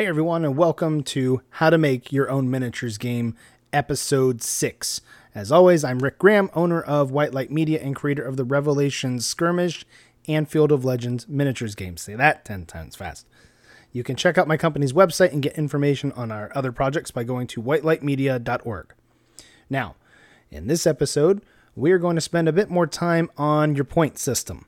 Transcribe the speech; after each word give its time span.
Hey 0.00 0.06
everyone, 0.06 0.46
and 0.46 0.56
welcome 0.56 1.02
to 1.02 1.42
How 1.50 1.68
to 1.68 1.76
Make 1.76 2.10
Your 2.10 2.30
Own 2.30 2.50
Miniatures 2.50 2.96
Game, 2.96 3.36
Episode 3.70 4.40
6. 4.40 5.02
As 5.34 5.52
always, 5.52 5.84
I'm 5.84 5.98
Rick 5.98 6.18
Graham, 6.18 6.48
owner 6.54 6.80
of 6.80 7.10
White 7.10 7.34
Light 7.34 7.50
Media 7.50 7.78
and 7.82 7.94
creator 7.94 8.22
of 8.22 8.38
the 8.38 8.44
Revelations 8.44 9.26
Skirmish 9.26 9.84
and 10.26 10.48
Field 10.48 10.72
of 10.72 10.86
Legends 10.86 11.28
miniatures 11.28 11.74
games. 11.74 12.00
Say 12.00 12.14
that 12.14 12.46
10 12.46 12.64
times 12.64 12.96
fast. 12.96 13.26
You 13.92 14.02
can 14.02 14.16
check 14.16 14.38
out 14.38 14.48
my 14.48 14.56
company's 14.56 14.94
website 14.94 15.34
and 15.34 15.42
get 15.42 15.58
information 15.58 16.12
on 16.12 16.32
our 16.32 16.50
other 16.54 16.72
projects 16.72 17.10
by 17.10 17.22
going 17.24 17.46
to 17.48 17.62
whitelightmedia.org. 17.62 18.94
Now, 19.68 19.96
in 20.50 20.66
this 20.66 20.86
episode, 20.86 21.42
we 21.76 21.92
are 21.92 21.98
going 21.98 22.16
to 22.16 22.22
spend 22.22 22.48
a 22.48 22.54
bit 22.54 22.70
more 22.70 22.86
time 22.86 23.30
on 23.36 23.74
your 23.74 23.84
point 23.84 24.16
system. 24.16 24.64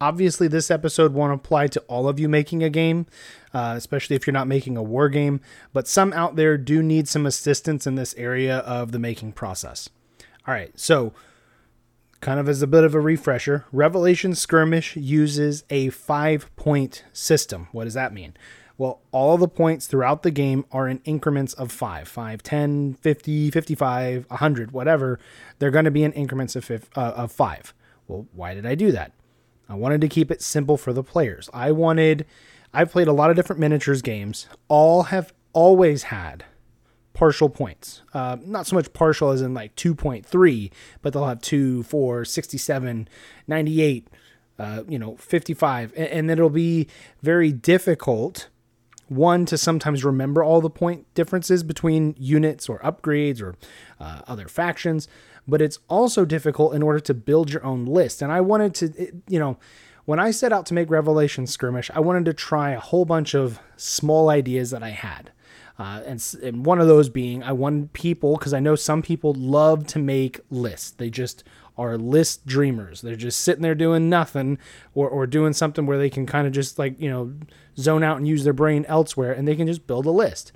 Obviously, 0.00 0.46
this 0.46 0.70
episode 0.70 1.14
won't 1.14 1.32
apply 1.32 1.68
to 1.68 1.80
all 1.82 2.08
of 2.08 2.20
you 2.20 2.28
making 2.28 2.62
a 2.62 2.68
game, 2.68 3.06
uh, 3.54 3.74
especially 3.76 4.14
if 4.14 4.26
you're 4.26 4.34
not 4.34 4.46
making 4.46 4.76
a 4.76 4.82
war 4.82 5.08
game, 5.08 5.40
but 5.72 5.88
some 5.88 6.12
out 6.12 6.36
there 6.36 6.58
do 6.58 6.82
need 6.82 7.08
some 7.08 7.24
assistance 7.24 7.86
in 7.86 7.94
this 7.94 8.14
area 8.16 8.58
of 8.58 8.92
the 8.92 8.98
making 8.98 9.32
process. 9.32 9.88
All 10.46 10.52
right, 10.52 10.78
so 10.78 11.14
kind 12.20 12.38
of 12.38 12.48
as 12.48 12.60
a 12.60 12.66
bit 12.66 12.84
of 12.84 12.94
a 12.94 13.00
refresher, 13.00 13.64
Revelation 13.72 14.34
Skirmish 14.34 14.96
uses 14.96 15.64
a 15.70 15.88
five 15.90 16.54
point 16.56 17.04
system. 17.12 17.68
What 17.72 17.84
does 17.84 17.94
that 17.94 18.12
mean? 18.12 18.34
Well, 18.78 19.00
all 19.10 19.38
the 19.38 19.48
points 19.48 19.86
throughout 19.86 20.22
the 20.22 20.30
game 20.30 20.66
are 20.70 20.86
in 20.86 21.00
increments 21.04 21.54
of 21.54 21.72
5, 21.72 22.06
5, 22.06 22.42
10, 22.42 22.94
50, 23.00 23.50
55, 23.50 24.26
100, 24.28 24.70
whatever. 24.72 25.18
They're 25.58 25.70
going 25.70 25.86
to 25.86 25.90
be 25.90 26.04
in 26.04 26.12
increments 26.12 26.56
of, 26.56 26.70
uh, 26.70 27.00
of 27.16 27.32
5. 27.32 27.72
Well, 28.06 28.26
why 28.34 28.52
did 28.52 28.66
I 28.66 28.74
do 28.74 28.92
that? 28.92 29.12
I 29.68 29.74
wanted 29.74 30.00
to 30.02 30.08
keep 30.08 30.30
it 30.30 30.42
simple 30.42 30.76
for 30.76 30.92
the 30.92 31.02
players. 31.02 31.50
I 31.52 31.72
wanted, 31.72 32.26
I've 32.72 32.92
played 32.92 33.08
a 33.08 33.12
lot 33.12 33.30
of 33.30 33.36
different 33.36 33.60
miniatures 33.60 34.02
games. 34.02 34.48
All 34.68 35.04
have 35.04 35.32
always 35.52 36.04
had 36.04 36.44
partial 37.14 37.48
points. 37.48 38.02
Uh, 38.12 38.36
not 38.44 38.66
so 38.66 38.76
much 38.76 38.92
partial 38.92 39.30
as 39.30 39.40
in 39.40 39.54
like 39.54 39.74
2.3, 39.74 40.70
but 41.02 41.12
they'll 41.12 41.26
have 41.26 41.40
2, 41.40 41.82
4, 41.82 42.24
67, 42.24 43.08
98, 43.48 44.08
uh, 44.58 44.82
you 44.86 44.98
know, 44.98 45.16
55. 45.16 45.92
And, 45.96 46.08
and 46.08 46.30
it'll 46.30 46.50
be 46.50 46.86
very 47.22 47.52
difficult, 47.52 48.48
one, 49.08 49.46
to 49.46 49.56
sometimes 49.56 50.04
remember 50.04 50.44
all 50.44 50.60
the 50.60 50.70
point 50.70 51.12
differences 51.14 51.62
between 51.62 52.14
units 52.18 52.68
or 52.68 52.78
upgrades 52.80 53.40
or 53.40 53.56
uh, 53.98 54.20
other 54.28 54.46
factions 54.46 55.08
but 55.48 55.62
it's 55.62 55.78
also 55.88 56.24
difficult 56.24 56.74
in 56.74 56.82
order 56.82 57.00
to 57.00 57.14
build 57.14 57.50
your 57.50 57.64
own 57.64 57.84
list. 57.84 58.22
And 58.22 58.32
I 58.32 58.40
wanted 58.40 58.74
to, 58.76 59.12
you 59.28 59.38
know, 59.38 59.58
when 60.04 60.20
I 60.20 60.30
set 60.30 60.52
out 60.52 60.66
to 60.66 60.74
make 60.74 60.90
Revelation 60.90 61.46
Skirmish, 61.46 61.90
I 61.92 62.00
wanted 62.00 62.24
to 62.26 62.34
try 62.34 62.70
a 62.70 62.80
whole 62.80 63.04
bunch 63.04 63.34
of 63.34 63.58
small 63.76 64.28
ideas 64.28 64.70
that 64.70 64.82
I 64.82 64.90
had. 64.90 65.32
Uh, 65.78 66.00
and, 66.06 66.34
and 66.42 66.64
one 66.64 66.80
of 66.80 66.86
those 66.86 67.08
being, 67.08 67.42
I 67.42 67.52
wanted 67.52 67.92
people, 67.92 68.36
because 68.36 68.54
I 68.54 68.60
know 68.60 68.76
some 68.76 69.02
people 69.02 69.34
love 69.34 69.86
to 69.88 69.98
make 69.98 70.40
lists. 70.48 70.92
They 70.92 71.10
just 71.10 71.44
are 71.76 71.98
list 71.98 72.46
dreamers. 72.46 73.02
They're 73.02 73.16
just 73.16 73.40
sitting 73.40 73.62
there 73.62 73.74
doing 73.74 74.08
nothing 74.08 74.58
or, 74.94 75.08
or 75.08 75.26
doing 75.26 75.52
something 75.52 75.84
where 75.84 75.98
they 75.98 76.08
can 76.08 76.24
kind 76.24 76.46
of 76.46 76.52
just 76.52 76.78
like, 76.78 76.98
you 76.98 77.10
know, 77.10 77.34
zone 77.76 78.02
out 78.02 78.16
and 78.16 78.26
use 78.26 78.44
their 78.44 78.54
brain 78.54 78.86
elsewhere 78.88 79.32
and 79.32 79.46
they 79.46 79.56
can 79.56 79.66
just 79.66 79.86
build 79.86 80.06
a 80.06 80.10
list. 80.10 80.52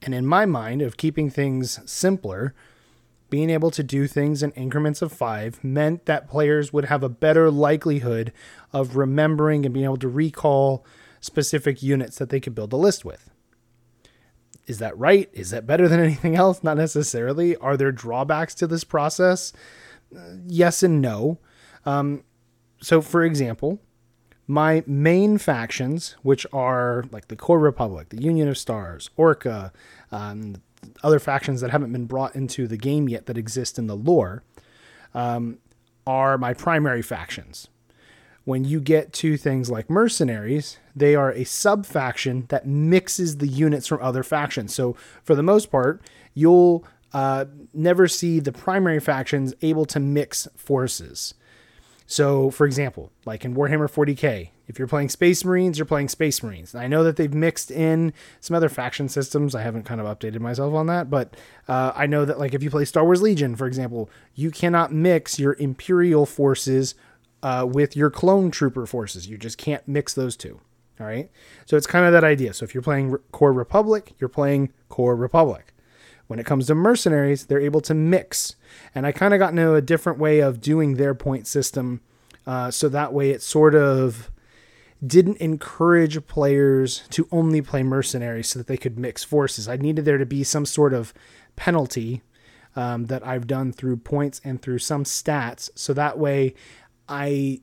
And 0.00 0.14
in 0.14 0.24
my 0.24 0.46
mind, 0.46 0.80
of 0.80 0.96
keeping 0.96 1.28
things 1.28 1.80
simpler, 1.84 2.54
being 3.36 3.50
able 3.50 3.70
to 3.70 3.82
do 3.82 4.06
things 4.06 4.42
in 4.42 4.50
increments 4.52 5.02
of 5.02 5.12
five 5.12 5.62
meant 5.62 6.06
that 6.06 6.26
players 6.26 6.72
would 6.72 6.86
have 6.86 7.02
a 7.02 7.08
better 7.10 7.50
likelihood 7.50 8.32
of 8.72 8.96
remembering 8.96 9.66
and 9.66 9.74
being 9.74 9.84
able 9.84 9.98
to 9.98 10.08
recall 10.08 10.86
specific 11.20 11.82
units 11.82 12.16
that 12.16 12.30
they 12.30 12.40
could 12.40 12.54
build 12.54 12.72
a 12.72 12.76
list 12.78 13.04
with. 13.04 13.28
Is 14.66 14.78
that 14.78 14.96
right? 14.96 15.28
Is 15.34 15.50
that 15.50 15.66
better 15.66 15.86
than 15.86 16.00
anything 16.08 16.34
else? 16.34 16.64
Not 16.64 16.78
necessarily. 16.78 17.54
Are 17.56 17.76
there 17.76 17.92
drawbacks 17.92 18.54
to 18.54 18.66
this 18.66 18.84
process? 18.84 19.52
Yes 20.46 20.82
and 20.82 21.02
no. 21.02 21.38
Um, 21.84 22.24
so, 22.80 23.02
for 23.02 23.22
example, 23.22 23.82
my 24.46 24.82
main 24.86 25.36
factions, 25.36 26.16
which 26.22 26.46
are 26.54 27.04
like 27.10 27.28
the 27.28 27.36
Core 27.36 27.60
Republic, 27.60 28.08
the 28.08 28.22
Union 28.22 28.48
of 28.48 28.56
Stars, 28.56 29.10
Orca, 29.14 29.74
um, 30.10 30.62
other 31.02 31.18
factions 31.18 31.60
that 31.60 31.70
haven't 31.70 31.92
been 31.92 32.06
brought 32.06 32.34
into 32.34 32.66
the 32.66 32.76
game 32.76 33.08
yet 33.08 33.26
that 33.26 33.38
exist 33.38 33.78
in 33.78 33.86
the 33.86 33.96
lore 33.96 34.42
um, 35.14 35.58
are 36.06 36.38
my 36.38 36.54
primary 36.54 37.02
factions. 37.02 37.68
When 38.44 38.64
you 38.64 38.80
get 38.80 39.12
to 39.14 39.36
things 39.36 39.70
like 39.70 39.90
mercenaries, 39.90 40.78
they 40.94 41.16
are 41.16 41.32
a 41.32 41.44
sub 41.44 41.84
faction 41.84 42.46
that 42.48 42.66
mixes 42.66 43.38
the 43.38 43.48
units 43.48 43.88
from 43.88 44.00
other 44.00 44.22
factions. 44.22 44.72
So, 44.72 44.94
for 45.24 45.34
the 45.34 45.42
most 45.42 45.70
part, 45.70 46.00
you'll 46.32 46.84
uh, 47.12 47.46
never 47.74 48.06
see 48.06 48.38
the 48.38 48.52
primary 48.52 49.00
factions 49.00 49.52
able 49.62 49.84
to 49.86 49.98
mix 49.98 50.46
forces. 50.56 51.34
So, 52.06 52.50
for 52.50 52.66
example, 52.66 53.10
like 53.24 53.44
in 53.44 53.56
Warhammer 53.56 53.90
40k, 53.90 54.50
if 54.66 54.78
you're 54.78 54.88
playing 54.88 55.08
Space 55.08 55.44
Marines, 55.44 55.78
you're 55.78 55.86
playing 55.86 56.08
Space 56.08 56.42
Marines. 56.42 56.74
I 56.74 56.88
know 56.88 57.04
that 57.04 57.16
they've 57.16 57.32
mixed 57.32 57.70
in 57.70 58.12
some 58.40 58.56
other 58.56 58.68
faction 58.68 59.08
systems. 59.08 59.54
I 59.54 59.62
haven't 59.62 59.84
kind 59.84 60.00
of 60.00 60.06
updated 60.06 60.40
myself 60.40 60.74
on 60.74 60.86
that, 60.86 61.08
but 61.08 61.36
uh, 61.68 61.92
I 61.94 62.06
know 62.06 62.24
that 62.24 62.38
like 62.38 62.54
if 62.54 62.62
you 62.62 62.70
play 62.70 62.84
Star 62.84 63.04
Wars 63.04 63.22
Legion, 63.22 63.54
for 63.54 63.66
example, 63.66 64.10
you 64.34 64.50
cannot 64.50 64.92
mix 64.92 65.38
your 65.38 65.54
Imperial 65.58 66.26
forces 66.26 66.94
uh, 67.42 67.66
with 67.68 67.96
your 67.96 68.10
clone 68.10 68.50
trooper 68.50 68.86
forces. 68.86 69.28
You 69.28 69.38
just 69.38 69.58
can't 69.58 69.86
mix 69.86 70.14
those 70.14 70.36
two. 70.36 70.60
All 70.98 71.06
right. 71.06 71.30
So 71.66 71.76
it's 71.76 71.86
kind 71.86 72.06
of 72.06 72.12
that 72.12 72.24
idea. 72.24 72.54
So 72.54 72.64
if 72.64 72.74
you're 72.74 72.82
playing 72.82 73.16
Core 73.30 73.52
Republic, 73.52 74.14
you're 74.18 74.28
playing 74.28 74.72
Core 74.88 75.14
Republic. 75.14 75.72
When 76.26 76.38
it 76.40 76.46
comes 76.46 76.66
to 76.66 76.74
mercenaries, 76.74 77.46
they're 77.46 77.60
able 77.60 77.80
to 77.82 77.94
mix. 77.94 78.56
And 78.94 79.06
I 79.06 79.12
kind 79.12 79.32
of 79.32 79.38
got 79.38 79.50
into 79.50 79.74
a 79.74 79.82
different 79.82 80.18
way 80.18 80.40
of 80.40 80.60
doing 80.60 80.96
their 80.96 81.14
point 81.14 81.46
system. 81.46 82.00
Uh, 82.46 82.70
so 82.70 82.88
that 82.88 83.12
way 83.12 83.30
it 83.30 83.42
sort 83.42 83.74
of 83.74 84.30
didn't 85.04 85.38
encourage 85.38 86.24
players 86.26 87.02
to 87.10 87.28
only 87.30 87.60
play 87.60 87.82
mercenaries 87.82 88.48
so 88.48 88.58
that 88.58 88.66
they 88.66 88.76
could 88.76 88.98
mix 88.98 89.24
forces. 89.24 89.68
I 89.68 89.76
needed 89.76 90.04
there 90.04 90.18
to 90.18 90.26
be 90.26 90.44
some 90.44 90.64
sort 90.64 90.94
of 90.94 91.12
penalty 91.54 92.22
um, 92.74 93.06
that 93.06 93.26
I've 93.26 93.46
done 93.46 93.72
through 93.72 93.98
points 93.98 94.40
and 94.44 94.60
through 94.60 94.78
some 94.78 95.04
stats. 95.04 95.70
So 95.74 95.92
that 95.94 96.18
way 96.18 96.54
I 97.08 97.60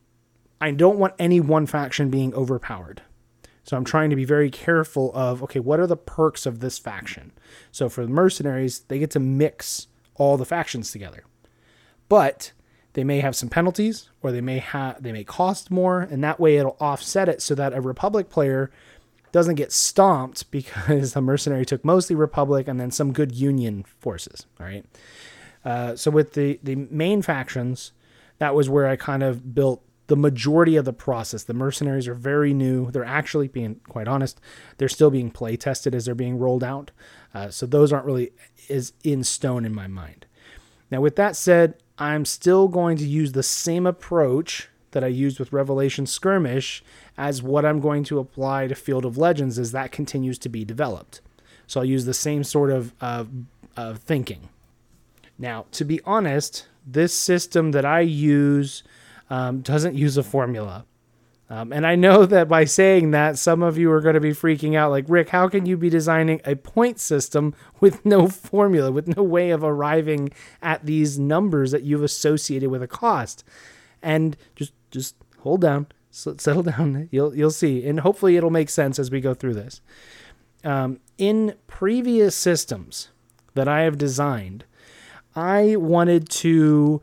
I 0.62 0.72
don't 0.72 0.98
want 0.98 1.14
any 1.20 1.40
one 1.40 1.66
faction 1.66 2.10
being 2.10 2.34
overpowered. 2.34 3.02
So 3.64 3.78
I'm 3.78 3.84
trying 3.84 4.10
to 4.10 4.16
be 4.16 4.26
very 4.26 4.50
careful 4.50 5.12
of 5.14 5.44
okay, 5.44 5.60
what 5.60 5.80
are 5.80 5.88
the 5.88 5.98
perks 5.98 6.46
of 6.46 6.60
this 6.60 6.78
faction? 6.78 7.32
So 7.72 7.90
for 7.90 8.06
the 8.06 8.12
mercenaries, 8.12 8.80
they 8.88 9.00
get 9.00 9.12
to 9.12 9.20
mix 9.20 9.88
all 10.16 10.38
the 10.38 10.46
factions 10.46 10.92
together. 10.92 11.24
But 12.10 12.52
they 12.94 13.04
may 13.04 13.20
have 13.20 13.36
some 13.36 13.50
penalties 13.50 14.10
or 14.22 14.32
they 14.32 14.42
may 14.42 14.60
have 14.60 15.02
they 15.02 15.12
may 15.12 15.24
cost 15.24 15.72
more 15.72 16.02
and 16.02 16.24
that 16.24 16.40
way 16.40 16.58
it'll 16.58 16.78
offset 16.80 17.30
it 17.30 17.42
so 17.42 17.56
that 17.56 17.74
a 17.74 17.82
republic 17.82 18.30
player 18.30 18.72
doesn't 19.32 19.56
get 19.56 19.72
stomped 19.72 20.50
because 20.52 21.14
the 21.14 21.22
mercenary 21.22 21.66
took 21.66 21.84
mostly 21.84 22.16
republic 22.16 22.68
and 22.68 22.80
then 22.80 22.92
some 22.92 23.12
good 23.14 23.34
union 23.34 23.84
forces 24.00 24.46
all 24.60 24.66
right 24.66 24.86
uh, 25.66 25.96
so 25.96 26.12
with 26.12 26.34
the 26.34 26.60
the 26.64 26.76
main 26.76 27.22
factions 27.22 27.92
that 28.40 28.56
was 28.56 28.70
where 28.70 28.88
i 28.88 28.96
kind 28.96 29.24
of 29.24 29.54
built 29.54 29.84
the 30.08 30.16
majority 30.18 30.76
of 30.76 30.86
the 30.86 30.94
process. 30.94 31.44
The 31.44 31.54
mercenaries 31.54 32.08
are 32.08 32.14
very 32.14 32.54
new. 32.54 32.92
They're 32.92 33.06
actually 33.06 33.48
being 33.48 33.80
quite 33.88 34.08
honest. 34.08 34.40
They're 34.78 34.90
still 34.90 35.10
being 35.10 35.32
play 35.32 35.56
tested 35.56 35.96
as 35.96 36.06
they're 36.06 36.16
being 36.16 36.38
rolled 36.38 36.64
out. 36.64 36.92
Uh, 37.34 37.50
so 37.50 37.66
those 37.66 37.94
aren't 37.94 38.06
really 38.06 38.32
is 38.68 38.94
in 39.04 39.24
stone 39.24 39.66
in 39.66 39.74
my 39.74 39.88
mind. 39.88 40.26
Now, 40.92 41.02
with 41.02 41.16
that 41.16 41.36
said, 41.36 41.76
I'm 41.98 42.26
still 42.26 42.68
going 42.68 42.98
to 42.98 43.08
use 43.08 43.32
the 43.32 43.44
same 43.44 43.86
approach 43.86 44.70
that 44.92 45.04
I 45.04 45.08
used 45.08 45.40
with 45.40 45.54
Revelation 45.54 46.06
Skirmish 46.06 46.84
as 47.18 47.44
what 47.44 47.66
I'm 47.66 47.80
going 47.80 48.04
to 48.06 48.20
apply 48.20 48.68
to 48.68 48.76
Field 48.76 49.06
of 49.06 49.18
Legends 49.18 49.60
as 49.60 49.72
that 49.72 49.92
continues 49.92 50.38
to 50.40 50.50
be 50.50 50.66
developed. 50.66 51.22
So 51.68 51.80
I'll 51.80 51.86
use 51.86 52.06
the 52.06 52.14
same 52.14 52.44
sort 52.44 52.72
of 52.72 52.94
uh, 53.02 53.26
uh, 53.76 53.94
thinking. 53.96 54.50
Now, 55.38 55.66
to 55.72 55.86
be 55.86 56.00
honest, 56.06 56.68
this 56.86 57.14
system 57.14 57.72
that 57.72 57.86
I 57.86 58.02
use 58.02 58.84
um, 59.30 59.62
doesn't 59.62 59.96
use 59.96 60.18
a 60.18 60.24
formula. 60.24 60.86
Um, 61.54 61.72
and 61.72 61.86
I 61.86 61.94
know 61.96 62.26
that 62.26 62.48
by 62.48 62.66
saying 62.66 63.12
that, 63.12 63.38
some 63.38 63.62
of 63.62 63.78
you 63.78 63.92
are 63.92 64.02
going 64.02 64.16
to 64.16 64.20
be 64.20 64.32
freaking 64.32 64.76
out 64.76 64.90
like, 64.90 65.06
Rick, 65.08 65.30
how 65.30 65.48
can 65.48 65.68
you 65.68 65.78
be 65.78 65.88
designing 65.88 66.42
a 66.46 66.56
point 66.56 67.00
system 67.00 67.54
with 67.80 68.04
no 68.04 68.28
formula, 68.28 68.92
with 68.92 69.16
no 69.16 69.22
way 69.22 69.52
of 69.52 69.64
arriving 69.64 70.32
at 70.64 70.84
these 70.88 71.20
numbers 71.20 71.70
that 71.70 71.84
you've 71.84 72.02
associated 72.02 72.72
with 72.72 72.82
a 72.82 72.88
cost? 72.88 73.44
And 74.02 74.36
just 74.56 74.74
just 74.90 75.16
hold 75.42 75.62
down, 75.62 75.86
settle 76.10 76.64
down. 76.74 77.08
You'll 77.12 77.36
you'll 77.36 77.52
see, 77.52 77.88
and 77.88 78.00
hopefully 78.00 78.36
it'll 78.36 78.50
make 78.50 78.72
sense 78.72 78.98
as 78.98 79.12
we 79.12 79.22
go 79.22 79.36
through 79.36 79.54
this. 79.54 79.80
Um, 80.64 81.02
in 81.20 81.54
previous 81.68 82.36
systems 82.36 83.10
that 83.54 83.68
I 83.68 83.82
have 83.82 84.00
designed, 84.00 84.66
I 85.36 85.76
wanted 85.76 86.30
to 86.30 87.00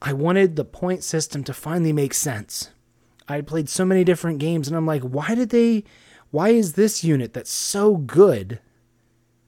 I 0.00 0.12
wanted 0.12 0.54
the 0.54 0.64
point 0.64 1.02
system 1.02 1.42
to 1.42 1.52
finally 1.52 1.92
make 1.92 2.14
sense. 2.14 2.70
I 3.28 3.40
played 3.40 3.68
so 3.68 3.84
many 3.84 4.04
different 4.04 4.38
games 4.38 4.68
and 4.68 4.76
I'm 4.76 4.86
like, 4.86 5.02
why 5.02 5.34
did 5.34 5.50
they 5.50 5.84
why 6.30 6.50
is 6.50 6.72
this 6.72 7.04
unit 7.04 7.32
that's 7.32 7.50
so 7.50 7.96
good 7.96 8.60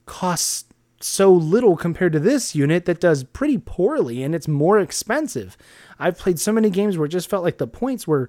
costs 0.06 0.64
so 1.00 1.32
little 1.32 1.76
compared 1.76 2.12
to 2.12 2.20
this 2.20 2.54
unit 2.54 2.84
that 2.86 3.00
does 3.00 3.22
pretty 3.22 3.58
poorly 3.58 4.22
and 4.22 4.34
it's 4.34 4.48
more 4.48 4.78
expensive. 4.78 5.56
I've 5.98 6.18
played 6.18 6.40
so 6.40 6.52
many 6.52 6.70
games 6.70 6.98
where 6.98 7.06
it 7.06 7.10
just 7.10 7.30
felt 7.30 7.44
like 7.44 7.58
the 7.58 7.66
points 7.66 8.06
were 8.06 8.28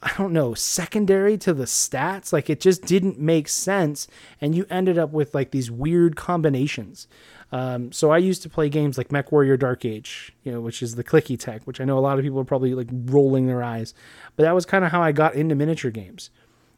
I 0.00 0.12
don't 0.16 0.32
know, 0.32 0.54
secondary 0.54 1.36
to 1.38 1.52
the 1.52 1.64
stats. 1.64 2.32
Like 2.32 2.48
it 2.48 2.60
just 2.60 2.82
didn't 2.82 3.18
make 3.18 3.48
sense. 3.48 4.06
And 4.40 4.54
you 4.54 4.64
ended 4.70 4.96
up 4.96 5.10
with 5.10 5.34
like 5.34 5.50
these 5.50 5.72
weird 5.72 6.14
combinations. 6.14 7.08
Um, 7.50 7.92
so 7.92 8.10
I 8.10 8.18
used 8.18 8.42
to 8.42 8.48
play 8.48 8.68
games 8.68 8.98
like 8.98 9.08
MechWarrior 9.08 9.58
Dark 9.58 9.84
Age, 9.84 10.32
you 10.44 10.52
know, 10.52 10.60
which 10.60 10.82
is 10.82 10.94
the 10.94 11.04
clicky 11.04 11.38
tech, 11.38 11.66
which 11.66 11.80
I 11.80 11.84
know 11.84 11.98
a 11.98 12.00
lot 12.00 12.18
of 12.18 12.24
people 12.24 12.40
are 12.40 12.44
probably 12.44 12.74
like 12.74 12.88
rolling 12.90 13.46
their 13.46 13.62
eyes. 13.62 13.94
But 14.36 14.42
that 14.42 14.54
was 14.54 14.66
kind 14.66 14.84
of 14.84 14.92
how 14.92 15.02
I 15.02 15.12
got 15.12 15.34
into 15.34 15.54
miniature 15.54 15.90
games. 15.90 16.30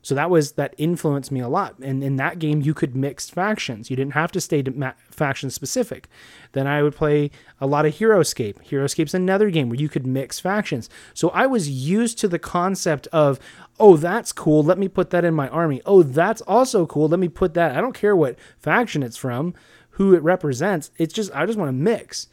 So 0.03 0.15
that 0.15 0.31
was 0.31 0.53
that 0.53 0.75
influenced 0.79 1.31
me 1.31 1.41
a 1.41 1.49
lot. 1.49 1.79
And 1.81 2.03
in 2.03 2.17
that 2.17 2.39
game, 2.39 2.63
you 2.63 2.73
could 2.73 2.97
mix 2.97 3.29
factions. 3.29 3.91
You 3.91 3.97
didn't 3.97 4.15
have 4.15 4.33
to 4.33 4.41
stay 4.41 4.63
ma- 4.63 4.93
faction 5.11 5.51
specific. 5.51 6.09
Then 6.53 6.67
I 6.67 6.83
would 6.83 6.97
play 6.97 7.31
a 7.61 7.67
lot 7.67 7.85
of 7.85 7.95
HeroScape. 7.95 8.67
HeroScape's 8.67 9.13
another 9.13 9.51
game 9.51 9.69
where 9.69 9.79
you 9.79 9.91
could 9.91 10.07
mix 10.07 10.41
factions. 10.41 10.89
So 11.13 11.29
I 11.31 11.47
was 11.47 11.69
used 11.69 12.19
to 12.21 12.29
the 12.29 12.39
concept 12.39 13.09
of, 13.09 13.39
oh, 13.79 13.99
that's 13.99 14.33
cool. 14.33 14.63
Let 14.63 14.79
me 14.79 14.89
put 14.89 15.11
that 15.11 15.25
in 15.25 15.35
my 15.35 15.49
army. 15.49 15.83
Oh, 15.85 16.03
that's 16.03 16.41
also 16.43 16.87
cool. 16.87 17.09
Let 17.09 17.21
me 17.21 17.29
put 17.29 17.53
that. 17.55 17.77
I 17.77 17.83
don't 17.83 17.95
care 17.95 18.17
what 18.17 18.39
faction 18.59 19.03
it's 19.03 19.19
from, 19.19 19.53
who 20.01 20.15
it 20.15 20.23
represents. 20.23 20.91
It's 20.97 21.13
just 21.13 21.31
I 21.35 21.45
just 21.45 21.59
want 21.59 21.69
to 21.69 21.75
mix. 21.75 22.27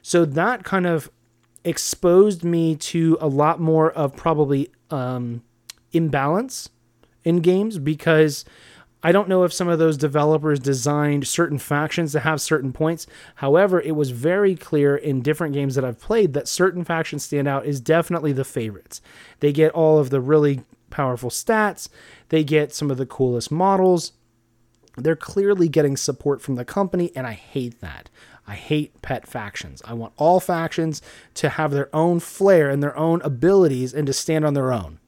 So 0.00 0.24
that 0.24 0.64
kind 0.64 0.86
of 0.86 1.10
exposed 1.64 2.42
me 2.44 2.74
to 2.76 3.18
a 3.20 3.28
lot 3.28 3.60
more 3.60 3.92
of 3.92 4.16
probably 4.16 4.70
um, 4.90 5.42
imbalance 5.92 6.70
in 7.22 7.40
games 7.40 7.78
because 7.78 8.46
I 9.02 9.12
don't 9.12 9.28
know 9.28 9.44
if 9.44 9.52
some 9.52 9.68
of 9.68 9.78
those 9.78 9.98
developers 9.98 10.60
designed 10.60 11.28
certain 11.28 11.58
factions 11.58 12.12
to 12.12 12.20
have 12.20 12.40
certain 12.40 12.72
points. 12.72 13.06
However, 13.34 13.82
it 13.82 13.94
was 13.94 14.12
very 14.12 14.56
clear 14.56 14.96
in 14.96 15.20
different 15.20 15.52
games 15.52 15.74
that 15.74 15.84
I've 15.84 16.00
played 16.00 16.32
that 16.32 16.48
certain 16.48 16.84
factions 16.84 17.24
stand 17.24 17.46
out 17.46 17.66
is 17.66 17.82
definitely 17.82 18.32
the 18.32 18.44
favorites. 18.44 19.02
They 19.40 19.52
get 19.52 19.72
all 19.72 19.98
of 19.98 20.08
the 20.08 20.22
really 20.22 20.62
powerful 20.88 21.28
stats, 21.28 21.90
they 22.30 22.44
get 22.44 22.72
some 22.72 22.90
of 22.90 22.96
the 22.96 23.04
coolest 23.04 23.50
models. 23.50 24.12
They're 24.96 25.16
clearly 25.16 25.68
getting 25.68 25.96
support 25.96 26.42
from 26.42 26.56
the 26.56 26.64
company, 26.64 27.12
and 27.14 27.26
I 27.26 27.32
hate 27.32 27.80
that. 27.80 28.08
I 28.46 28.54
hate 28.54 29.00
pet 29.02 29.26
factions. 29.26 29.80
I 29.84 29.94
want 29.94 30.12
all 30.16 30.40
factions 30.40 31.00
to 31.34 31.50
have 31.50 31.70
their 31.70 31.94
own 31.94 32.20
flair 32.20 32.68
and 32.68 32.82
their 32.82 32.96
own 32.96 33.22
abilities 33.22 33.94
and 33.94 34.06
to 34.06 34.12
stand 34.12 34.44
on 34.44 34.54
their 34.54 34.72
own. 34.72 34.98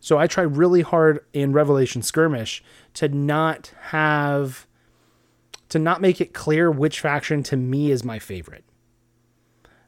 So 0.00 0.18
I 0.18 0.26
try 0.26 0.42
really 0.42 0.82
hard 0.82 1.24
in 1.32 1.52
Revelation 1.52 2.02
Skirmish 2.02 2.62
to 2.94 3.08
not 3.08 3.72
have 3.80 4.66
to 5.68 5.78
not 5.78 6.00
make 6.02 6.20
it 6.20 6.34
clear 6.34 6.70
which 6.70 7.00
faction 7.00 7.42
to 7.44 7.56
me 7.56 7.90
is 7.90 8.04
my 8.04 8.18
favorite. 8.18 8.64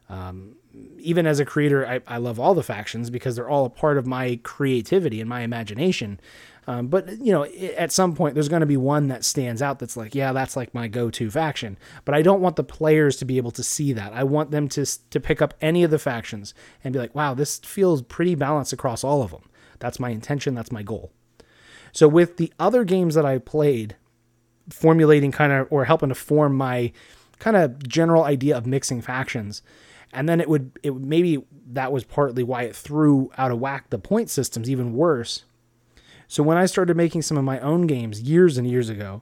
Um, 0.09 0.55
even 0.97 1.27
as 1.27 1.39
a 1.39 1.45
creator, 1.45 1.85
I, 1.85 2.01
I 2.07 2.17
love 2.17 2.39
all 2.39 2.55
the 2.55 2.63
factions 2.63 3.09
because 3.09 3.35
they're 3.35 3.49
all 3.49 3.65
a 3.65 3.69
part 3.69 3.97
of 3.97 4.07
my 4.07 4.39
creativity 4.41 5.19
and 5.19 5.29
my 5.29 5.41
imagination. 5.41 6.19
Um, 6.67 6.87
but 6.87 7.19
you 7.19 7.31
know, 7.31 7.45
at 7.45 7.91
some 7.91 8.15
point, 8.15 8.33
there's 8.33 8.49
going 8.49 8.61
to 8.61 8.65
be 8.65 8.77
one 8.77 9.07
that 9.09 9.23
stands 9.23 9.61
out 9.61 9.79
that's 9.79 9.95
like, 9.95 10.15
yeah, 10.15 10.33
that's 10.33 10.55
like 10.55 10.73
my 10.73 10.87
go-to 10.87 11.29
faction. 11.29 11.77
But 12.05 12.15
I 12.15 12.21
don't 12.21 12.41
want 12.41 12.55
the 12.55 12.63
players 12.63 13.17
to 13.17 13.25
be 13.25 13.37
able 13.37 13.51
to 13.51 13.63
see 13.63 13.93
that. 13.93 14.13
I 14.13 14.23
want 14.23 14.51
them 14.51 14.67
to 14.69 14.85
to 14.85 15.19
pick 15.19 15.41
up 15.41 15.53
any 15.61 15.83
of 15.83 15.91
the 15.91 15.99
factions 15.99 16.53
and 16.83 16.93
be 16.93 16.99
like, 16.99 17.13
wow, 17.13 17.33
this 17.33 17.59
feels 17.59 18.01
pretty 18.01 18.35
balanced 18.35 18.73
across 18.73 19.03
all 19.03 19.21
of 19.21 19.31
them. 19.31 19.43
That's 19.79 19.99
my 19.99 20.09
intention. 20.09 20.55
That's 20.55 20.71
my 20.71 20.83
goal. 20.83 21.11
So 21.91 22.07
with 22.07 22.37
the 22.37 22.51
other 22.59 22.83
games 22.83 23.15
that 23.15 23.25
I 23.25 23.37
played, 23.37 23.95
formulating 24.69 25.31
kind 25.31 25.53
of 25.53 25.67
or 25.69 25.85
helping 25.85 26.09
to 26.09 26.15
form 26.15 26.55
my 26.55 26.91
kind 27.39 27.55
of 27.55 27.87
general 27.87 28.23
idea 28.23 28.57
of 28.57 28.65
mixing 28.65 29.01
factions, 29.01 29.61
and 30.11 30.27
then 30.27 30.41
it 30.41 30.49
would 30.49 30.71
it 30.81 30.95
maybe 30.95 31.45
that 31.67 31.91
was 31.91 32.03
partly 32.03 32.43
why 32.43 32.63
it 32.63 32.75
threw 32.75 33.29
out 33.37 33.51
of 33.51 33.59
whack 33.59 33.89
the 33.91 33.99
point 33.99 34.29
systems 34.29 34.69
even 34.69 34.93
worse. 34.93 35.45
So 36.27 36.43
when 36.43 36.57
I 36.57 36.65
started 36.65 36.97
making 36.97 37.21
some 37.21 37.37
of 37.37 37.43
my 37.43 37.59
own 37.59 37.87
games 37.87 38.21
years 38.21 38.57
and 38.57 38.67
years 38.67 38.89
ago, 38.89 39.21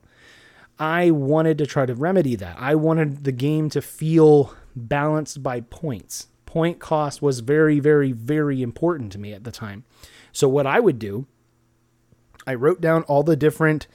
I 0.80 1.12
wanted 1.12 1.58
to 1.60 1.66
try 1.66 1.86
to 1.86 1.94
remedy 1.94 2.36
that. 2.36 2.58
I 2.60 2.76
wanted 2.76 3.24
the 3.24 3.32
game 3.32 3.70
to 3.72 3.82
feel 3.82 4.54
balanced 4.76 5.44
by 5.44 5.62
points. 5.62 6.28
Point 6.46 6.80
cost 6.80 7.22
was 7.22 7.40
very, 7.40 7.80
very, 7.80 8.12
very 8.12 8.62
important 8.62 9.12
to 9.14 9.20
me 9.20 9.34
at 9.34 9.44
the 9.44 9.52
time. 9.52 9.84
So 10.32 10.48
what 10.48 10.66
I 10.66 10.80
would 10.80 11.00
do, 11.00 11.28
I 12.46 12.56
wrote 12.56 12.82
down 12.82 13.04
all 13.04 13.24
the 13.24 13.36
different 13.36 13.88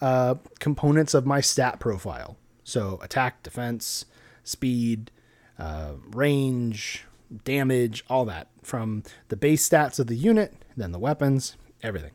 uh, 0.00 0.36
components 0.58 1.14
of 1.14 1.26
my 1.26 1.40
stat 1.40 1.78
profile. 1.78 2.36
So 2.62 2.98
attack, 3.02 3.42
defense, 3.42 4.06
speed, 4.42 5.10
uh, 5.58 5.92
range, 6.10 7.04
damage, 7.44 8.04
all 8.08 8.24
that 8.26 8.48
from 8.62 9.02
the 9.28 9.36
base 9.36 9.68
stats 9.68 9.98
of 9.98 10.06
the 10.06 10.16
unit, 10.16 10.54
then 10.76 10.92
the 10.92 10.98
weapons, 10.98 11.56
everything. 11.82 12.12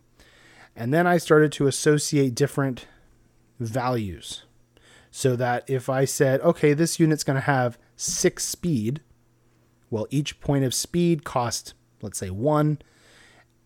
And 0.80 0.94
then 0.94 1.06
I 1.06 1.18
started 1.18 1.52
to 1.52 1.68
associate 1.68 2.34
different 2.34 2.88
values 3.60 4.46
so 5.12 5.36
that 5.36 5.70
if 5.70 5.90
I 5.90 6.06
said, 6.06 6.40
okay, 6.40 6.72
this 6.72 7.02
unit's 7.02 7.26
going 7.26 7.36
to 7.36 7.42
have 7.42 7.78
six 7.98 8.46
speed, 8.46 9.02
well, 9.90 10.08
each 10.10 10.40
point 10.40 10.64
of 10.64 10.74
speed 10.74 11.26
cost, 11.26 11.74
let's 12.02 12.18
say 12.18 12.30
one, 12.30 12.80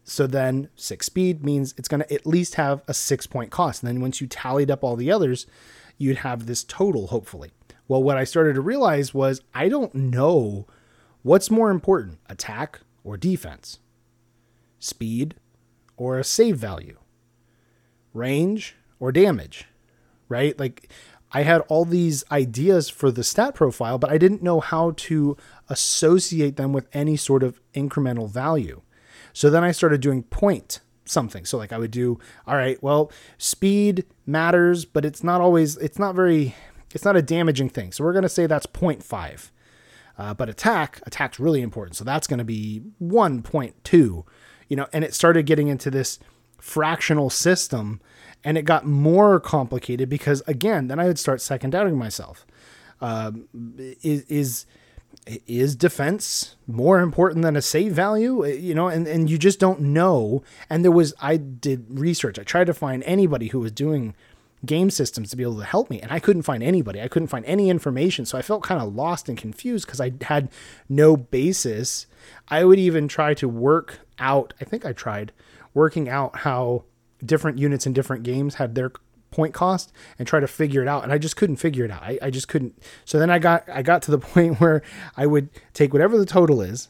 so 0.04 0.26
then 0.26 0.70
six 0.76 1.06
speed 1.06 1.46
means 1.46 1.76
it's 1.78 1.88
going 1.88 2.02
to 2.02 2.12
at 2.12 2.26
least 2.26 2.56
have 2.56 2.82
a 2.88 2.96
six 2.96 3.28
point 3.28 3.52
cost. 3.52 3.84
And 3.84 3.90
then 3.90 4.02
once 4.02 4.20
you 4.20 4.26
tallied 4.26 4.72
up 4.72 4.84
all 4.84 4.96
the 4.96 5.12
others, 5.12 5.46
you'd 6.00 6.18
have 6.18 6.48
this 6.48 6.64
total, 6.64 7.08
hopefully. 7.08 7.52
Well, 7.88 8.02
what 8.02 8.18
I 8.18 8.24
started 8.24 8.56
to 8.56 8.62
realize 8.62 9.14
was 9.14 9.40
I 9.54 9.70
don't 9.70 9.94
know 9.94 10.66
what's 11.22 11.52
more 11.52 11.70
important 11.70 12.18
attack 12.28 12.80
or 13.04 13.18
defense, 13.18 13.78
speed 14.80 15.36
or 15.96 16.18
a 16.18 16.24
save 16.24 16.58
value, 16.58 16.98
range 18.14 18.76
or 19.00 19.12
damage, 19.12 19.66
right? 20.30 20.58
Like 20.60 20.90
I 21.32 21.44
had 21.44 21.62
all 21.62 21.84
these 21.84 22.24
ideas 22.32 22.90
for 22.90 23.12
the 23.12 23.24
stat 23.24 23.56
profile, 23.56 23.98
but 23.98 24.12
I 24.12 24.18
didn't 24.18 24.44
know 24.44 24.60
how 24.60 24.92
to 24.98 25.36
associate 25.68 26.56
them 26.56 26.74
with 26.74 26.88
any 26.94 27.18
sort 27.18 27.44
of 27.44 27.60
incremental 27.74 28.30
value. 28.30 28.82
So 29.34 29.50
then 29.50 29.64
I 29.64 29.72
started 29.72 30.00
doing 30.00 30.24
point 30.24 30.80
something. 31.06 31.44
So 31.46 31.58
like 31.58 31.74
I 31.74 31.80
would 31.80 31.92
do, 31.92 32.20
all 32.46 32.56
right, 32.56 32.82
well, 32.84 33.12
speed 33.38 34.06
matters, 34.26 34.86
but 34.86 35.06
it's 35.06 35.24
not 35.24 35.42
always, 35.42 35.76
it's 35.78 35.98
not 35.98 36.16
very, 36.16 36.56
it's 36.94 37.04
not 37.04 37.16
a 37.16 37.22
damaging 37.22 37.70
thing. 37.70 37.92
So 37.92 38.04
we're 38.04 38.14
going 38.14 38.24
to 38.24 38.30
say 38.30 38.46
that's 38.46 38.68
0.5. 38.68 39.50
Uh, 40.16 40.34
but 40.36 40.48
attack, 40.48 41.02
attack's 41.08 41.40
really 41.40 41.62
important. 41.62 41.96
So 41.96 42.04
that's 42.04 42.28
going 42.28 42.38
to 42.38 42.44
be 42.44 42.84
1.2, 43.02 43.74
you 43.92 44.76
know, 44.76 44.88
and 44.94 45.04
it 45.04 45.16
started 45.16 45.48
getting 45.48 45.68
into 45.68 45.90
this 45.90 46.20
fractional 46.64 47.30
system 47.30 48.00
and 48.42 48.58
it 48.58 48.62
got 48.62 48.86
more 48.86 49.38
complicated 49.38 50.08
because 50.08 50.42
again, 50.48 50.88
then 50.88 50.98
I 50.98 51.08
would 51.08 51.20
start 51.20 51.42
second 51.42 51.72
doubting 51.72 51.98
myself. 51.98 52.48
Um, 53.02 53.50
is, 54.02 54.22
is, 54.30 54.66
is 55.46 55.76
defense 55.76 56.56
more 56.66 57.02
important 57.02 57.44
than 57.44 57.58
a 57.58 57.62
save 57.62 57.92
value? 57.92 58.46
You 58.48 58.74
know 58.74 58.88
and, 58.88 59.06
and 59.08 59.30
you 59.30 59.38
just 59.38 59.60
don't 59.60 59.82
know. 59.82 60.42
And 60.70 60.86
there 60.86 60.92
was 60.92 61.14
i 61.22 61.36
did 61.36 61.86
research. 61.90 62.40
I 62.40 62.44
tried 62.44 62.68
to 62.68 62.74
find 62.74 63.04
anybody 63.04 63.48
who 63.48 63.60
was 63.60 63.74
doing 63.74 64.16
game 64.66 64.90
systems 64.90 65.32
to 65.32 65.36
be 65.36 65.44
able 65.44 65.58
to 65.58 65.66
help 65.66 65.90
me 65.90 66.00
and 66.00 66.10
i 66.10 66.20
couldn't 66.20 66.44
find 66.44 66.64
anybody. 66.64 67.02
I 67.02 67.10
couldn't 67.10 67.28
find 67.28 67.46
any 67.46 67.70
information 67.70 68.26
so 68.26 68.38
i 68.38 68.42
felt 68.42 68.64
kind 68.64 68.82
of 68.82 68.96
lost 68.96 69.28
and 69.28 69.38
confused 69.38 69.86
because 69.86 70.00
i 70.00 70.14
had 70.22 70.50
no 70.88 71.18
basis. 71.18 72.08
I 72.48 72.64
would 72.64 72.80
even 72.80 73.10
try 73.10 73.34
to 73.34 73.50
work 73.50 74.00
out 74.18 74.54
i 74.62 74.64
think 74.64 74.86
i 74.86 74.94
tried 74.94 75.34
working 75.74 76.10
out 76.10 76.38
how 76.38 76.84
different 77.26 77.58
units 77.58 77.86
in 77.86 77.94
different 77.94 78.24
games 78.24 78.56
had 78.56 78.76
their 78.76 78.92
point 79.32 79.54
cost 79.54 79.92
and 80.18 80.28
try 80.28 80.40
to 80.40 80.48
figure 80.48 80.82
it 80.82 80.88
out. 80.88 81.04
And 81.04 81.12
I 81.12 81.18
just 81.18 81.36
couldn't 81.36 81.58
figure 81.58 81.84
it 81.84 81.92
out. 81.92 82.04
I, 82.04 82.20
I 82.22 82.30
just 82.30 82.48
couldn't. 82.48 82.78
So 83.04 83.20
then 83.20 83.30
I 83.30 83.40
got 83.40 83.68
I 83.70 83.82
got 83.82 84.02
to 84.04 84.12
the 84.12 84.20
point 84.34 84.60
where 84.60 84.82
I 85.18 85.26
would 85.26 85.50
take 85.74 85.92
whatever 85.92 86.18
the 86.18 86.26
total 86.26 86.62
is 86.62 86.90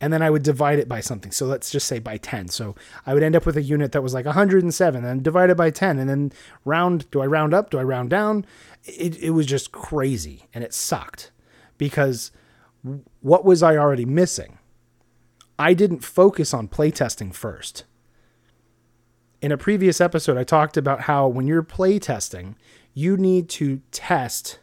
and 0.00 0.12
then 0.12 0.20
I 0.20 0.28
would 0.28 0.42
divide 0.42 0.78
it 0.78 0.88
by 0.88 1.00
something. 1.00 1.32
So 1.32 1.46
let's 1.46 1.70
just 1.70 1.86
say 1.86 1.98
by 1.98 2.18
10. 2.18 2.48
So 2.48 2.74
I 3.06 3.14
would 3.14 3.22
end 3.22 3.34
up 3.34 3.46
with 3.46 3.56
a 3.56 3.62
unit 3.62 3.92
that 3.92 4.02
was 4.02 4.12
like 4.12 4.26
107 4.26 5.04
and 5.04 5.22
divide 5.22 5.48
it 5.48 5.56
by 5.56 5.70
10 5.70 5.98
and 5.98 6.10
then 6.10 6.32
round 6.66 7.10
do 7.10 7.22
I 7.22 7.26
round 7.26 7.54
up? 7.54 7.70
Do 7.70 7.78
I 7.78 7.82
round 7.82 8.10
down? 8.10 8.44
It 8.84 9.16
it 9.22 9.30
was 9.30 9.46
just 9.46 9.72
crazy 9.72 10.48
and 10.52 10.62
it 10.62 10.74
sucked 10.74 11.30
because 11.78 12.30
what 13.20 13.44
was 13.44 13.62
I 13.62 13.76
already 13.76 14.04
missing? 14.04 14.58
I 15.58 15.72
didn't 15.72 16.04
focus 16.04 16.52
on 16.52 16.68
playtesting 16.68 17.34
first 17.34 17.84
in 19.42 19.52
a 19.52 19.58
previous 19.58 20.00
episode, 20.00 20.36
I 20.36 20.44
talked 20.44 20.76
about 20.76 21.02
how 21.02 21.28
when 21.28 21.46
you're 21.46 21.62
playtesting, 21.62 22.54
you 22.94 23.16
need 23.16 23.48
to 23.50 23.80
test 23.90 24.58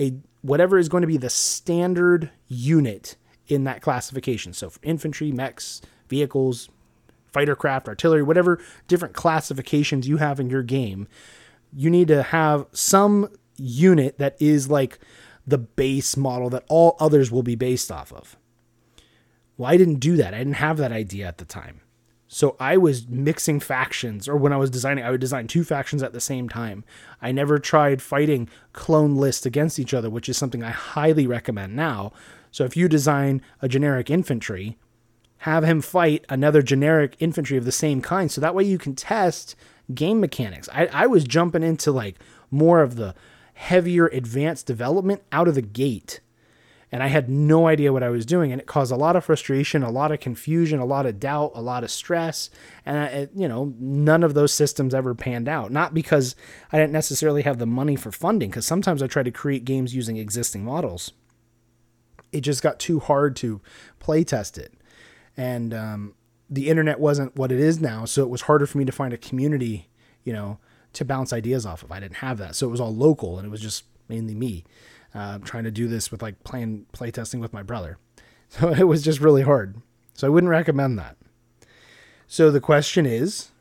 a 0.00 0.14
whatever 0.42 0.78
is 0.78 0.88
going 0.88 1.02
to 1.02 1.06
be 1.06 1.18
the 1.18 1.30
standard 1.30 2.30
unit 2.48 3.16
in 3.46 3.64
that 3.64 3.82
classification. 3.82 4.52
So 4.52 4.70
for 4.70 4.80
infantry, 4.82 5.30
mechs, 5.30 5.82
vehicles, 6.08 6.70
fighter 7.32 7.54
craft, 7.54 7.88
artillery, 7.88 8.22
whatever 8.22 8.60
different 8.88 9.14
classifications 9.14 10.08
you 10.08 10.16
have 10.16 10.40
in 10.40 10.48
your 10.48 10.62
game, 10.62 11.06
you 11.74 11.90
need 11.90 12.08
to 12.08 12.22
have 12.22 12.66
some 12.72 13.28
unit 13.56 14.18
that 14.18 14.36
is 14.40 14.70
like 14.70 14.98
the 15.46 15.58
base 15.58 16.16
model 16.16 16.48
that 16.50 16.64
all 16.68 16.96
others 16.98 17.30
will 17.30 17.42
be 17.42 17.54
based 17.54 17.92
off 17.92 18.12
of. 18.12 18.36
Well, 19.56 19.70
I 19.70 19.76
didn't 19.76 19.96
do 19.96 20.16
that. 20.16 20.32
I 20.32 20.38
didn't 20.38 20.54
have 20.54 20.78
that 20.78 20.92
idea 20.92 21.26
at 21.26 21.38
the 21.38 21.44
time. 21.44 21.82
So 22.32 22.54
I 22.60 22.76
was 22.76 23.08
mixing 23.08 23.58
factions, 23.58 24.28
or 24.28 24.36
when 24.36 24.52
I 24.52 24.56
was 24.56 24.70
designing, 24.70 25.02
I 25.02 25.10
would 25.10 25.20
design 25.20 25.48
two 25.48 25.64
factions 25.64 26.00
at 26.00 26.12
the 26.12 26.20
same 26.20 26.48
time. 26.48 26.84
I 27.20 27.32
never 27.32 27.58
tried 27.58 28.00
fighting 28.00 28.48
clone 28.72 29.16
lists 29.16 29.46
against 29.46 29.80
each 29.80 29.92
other, 29.92 30.08
which 30.08 30.28
is 30.28 30.36
something 30.36 30.62
I 30.62 30.70
highly 30.70 31.26
recommend 31.26 31.74
now. 31.74 32.12
So 32.52 32.64
if 32.64 32.76
you 32.76 32.86
design 32.86 33.42
a 33.60 33.66
generic 33.66 34.10
infantry, 34.10 34.78
have 35.38 35.64
him 35.64 35.80
fight 35.80 36.24
another 36.28 36.62
generic 36.62 37.16
infantry 37.18 37.56
of 37.56 37.64
the 37.64 37.72
same 37.72 38.00
kind. 38.00 38.30
So 38.30 38.40
that 38.40 38.54
way 38.54 38.62
you 38.62 38.78
can 38.78 38.94
test 38.94 39.56
game 39.92 40.20
mechanics. 40.20 40.68
I, 40.72 40.86
I 40.86 41.08
was 41.08 41.24
jumping 41.24 41.64
into 41.64 41.90
like 41.90 42.20
more 42.48 42.80
of 42.80 42.94
the 42.94 43.12
heavier 43.54 44.06
advanced 44.06 44.66
development 44.66 45.24
out 45.32 45.48
of 45.48 45.56
the 45.56 45.62
gate 45.62 46.20
and 46.92 47.02
I 47.02 47.06
had 47.06 47.28
no 47.28 47.68
idea 47.68 47.92
what 47.92 48.02
I 48.02 48.08
was 48.08 48.26
doing, 48.26 48.50
and 48.50 48.60
it 48.60 48.66
caused 48.66 48.90
a 48.90 48.96
lot 48.96 49.14
of 49.14 49.24
frustration, 49.24 49.82
a 49.82 49.90
lot 49.90 50.10
of 50.10 50.18
confusion, 50.18 50.80
a 50.80 50.84
lot 50.84 51.06
of 51.06 51.20
doubt, 51.20 51.52
a 51.54 51.62
lot 51.62 51.84
of 51.84 51.90
stress, 51.90 52.50
and 52.84 52.98
I, 52.98 53.28
you 53.34 53.46
know, 53.46 53.72
none 53.78 54.24
of 54.24 54.34
those 54.34 54.52
systems 54.52 54.92
ever 54.92 55.14
panned 55.14 55.48
out. 55.48 55.70
Not 55.70 55.94
because 55.94 56.34
I 56.72 56.78
didn't 56.78 56.92
necessarily 56.92 57.42
have 57.42 57.58
the 57.58 57.66
money 57.66 57.94
for 57.94 58.10
funding, 58.10 58.50
because 58.50 58.66
sometimes 58.66 59.02
I 59.02 59.06
tried 59.06 59.26
to 59.26 59.30
create 59.30 59.64
games 59.64 59.94
using 59.94 60.16
existing 60.16 60.64
models. 60.64 61.12
It 62.32 62.40
just 62.40 62.62
got 62.62 62.80
too 62.80 62.98
hard 62.98 63.36
to 63.36 63.60
play 64.00 64.24
test 64.24 64.58
it, 64.58 64.74
and 65.36 65.72
um, 65.72 66.14
the 66.48 66.68
internet 66.68 66.98
wasn't 66.98 67.36
what 67.36 67.52
it 67.52 67.60
is 67.60 67.80
now, 67.80 68.04
so 68.04 68.22
it 68.22 68.30
was 68.30 68.42
harder 68.42 68.66
for 68.66 68.78
me 68.78 68.84
to 68.84 68.92
find 68.92 69.12
a 69.12 69.18
community, 69.18 69.88
you 70.24 70.32
know, 70.32 70.58
to 70.94 71.04
bounce 71.04 71.32
ideas 71.32 71.64
off 71.64 71.84
of. 71.84 71.92
I 71.92 72.00
didn't 72.00 72.16
have 72.16 72.38
that, 72.38 72.56
so 72.56 72.66
it 72.66 72.70
was 72.70 72.80
all 72.80 72.94
local, 72.94 73.38
and 73.38 73.46
it 73.46 73.50
was 73.50 73.60
just 73.60 73.84
mainly 74.08 74.34
me 74.34 74.64
uh, 75.14 75.38
trying 75.38 75.64
to 75.64 75.70
do 75.70 75.88
this 75.88 76.10
with 76.10 76.22
like 76.22 76.42
playing 76.44 76.86
playtesting 76.92 77.40
with 77.40 77.52
my 77.52 77.62
brother. 77.62 77.98
So 78.52 78.70
it 78.70 78.88
was 78.88 79.04
just 79.04 79.20
really 79.20 79.42
hard. 79.42 79.76
So 80.12 80.26
I 80.26 80.30
wouldn't 80.30 80.50
recommend 80.50 80.98
that. 80.98 81.16
So 82.26 82.50
the 82.50 82.60
question 82.60 83.06
is, 83.06 83.52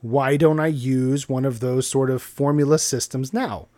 why 0.00 0.36
don't 0.36 0.58
I 0.58 0.66
use 0.66 1.28
one 1.28 1.44
of 1.44 1.60
those 1.60 1.86
sort 1.86 2.10
of 2.10 2.20
formula 2.20 2.80
systems 2.80 3.32
now? 3.32 3.68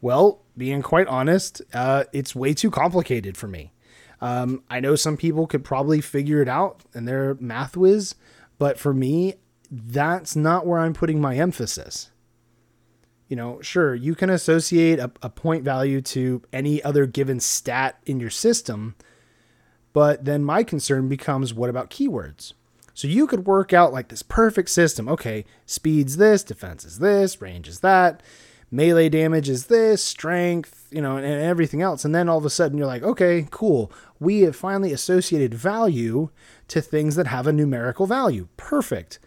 Well, 0.00 0.42
being 0.56 0.82
quite 0.82 1.08
honest, 1.08 1.62
uh, 1.74 2.04
it's 2.12 2.36
way 2.36 2.54
too 2.54 2.70
complicated 2.70 3.36
for 3.36 3.48
me. 3.48 3.72
Um, 4.20 4.62
I 4.70 4.78
know 4.78 4.94
some 4.94 5.16
people 5.16 5.48
could 5.48 5.64
probably 5.64 6.00
figure 6.00 6.40
it 6.40 6.48
out 6.48 6.84
and 6.94 7.08
they're 7.08 7.34
math 7.40 7.76
whiz, 7.76 8.14
but 8.58 8.78
for 8.78 8.94
me, 8.94 9.34
that's 9.68 10.36
not 10.36 10.64
where 10.64 10.78
I'm 10.78 10.94
putting 10.94 11.20
my 11.20 11.34
emphasis 11.34 12.12
you 13.32 13.36
know, 13.36 13.62
sure, 13.62 13.94
you 13.94 14.14
can 14.14 14.28
associate 14.28 14.98
a, 14.98 15.10
a, 15.22 15.30
point 15.30 15.64
value 15.64 16.02
to 16.02 16.42
any 16.52 16.82
other 16.82 17.06
given 17.06 17.40
stat 17.40 17.98
in 18.04 18.20
your 18.20 18.28
system, 18.28 18.94
but 19.94 20.26
then 20.26 20.44
my 20.44 20.62
concern 20.62 21.08
becomes 21.08 21.54
what 21.54 21.70
about 21.70 21.88
keywords? 21.88 22.52
So 22.92 23.08
you 23.08 23.26
could 23.26 23.46
work 23.46 23.72
out 23.72 23.90
like 23.90 24.08
this 24.08 24.22
perfect 24.22 24.68
system. 24.68 25.08
Okay, 25.08 25.46
speed's 25.64 26.18
this, 26.18 26.44
defense 26.44 26.84
is 26.84 26.98
this, 26.98 27.40
range 27.40 27.68
is 27.68 27.80
that, 27.80 28.22
melee 28.70 29.08
damage 29.08 29.48
is 29.48 29.68
this, 29.68 30.04
strength, 30.04 30.88
you 30.90 31.00
know, 31.00 31.16
and, 31.16 31.24
and 31.24 31.42
everything 31.42 31.80
else. 31.80 32.04
And 32.04 32.14
then 32.14 32.28
all 32.28 32.36
of 32.36 32.44
a 32.44 32.50
sudden 32.50 32.76
you're 32.76 32.86
like, 32.86 33.02
okay, 33.02 33.46
cool. 33.50 33.90
We 34.20 34.42
have 34.42 34.54
finally 34.54 34.92
associated 34.92 35.54
value 35.54 36.28
to 36.68 36.82
things 36.82 37.16
that 37.16 37.28
have 37.28 37.46
a 37.46 37.52
numerical 37.54 38.06
value. 38.06 38.48
Perfect. 38.58 39.20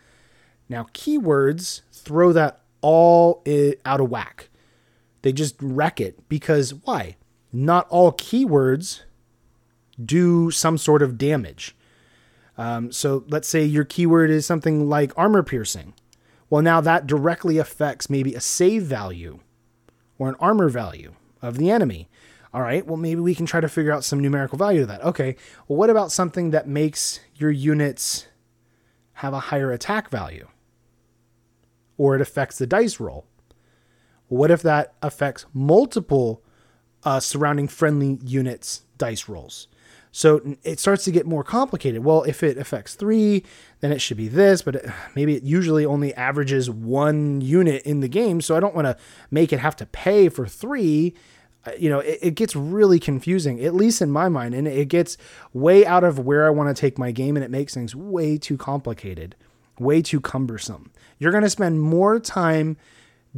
Now, 0.70 0.84
keywords 0.94 1.82
throw 1.92 2.32
that 2.34 2.62
all 2.86 3.42
out 3.84 4.00
of 4.00 4.12
whack. 4.12 4.50
They 5.24 5.34
just 5.34 5.56
wreck 5.60 6.00
it 6.00 6.30
because 6.30 6.72
why? 6.72 7.16
Not 7.52 7.88
all 7.90 8.12
keywords 8.12 9.02
do 10.04 10.52
some 10.52 10.78
sort 10.78 11.02
of 11.02 11.18
damage. 11.18 11.76
Um, 12.60 12.92
so 12.92 13.24
let's 13.28 13.48
say 13.48 13.64
your 13.64 13.86
keyword 13.86 14.30
is 14.30 14.46
something 14.46 14.88
like 14.88 15.18
armor 15.18 15.42
piercing. 15.42 15.96
Well, 16.48 16.62
now 16.62 16.80
that 16.80 17.08
directly 17.08 17.58
affects 17.58 18.08
maybe 18.08 18.36
a 18.36 18.40
save 18.40 18.84
value 18.84 19.40
or 20.20 20.30
an 20.30 20.36
armor 20.40 20.70
value 20.70 21.16
of 21.42 21.58
the 21.58 21.72
enemy. 21.72 22.08
All 22.54 22.62
right, 22.62 22.86
well, 22.86 22.98
maybe 22.98 23.20
we 23.20 23.34
can 23.34 23.48
try 23.48 23.62
to 23.62 23.68
figure 23.68 23.92
out 23.92 24.04
some 24.04 24.20
numerical 24.20 24.60
value 24.60 24.82
to 24.82 24.86
that. 24.86 25.04
Okay, 25.04 25.36
well, 25.68 25.78
what 25.78 25.90
about 25.90 26.12
something 26.12 26.52
that 26.52 26.68
makes 26.68 27.20
your 27.36 27.50
units 27.50 28.28
have 29.14 29.34
a 29.34 29.40
higher 29.40 29.72
attack 29.72 30.10
value? 30.10 30.48
Or 31.98 32.16
it 32.16 32.22
affects 32.22 32.58
the 32.58 32.68
dice 32.68 33.00
roll. 33.00 33.26
What 34.28 34.52
if 34.52 34.62
that 34.64 34.96
affects 35.02 35.46
multiple 35.54 36.44
uh, 37.04 37.20
surrounding 37.20 37.68
friendly 37.68 38.20
units' 38.24 38.82
dice 38.98 39.30
rolls? 39.30 39.68
So 40.16 40.56
it 40.64 40.80
starts 40.80 41.04
to 41.04 41.12
get 41.12 41.26
more 41.26 41.44
complicated. 41.44 42.06
Well, 42.06 42.24
if 42.24 42.42
it 42.42 42.58
affects 42.58 42.96
three, 42.96 43.44
then 43.82 43.92
it 43.92 44.00
should 44.00 44.16
be 44.16 44.30
this, 44.30 44.62
but 44.62 44.76
it, 44.76 44.90
maybe 45.14 45.36
it 45.36 45.44
usually 45.44 45.86
only 45.86 46.14
averages 46.14 46.70
one 46.70 47.42
unit 47.42 47.84
in 47.84 48.00
the 48.00 48.08
game. 48.08 48.40
So 48.40 48.56
I 48.56 48.62
don't 48.62 48.74
want 48.74 48.86
to 48.86 48.96
make 49.30 49.52
it 49.52 49.60
have 49.60 49.76
to 49.76 49.86
pay 49.86 50.30
for 50.30 50.48
three. 50.48 51.16
Uh, 51.66 51.72
you 51.78 51.90
know, 51.90 52.00
it, 52.00 52.20
it, 52.22 52.36
gets 52.36 52.56
really 52.56 52.98
confusing, 52.98 53.62
at 53.62 53.76
least 53.76 54.02
in 54.02 54.10
my 54.10 54.30
mind, 54.30 54.56
and 54.56 54.70
it 54.70 54.88
gets 54.88 55.18
way 55.52 55.86
out 55.86 56.06
of 56.06 56.18
where 56.18 56.48
I 56.48 56.50
want 56.50 56.74
to 56.74 56.80
take 56.80 56.98
my 56.98 57.12
game, 57.12 57.36
and 57.36 57.44
it 57.44 57.52
makes 57.52 57.74
things 57.74 57.94
way 57.94 58.38
too 58.38 58.56
complicated, 58.56 59.36
way 59.80 60.02
too 60.02 60.22
cumbersome. 60.22 60.92
You're 61.20 61.32
going 61.32 61.44
to 61.44 61.50
spend 61.50 61.82
more 61.82 62.20
time 62.20 62.78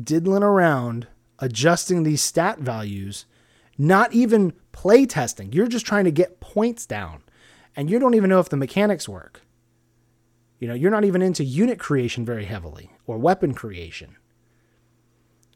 diddling 0.02 0.44
around 0.44 1.08
adjusting 1.40 2.04
these 2.04 2.22
stat 2.22 2.60
values, 2.60 3.26
not 3.78 4.14
even 4.14 4.54
play 4.72 5.06
testing. 5.06 5.54
You're 5.54 5.68
just 5.68 5.86
trying 5.86 6.06
to 6.06 6.12
get 6.12 6.40
points 6.40 6.86
down 6.86 7.24
and 7.76 7.90
you 7.90 8.00
don't 8.00 8.16
even 8.16 8.30
know 8.30 8.40
if 8.40 8.50
the 8.50 8.58
mechanics 8.58 9.08
work. 9.08 9.42
You 10.60 10.68
know, 10.68 10.74
you're 10.74 10.92
not 10.92 11.06
even 11.06 11.22
into 11.22 11.44
unit 11.44 11.80
creation 11.80 12.26
very 12.26 12.46
heavily 12.46 12.92
or 13.06 13.18
weapon 13.18 13.54
creation 13.54 14.16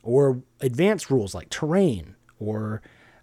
or 0.03 0.43
advanced 0.59 1.09
rules 1.09 1.33
like 1.33 1.49
terrain 1.49 2.15
or 2.39 2.81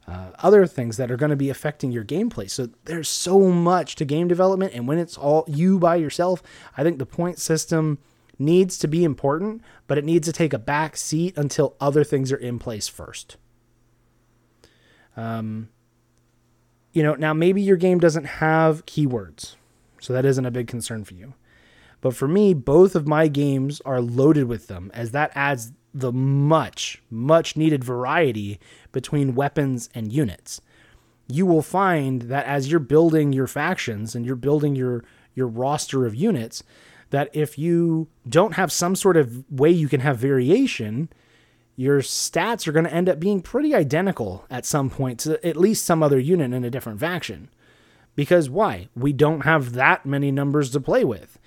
uh, 0.09 0.31
other 0.39 0.67
things 0.67 0.97
that 0.97 1.11
are 1.11 1.19
going 1.19 1.31
to 1.31 1.37
be 1.37 1.51
affecting 1.51 1.93
your 1.93 2.05
gameplay. 2.05 2.49
So 2.49 2.71
there's 2.87 3.09
so 3.09 3.41
much 3.41 3.95
to 3.97 4.05
game 4.07 4.27
development. 4.27 4.73
And 4.73 4.89
when 4.89 4.99
it's 4.99 5.19
all 5.19 5.45
you 5.47 5.79
by 5.79 5.97
yourself, 5.97 6.43
I 6.77 6.83
think 6.83 6.99
the 6.99 7.07
point 7.07 7.39
system 7.39 7.99
needs 8.39 8.79
to 8.79 8.89
be 8.89 9.05
important, 9.05 9.63
but 9.87 9.99
it 9.99 10.05
needs 10.05 10.27
to 10.27 10.33
take 10.33 10.55
a 10.55 10.59
back 10.59 10.97
seat 10.97 11.37
until 11.37 11.77
other 11.79 12.05
things 12.05 12.33
are 12.33 12.37
in 12.37 12.59
place 12.59 12.89
first. 12.89 13.37
Um, 15.15 15.69
you 16.93 17.03
know, 17.03 17.15
now 17.15 17.35
maybe 17.35 17.61
your 17.61 17.77
game 17.77 17.99
doesn't 17.99 18.25
have 18.25 18.87
keywords, 18.87 19.57
so 20.01 20.13
that 20.13 20.25
isn't 20.25 20.47
a 20.47 20.51
big 20.51 20.69
concern 20.69 21.05
for 21.05 21.15
you. 21.15 21.35
But 22.01 22.15
for 22.15 22.29
me, 22.29 22.55
both 22.55 22.95
of 22.95 23.09
my 23.09 23.27
games 23.27 23.83
are 23.85 24.01
loaded 24.01 24.45
with 24.45 24.69
them, 24.69 24.91
as 24.95 25.11
that 25.11 25.33
adds 25.35 25.73
the 26.01 26.13
much, 26.13 27.03
much 27.11 27.57
needed 27.57 27.85
variety 27.85 28.59
between 28.93 29.35
weapons 29.35 29.89
and 29.95 30.13
units. 30.13 30.61
You 31.27 31.45
will 31.45 31.63
find 31.63 32.23
that 32.23 32.47
as 32.47 32.71
you're 32.71 32.81
building 32.81 33.33
your 33.33 33.47
factions 33.47 34.15
and 34.15 34.25
you're 34.25 34.37
building 34.37 34.77
your 34.77 35.05
your 35.35 35.47
roster 35.47 36.05
of 36.05 36.15
units, 36.15 36.65
that 37.11 37.31
if 37.33 37.59
you 37.59 38.09
don't 38.29 38.55
have 38.55 38.73
some 38.73 38.97
sort 38.97 39.17
of 39.17 39.45
way 39.51 39.71
you 39.71 39.89
can 39.89 40.01
have 40.01 40.19
variation, 40.19 41.09
your 41.77 42.01
stats 42.01 42.67
are 42.67 42.73
going 42.73 42.85
to 42.85 42.93
end 42.93 43.09
up 43.09 43.21
being 43.21 43.41
pretty 43.41 43.73
identical 43.75 44.45
at 44.51 44.67
some 44.67 44.91
point 44.91 45.21
to 45.21 45.47
at 45.47 45.57
least 45.57 45.85
some 45.85 46.03
other 46.03 46.19
unit 46.19 46.53
in 46.53 46.65
a 46.65 46.71
different 46.71 46.99
faction. 46.99 47.49
Because 48.17 48.51
why? 48.51 48.89
We 48.97 49.13
don't 49.13 49.43
have 49.43 49.75
that 49.75 50.05
many 50.05 50.33
numbers 50.33 50.71
to 50.71 50.81
play 50.81 51.05
with. 51.05 51.39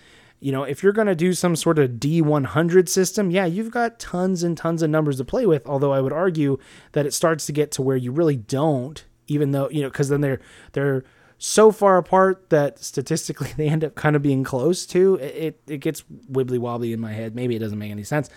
You 0.41 0.51
know, 0.51 0.63
if 0.63 0.83
you're 0.83 0.91
going 0.91 1.07
to 1.07 1.15
do 1.15 1.33
some 1.33 1.55
sort 1.55 1.79
of 1.79 1.91
D100 1.91 2.89
system, 2.89 3.31
yeah, 3.31 3.45
you've 3.45 3.71
got 3.71 4.00
tons 4.00 4.43
and 4.43 4.57
tons 4.57 4.81
of 4.81 4.89
numbers 4.89 5.17
to 5.17 5.24
play 5.24 5.45
with, 5.45 5.65
although 5.65 5.93
I 5.93 6.01
would 6.01 6.12
argue 6.12 6.57
that 6.91 7.05
it 7.05 7.13
starts 7.13 7.45
to 7.45 7.53
get 7.53 7.71
to 7.74 7.81
where 7.81 7.95
you 7.95 8.12
really 8.12 8.36
don't 8.36 9.05
even 9.31 9.51
though, 9.51 9.69
you 9.69 9.81
know, 9.81 9.89
cuz 9.89 10.10
then 10.10 10.21
they're 10.21 10.41
they're 10.74 11.03
so 11.38 11.71
far 11.71 11.98
apart 11.98 12.50
that 12.50 12.79
statistically 12.83 13.51
they 13.57 13.67
end 13.67 13.83
up 13.83 13.95
kind 13.95 14.15
of 14.15 14.21
being 14.21 14.43
close 14.43 14.86
to. 14.88 15.15
It 15.15 15.62
it 15.67 15.77
gets 15.77 16.03
wibbly 16.29 16.60
wobbly 16.60 16.93
in 16.93 17.00
my 17.00 17.13
head. 17.13 17.36
Maybe 17.36 17.55
it 17.55 17.60
doesn't 17.60 17.79
make 17.79 17.91
any 17.91 18.03
sense, 18.03 18.29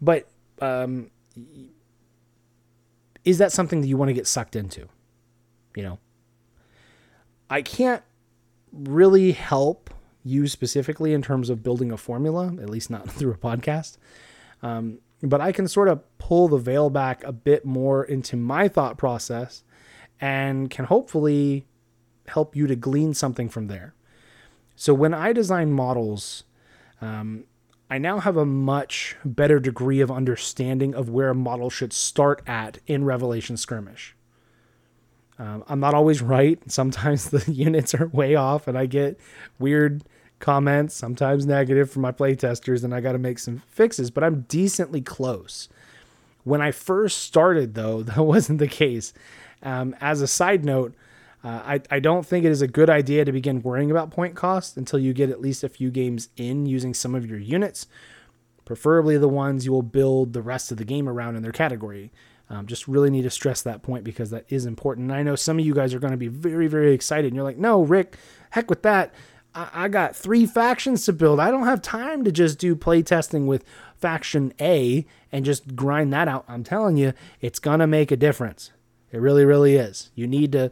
but 0.00 0.28
um, 0.60 1.10
is 3.24 3.38
that 3.38 3.52
something 3.52 3.80
that 3.80 3.88
you 3.88 3.96
want 3.96 4.10
to 4.10 4.14
get 4.14 4.26
sucked 4.26 4.54
into? 4.54 4.88
You 5.74 5.82
know, 5.82 5.98
I 7.50 7.62
can't 7.62 8.02
really 8.72 9.32
help 9.32 9.90
you 10.24 10.48
specifically 10.48 11.12
in 11.12 11.22
terms 11.22 11.50
of 11.50 11.62
building 11.62 11.92
a 11.92 11.96
formula, 11.96 12.54
at 12.60 12.70
least 12.70 12.90
not 12.90 13.10
through 13.16 13.32
a 13.32 13.36
podcast. 13.36 13.98
Um, 14.62 14.98
but 15.22 15.40
I 15.40 15.52
can 15.52 15.68
sort 15.68 15.88
of 15.88 16.02
pull 16.18 16.48
the 16.48 16.58
veil 16.58 16.90
back 16.90 17.22
a 17.24 17.32
bit 17.32 17.64
more 17.64 18.04
into 18.04 18.36
my 18.36 18.68
thought 18.68 18.96
process 18.98 19.64
and 20.20 20.70
can 20.70 20.84
hopefully 20.86 21.66
help 22.28 22.54
you 22.54 22.66
to 22.66 22.76
glean 22.76 23.14
something 23.14 23.48
from 23.48 23.66
there. 23.66 23.94
So 24.76 24.94
when 24.94 25.14
I 25.14 25.32
design 25.32 25.72
models, 25.72 26.44
Um, 27.00 27.44
I 27.90 27.98
now 27.98 28.20
have 28.20 28.38
a 28.38 28.46
much 28.46 29.16
better 29.24 29.60
degree 29.60 30.00
of 30.00 30.10
understanding 30.10 30.94
of 30.94 31.10
where 31.10 31.28
a 31.28 31.34
model 31.34 31.68
should 31.68 31.92
start 31.92 32.40
at 32.46 32.78
in 32.86 33.04
Revelation 33.04 33.56
Skirmish. 33.58 34.16
Um, 35.38 35.62
I'm 35.68 35.80
not 35.80 35.92
always 35.92 36.22
right. 36.22 36.58
Sometimes 36.70 37.28
the 37.30 37.52
units 37.52 37.94
are 37.94 38.06
way 38.06 38.34
off, 38.34 38.66
and 38.66 38.78
I 38.78 38.86
get 38.86 39.18
weird 39.58 40.04
comments, 40.42 40.94
sometimes 40.94 41.46
negative 41.46 41.90
from 41.90 42.02
my 42.02 42.12
playtesters, 42.12 42.84
and 42.84 42.94
I 42.94 43.00
got 43.00 43.12
to 43.12 43.18
make 43.18 43.38
some 43.38 43.62
fixes, 43.68 44.10
but 44.10 44.22
I'm 44.22 44.42
decently 44.42 45.00
close. 45.00 45.70
When 46.44 46.60
I 46.60 46.72
first 46.72 47.18
started, 47.18 47.74
though, 47.74 48.02
that 48.02 48.18
wasn't 48.18 48.58
the 48.58 48.68
case. 48.68 49.14
Um, 49.62 49.96
as 50.00 50.20
a 50.20 50.26
side 50.26 50.64
note, 50.64 50.94
uh, 51.44 51.62
I, 51.64 51.80
I 51.90 52.00
don't 52.00 52.26
think 52.26 52.44
it 52.44 52.50
is 52.52 52.60
a 52.60 52.68
good 52.68 52.90
idea 52.90 53.24
to 53.24 53.32
begin 53.32 53.62
worrying 53.62 53.90
about 53.90 54.10
point 54.10 54.34
cost 54.34 54.76
until 54.76 54.98
you 54.98 55.12
get 55.14 55.30
at 55.30 55.40
least 55.40 55.64
a 55.64 55.68
few 55.68 55.90
games 55.90 56.28
in 56.36 56.66
using 56.66 56.92
some 56.92 57.14
of 57.14 57.24
your 57.24 57.38
units, 57.38 57.86
preferably 58.64 59.16
the 59.16 59.28
ones 59.28 59.64
you 59.64 59.72
will 59.72 59.82
build 59.82 60.34
the 60.34 60.42
rest 60.42 60.70
of 60.70 60.76
the 60.76 60.84
game 60.84 61.08
around 61.08 61.36
in 61.36 61.42
their 61.42 61.52
category. 61.52 62.12
Um, 62.50 62.66
just 62.66 62.86
really 62.86 63.10
need 63.10 63.22
to 63.22 63.30
stress 63.30 63.62
that 63.62 63.82
point 63.82 64.04
because 64.04 64.30
that 64.30 64.44
is 64.48 64.66
important. 64.66 65.10
And 65.10 65.18
I 65.18 65.22
know 65.22 65.36
some 65.36 65.58
of 65.58 65.64
you 65.64 65.74
guys 65.74 65.94
are 65.94 65.98
going 65.98 66.10
to 66.10 66.18
be 66.18 66.28
very, 66.28 66.66
very 66.66 66.92
excited. 66.92 67.28
And 67.28 67.34
you're 67.34 67.44
like, 67.44 67.56
no, 67.56 67.82
Rick, 67.82 68.16
heck 68.50 68.68
with 68.68 68.82
that. 68.82 69.14
I, 69.54 69.68
I 69.72 69.88
got 69.88 70.16
three 70.16 70.46
factions 70.46 71.04
to 71.06 71.12
build. 71.12 71.40
I 71.40 71.50
don't 71.50 71.66
have 71.66 71.82
time 71.82 72.24
to 72.24 72.32
just 72.32 72.58
do 72.58 72.74
playtesting 72.76 73.46
with 73.46 73.64
faction 73.96 74.52
A 74.60 75.06
and 75.30 75.44
just 75.44 75.76
grind 75.76 76.12
that 76.12 76.28
out. 76.28 76.44
I'm 76.48 76.64
telling 76.64 76.96
you, 76.96 77.12
it's 77.40 77.58
to 77.58 77.86
make 77.86 78.10
a 78.10 78.16
difference. 78.16 78.70
It 79.10 79.20
really, 79.20 79.44
really 79.44 79.76
is. 79.76 80.10
You 80.14 80.26
need 80.26 80.52
to 80.52 80.70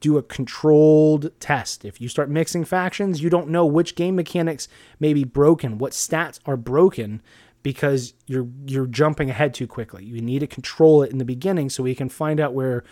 do 0.00 0.16
a 0.16 0.22
controlled 0.22 1.30
test. 1.40 1.84
If 1.84 2.00
you 2.00 2.08
start 2.08 2.30
mixing 2.30 2.64
factions, 2.64 3.22
you 3.22 3.30
don't 3.30 3.48
know 3.48 3.66
which 3.66 3.94
game 3.94 4.16
mechanics 4.16 4.68
may 4.98 5.12
be 5.12 5.24
broken, 5.24 5.78
what 5.78 5.92
stats 5.92 6.40
are 6.46 6.56
broken 6.56 7.22
because 7.62 8.14
you're 8.26 8.48
you're 8.66 8.86
jumping 8.86 9.28
ahead 9.28 9.52
too 9.52 9.66
quickly. 9.66 10.04
You 10.04 10.20
need 10.22 10.38
to 10.38 10.46
control 10.46 11.02
it 11.02 11.10
in 11.10 11.18
the 11.18 11.24
beginning 11.24 11.68
so 11.68 11.82
we 11.82 11.94
can 11.94 12.08
find 12.08 12.40
out 12.40 12.54
where 12.54 12.84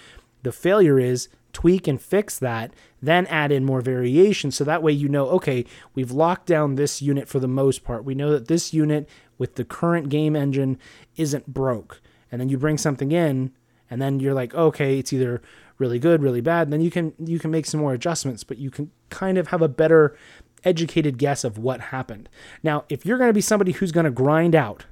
the 0.43 0.53
failure 0.53 0.99
is, 0.99 1.29
tweak 1.53 1.89
and 1.89 2.01
fix 2.01 2.39
that, 2.39 2.73
then 3.01 3.27
add 3.27 3.51
in 3.53 3.65
more 3.65 3.81
variation 3.81 4.51
so 4.51 4.65
that 4.65 4.83
way 4.83 4.93
you 4.93 5.09
know, 5.09 5.29
okay, 5.29 5.65
we've 5.95 6.11
locked 6.11 6.47
down 6.47 6.75
this 6.75 7.01
unit 7.03 7.29
for 7.29 7.41
the 7.41 7.49
most 7.49 7.85
part. 7.85 8.05
We 8.05 8.15
know 8.15 8.31
that 8.31 8.49
this 8.49 8.73
unit 8.73 9.09
with 9.39 9.55
the 9.55 9.65
current 9.65 10.09
game 10.09 10.37
engine 10.37 10.79
isn't 11.17 11.47
broke. 11.47 12.01
And 12.31 12.41
then 12.41 12.49
you 12.49 12.59
bring 12.59 12.79
something 12.79 13.13
in 13.13 13.53
and 13.91 14.03
then 14.03 14.21
you're 14.21 14.35
like, 14.35 14.55
okay, 14.55 14.99
it's 14.99 15.13
either 15.13 15.41
really 15.79 15.99
good, 15.99 16.23
really 16.23 16.41
bad. 16.41 16.67
And 16.67 16.73
then 16.73 16.81
you 16.81 16.91
can 16.91 17.15
you 17.19 17.39
can 17.39 17.51
make 17.51 17.67
some 17.67 17.81
more 17.81 17.95
adjustments, 17.95 18.45
but 18.45 18.59
you 18.59 18.71
can 18.71 18.91
kind 19.11 19.39
of 19.39 19.49
have 19.49 19.63
a 19.63 19.69
better 19.69 20.17
educated 20.65 21.19
guess 21.19 21.45
of 21.45 21.57
what 21.57 21.81
happened. 21.81 22.29
Now, 22.63 22.85
if 22.89 23.07
you're 23.07 23.19
going 23.19 23.31
to 23.31 23.35
be 23.35 23.41
somebody 23.41 23.73
who's 23.73 23.93
going 23.93 24.05
to 24.05 24.11
grind 24.11 24.55
out 24.55 24.87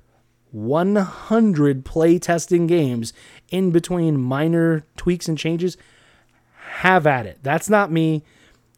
100 0.53 1.85
play 1.85 2.19
testing 2.19 2.67
games 2.67 3.13
in 3.51 3.71
between 3.73 4.17
minor 4.21 4.87
tweaks 4.97 5.29
and 5.29 5.37
changes, 5.37 5.77
have 6.77 7.07
at 7.07 7.27
it. 7.27 7.39
That's 7.43 7.71
not 7.71 7.91
me. 7.91 8.23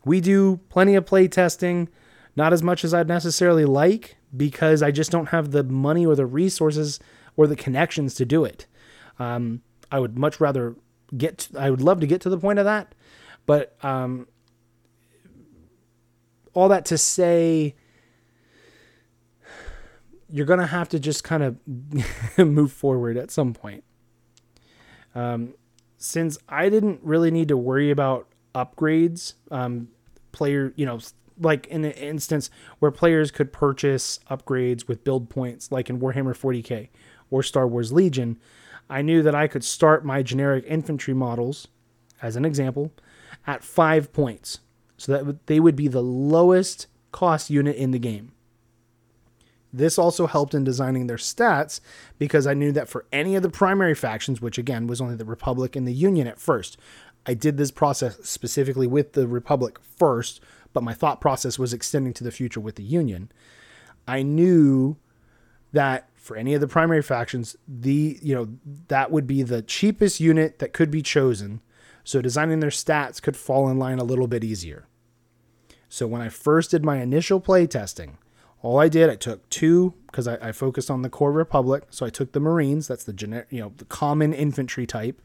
We 0.05 0.21
do 0.21 0.61
plenty 0.69 0.95
of 0.95 1.05
play 1.05 1.29
testing, 1.29 1.89
not 2.37 2.53
as 2.53 2.63
much 2.63 2.85
as 2.85 2.95
I'd 2.95 3.09
necessarily 3.09 3.65
like 3.65 4.17
because 4.37 4.83
I 4.83 4.91
just 4.91 5.11
don't 5.11 5.31
have 5.31 5.51
the 5.51 5.65
money 5.65 6.07
or 6.07 6.15
the 6.15 6.27
resources 6.27 7.01
or 7.37 7.47
the 7.47 7.57
connections 7.57 8.15
to 8.15 8.25
do 8.25 8.45
it. 8.45 8.67
Um, 9.19 9.63
I 9.91 9.99
would 9.99 10.17
much 10.17 10.41
rather 10.41 10.77
get, 11.17 11.39
to, 11.39 11.59
I 11.59 11.71
would 11.71 11.81
love 11.81 12.01
to 12.01 12.07
get 12.07 12.21
to 12.23 12.29
the 12.29 12.39
point 12.39 12.59
of 12.59 12.65
that, 12.67 12.95
but 13.47 13.77
um, 13.83 14.29
all 16.55 16.69
that 16.69 16.85
to 16.87 16.99
say, 16.99 17.75
you're 20.31 20.47
going 20.47 20.61
to 20.61 20.67
have 20.67 20.89
to 20.91 21.01
just 21.01 21.25
kind 21.25 21.43
of 21.43 21.57
move 22.39 22.71
forward 22.71 23.17
at 23.17 23.31
some 23.31 23.55
point. 23.55 23.83
Um, 25.15 25.55
since 25.99 26.39
I 26.49 26.69
didn't 26.69 27.01
really 27.03 27.31
need 27.31 27.49
to 27.49 27.57
worry 27.57 27.91
about 27.91 28.29
upgrades, 28.55 29.35
um, 29.51 29.89
player, 30.33 30.73
you 30.77 30.87
know, 30.87 31.01
like 31.41 31.67
in 31.67 31.85
an 31.85 31.93
instance 31.93 32.51
where 32.79 32.91
players 32.91 33.31
could 33.31 33.53
purchase 33.53 34.21
upgrades 34.31 34.89
with 34.89 35.05
build 35.05 35.29
points, 35.29 35.71
like 35.71 35.91
in 35.91 36.01
Warhammer 36.01 36.37
40k 36.37 36.89
or 37.31 37.43
Star 37.43 37.67
Wars 37.67 37.93
Legion, 37.93 38.39
I 38.89 39.03
knew 39.03 39.23
that 39.23 39.35
I 39.35 39.49
could 39.49 39.65
start 39.65 40.05
my 40.05 40.23
generic 40.23 40.65
infantry 40.67 41.15
models, 41.15 41.69
as 42.23 42.37
an 42.37 42.45
example, 42.45 42.93
at 43.47 43.63
five 43.63 44.13
points 44.13 44.61
so 44.97 45.13
that 45.13 45.47
they 45.47 45.61
would 45.61 45.77
be 45.77 45.89
the 45.89 46.03
lowest 46.03 46.87
cost 47.13 47.51
unit 47.51 47.77
in 47.77 47.91
the 47.91 47.99
game. 47.99 48.33
This 49.73 49.99
also 49.99 50.27
helped 50.27 50.55
in 50.55 50.65
designing 50.65 51.07
their 51.07 51.17
stats 51.17 51.81
because 52.19 52.47
I 52.47 52.55
knew 52.55 52.73
that 52.73 52.89
for 52.89 53.05
any 53.13 53.37
of 53.37 53.43
the 53.43 53.51
primary 53.51 53.95
factions, 53.95 54.41
which 54.41 54.59
again 54.59 54.87
was 54.87 55.01
only 55.01 55.15
the 55.15 55.25
Republic 55.25 55.77
and 55.77 55.87
the 55.87 55.93
Union 55.93 56.27
at 56.27 56.41
first, 56.41 56.79
I 57.27 57.35
did 57.35 57.57
this 57.59 57.71
process 57.71 58.17
specifically 58.23 58.87
with 58.87 59.13
the 59.13 59.29
Republic 59.29 59.79
first, 59.97 60.41
but 60.73 60.83
my 60.83 60.95
thought 60.95 61.21
process 61.21 61.59
was 61.59 61.75
extending 61.75 62.15
to 62.15 62.25
the 62.25 62.31
future 62.31 62.61
with 62.61 62.77
the 62.77 62.83
Union. 62.83 63.31
I 64.07 64.23
knew 64.23 64.97
that 65.73 66.09
for 66.15 66.37
any 66.37 66.55
of 66.55 66.63
the 66.63 66.69
primary 66.69 67.03
factions, 67.03 67.57
the 67.67 68.19
you 68.23 68.35
know 68.35 68.49
that 68.89 69.11
would 69.11 69.27
be 69.27 69.43
the 69.43 69.61
cheapest 69.61 70.21
unit 70.21 70.59
that 70.61 70.73
could 70.73 70.91
be 70.91 71.03
chosen 71.03 71.61
so 72.09 72.23
designing 72.23 72.61
their 72.61 72.71
stats 72.71 73.21
could 73.21 73.37
fall 73.37 73.69
in 73.69 73.79
line 73.79 73.99
a 73.99 74.05
little 74.05 74.27
bit 74.27 74.43
easier. 74.43 74.87
So 75.91 76.07
when 76.07 76.23
I 76.23 76.31
first 76.31 76.71
did 76.71 76.83
my 76.83 77.03
initial 77.03 77.39
play 77.39 77.67
testing, 77.67 78.17
all 78.63 78.79
I 78.79 78.89
did, 78.89 79.09
I 79.09 79.17
took 79.17 79.49
two 79.51 79.95
because 80.07 80.27
I, 80.27 80.49
I, 80.49 80.53
focused 80.53 80.91
on 80.91 81.03
the 81.03 81.11
core 81.11 81.33
Republic. 81.33 81.85
So 81.91 82.05
I 82.05 82.11
took 82.11 82.33
the 82.33 82.41
Marines, 82.41 82.89
that's 82.89 83.05
the 83.05 83.13
generic, 83.13 83.47
you 83.51 83.61
know, 83.61 83.73
the 83.77 83.85
common 83.85 84.33
infantry 84.33 84.87
type. 84.87 85.21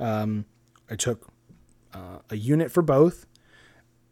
Um, 0.00 0.46
I 0.90 0.96
took 0.96 1.28
uh, 1.94 2.18
a 2.30 2.36
unit 2.36 2.72
for 2.72 2.82
both, 2.82 3.26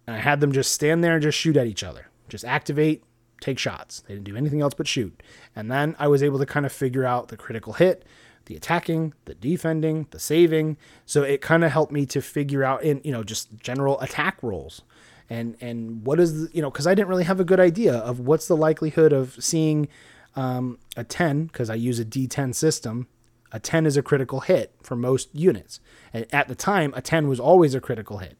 and 0.06 0.14
I 0.16 0.20
had 0.20 0.40
them 0.40 0.52
just 0.52 0.72
stand 0.72 1.02
there 1.02 1.14
and 1.14 1.22
just 1.22 1.38
shoot 1.38 1.56
at 1.56 1.66
each 1.66 1.82
other. 1.82 2.08
Just 2.28 2.44
activate, 2.44 3.02
take 3.40 3.58
shots. 3.58 4.00
They 4.06 4.14
didn't 4.14 4.26
do 4.26 4.36
anything 4.36 4.60
else 4.60 4.74
but 4.74 4.86
shoot. 4.86 5.20
And 5.56 5.70
then 5.70 5.96
I 5.98 6.06
was 6.06 6.22
able 6.22 6.38
to 6.38 6.46
kind 6.46 6.64
of 6.64 6.72
figure 6.72 7.04
out 7.04 7.28
the 7.28 7.36
critical 7.36 7.72
hit, 7.72 8.04
the 8.46 8.54
attacking, 8.54 9.14
the 9.24 9.34
defending, 9.34 10.06
the 10.10 10.20
saving. 10.20 10.76
So 11.06 11.22
it 11.22 11.40
kind 11.40 11.64
of 11.64 11.72
helped 11.72 11.92
me 11.92 12.06
to 12.06 12.20
figure 12.20 12.62
out 12.62 12.82
in, 12.82 13.00
you 13.02 13.12
know, 13.12 13.24
just 13.24 13.56
general 13.58 14.00
attack 14.00 14.42
rolls. 14.42 14.82
And 15.30 15.56
and 15.60 16.04
what 16.04 16.20
is 16.20 16.42
the, 16.42 16.54
you 16.54 16.60
know, 16.60 16.70
cuz 16.70 16.86
I 16.86 16.94
didn't 16.94 17.08
really 17.08 17.24
have 17.24 17.40
a 17.40 17.44
good 17.44 17.60
idea 17.60 17.94
of 17.94 18.20
what's 18.20 18.48
the 18.48 18.56
likelihood 18.56 19.12
of 19.12 19.36
seeing 19.42 19.88
um, 20.36 20.78
a 20.96 21.04
10 21.04 21.46
because 21.46 21.70
I 21.70 21.74
use 21.74 21.98
a 21.98 22.04
D10 22.04 22.54
system. 22.54 23.06
A 23.52 23.58
10 23.58 23.86
is 23.86 23.96
a 23.96 24.02
critical 24.02 24.40
hit 24.40 24.74
for 24.82 24.94
most 24.94 25.28
units. 25.32 25.80
And 26.12 26.26
at 26.32 26.48
the 26.48 26.54
time, 26.54 26.92
a 26.96 27.02
10 27.02 27.28
was 27.28 27.40
always 27.40 27.74
a 27.74 27.80
critical 27.80 28.18
hit. 28.18 28.36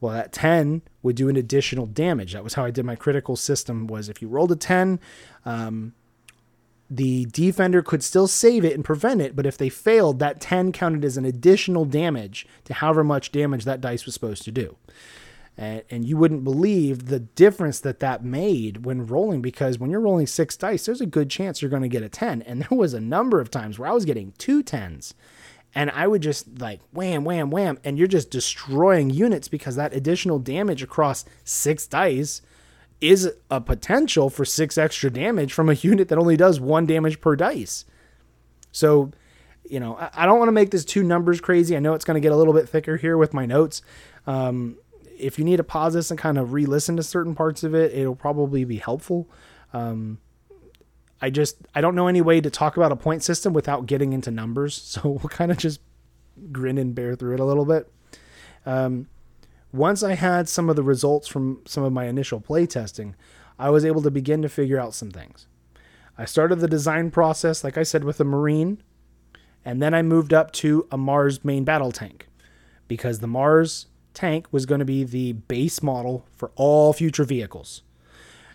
Well, 0.00 0.14
that 0.14 0.32
10 0.32 0.82
would 1.02 1.16
do 1.16 1.28
an 1.28 1.36
additional 1.36 1.86
damage. 1.86 2.32
That 2.32 2.44
was 2.44 2.54
how 2.54 2.64
I 2.64 2.70
did 2.70 2.84
my 2.84 2.96
critical 2.96 3.36
system 3.36 3.86
was 3.86 4.08
if 4.08 4.20
you 4.20 4.28
rolled 4.28 4.52
a 4.52 4.56
10, 4.56 4.98
um, 5.46 5.94
the 6.90 7.24
defender 7.26 7.82
could 7.82 8.02
still 8.02 8.26
save 8.26 8.64
it 8.64 8.74
and 8.74 8.84
prevent 8.84 9.22
it, 9.22 9.34
but 9.34 9.46
if 9.46 9.56
they 9.56 9.70
failed, 9.70 10.18
that 10.18 10.40
10 10.40 10.72
counted 10.72 11.04
as 11.04 11.16
an 11.16 11.24
additional 11.24 11.86
damage 11.86 12.46
to 12.64 12.74
however 12.74 13.02
much 13.02 13.32
damage 13.32 13.64
that 13.64 13.80
dice 13.80 14.04
was 14.04 14.12
supposed 14.12 14.42
to 14.42 14.52
do. 14.52 14.76
And, 15.56 15.82
and 15.90 16.04
you 16.04 16.16
wouldn't 16.16 16.44
believe 16.44 17.06
the 17.06 17.20
difference 17.20 17.80
that 17.80 18.00
that 18.00 18.24
made 18.24 18.84
when 18.84 19.06
rolling 19.06 19.42
because 19.42 19.78
when 19.78 19.90
you're 19.90 20.00
rolling 20.00 20.26
six 20.26 20.56
dice, 20.56 20.86
there's 20.86 21.00
a 21.00 21.06
good 21.06 21.28
chance 21.28 21.60
you're 21.60 21.70
going 21.70 21.82
to 21.82 21.88
get 21.88 22.02
a 22.02 22.08
10. 22.08 22.42
And 22.42 22.62
there 22.62 22.78
was 22.78 22.94
a 22.94 23.00
number 23.00 23.40
of 23.40 23.50
times 23.50 23.78
where 23.78 23.88
I 23.88 23.92
was 23.92 24.04
getting 24.04 24.32
two 24.38 24.62
10s 24.62 25.12
and 25.74 25.90
I 25.90 26.06
would 26.06 26.22
just 26.22 26.60
like 26.60 26.80
wham, 26.92 27.24
wham, 27.24 27.50
wham, 27.50 27.78
and 27.84 27.98
you're 27.98 28.06
just 28.06 28.30
destroying 28.30 29.10
units 29.10 29.48
because 29.48 29.76
that 29.76 29.94
additional 29.94 30.38
damage 30.38 30.82
across 30.82 31.24
six 31.44 31.86
dice 31.86 32.42
is 33.00 33.32
a 33.50 33.60
potential 33.60 34.30
for 34.30 34.44
six 34.44 34.76
extra 34.78 35.10
damage 35.10 35.52
from 35.52 35.68
a 35.68 35.74
unit 35.74 36.08
that 36.08 36.18
only 36.18 36.36
does 36.36 36.60
one 36.60 36.86
damage 36.86 37.20
per 37.20 37.36
dice. 37.36 37.84
So, 38.70 39.10
you 39.68 39.80
know, 39.80 39.96
I, 40.14 40.26
don't 40.26 40.38
want 40.38 40.48
to 40.48 40.52
make 40.52 40.70
this 40.70 40.84
too 40.84 41.02
numbers 41.02 41.40
crazy. 41.40 41.76
I 41.76 41.80
know 41.80 41.94
it's 41.94 42.04
going 42.04 42.14
to 42.14 42.20
get 42.20 42.32
a 42.32 42.36
little 42.36 42.54
bit 42.54 42.68
thicker 42.68 42.96
here 42.96 43.16
with 43.16 43.32
my 43.34 43.46
notes. 43.46 43.82
Um, 44.26 44.76
if 45.22 45.38
you 45.38 45.44
need 45.44 45.56
to 45.56 45.64
pause 45.64 45.94
this 45.94 46.10
and 46.10 46.18
kind 46.18 46.38
of 46.38 46.52
re-listen 46.52 46.96
to 46.96 47.02
certain 47.02 47.34
parts 47.34 47.62
of 47.62 47.74
it, 47.74 47.92
it'll 47.94 48.16
probably 48.16 48.64
be 48.64 48.76
helpful. 48.76 49.28
Um, 49.72 50.18
I 51.20 51.30
just 51.30 51.56
I 51.74 51.80
don't 51.80 51.94
know 51.94 52.08
any 52.08 52.20
way 52.20 52.40
to 52.40 52.50
talk 52.50 52.76
about 52.76 52.92
a 52.92 52.96
point 52.96 53.22
system 53.22 53.52
without 53.52 53.86
getting 53.86 54.12
into 54.12 54.30
numbers, 54.30 54.74
so 54.82 55.08
we'll 55.08 55.28
kind 55.28 55.50
of 55.50 55.56
just 55.56 55.80
grin 56.50 56.78
and 56.78 56.94
bear 56.94 57.14
through 57.14 57.34
it 57.34 57.40
a 57.40 57.44
little 57.44 57.64
bit. 57.64 57.90
Um, 58.66 59.08
once 59.72 60.02
I 60.02 60.14
had 60.14 60.48
some 60.48 60.68
of 60.68 60.76
the 60.76 60.82
results 60.82 61.28
from 61.28 61.62
some 61.66 61.84
of 61.84 61.92
my 61.92 62.06
initial 62.06 62.40
play 62.40 62.66
testing, 62.66 63.14
I 63.58 63.70
was 63.70 63.84
able 63.84 64.02
to 64.02 64.10
begin 64.10 64.42
to 64.42 64.48
figure 64.48 64.78
out 64.78 64.94
some 64.94 65.10
things. 65.10 65.46
I 66.18 66.26
started 66.26 66.56
the 66.56 66.68
design 66.68 67.10
process, 67.10 67.64
like 67.64 67.78
I 67.78 67.84
said, 67.84 68.04
with 68.04 68.20
a 68.20 68.24
Marine, 68.24 68.82
and 69.64 69.80
then 69.80 69.94
I 69.94 70.02
moved 70.02 70.34
up 70.34 70.52
to 70.52 70.86
a 70.90 70.98
Mars 70.98 71.44
main 71.44 71.64
battle 71.64 71.92
tank 71.92 72.28
because 72.86 73.20
the 73.20 73.26
Mars 73.26 73.86
tank 74.14 74.46
was 74.50 74.66
going 74.66 74.78
to 74.78 74.84
be 74.84 75.04
the 75.04 75.32
base 75.32 75.82
model 75.82 76.26
for 76.36 76.50
all 76.56 76.92
future 76.92 77.24
vehicles. 77.24 77.82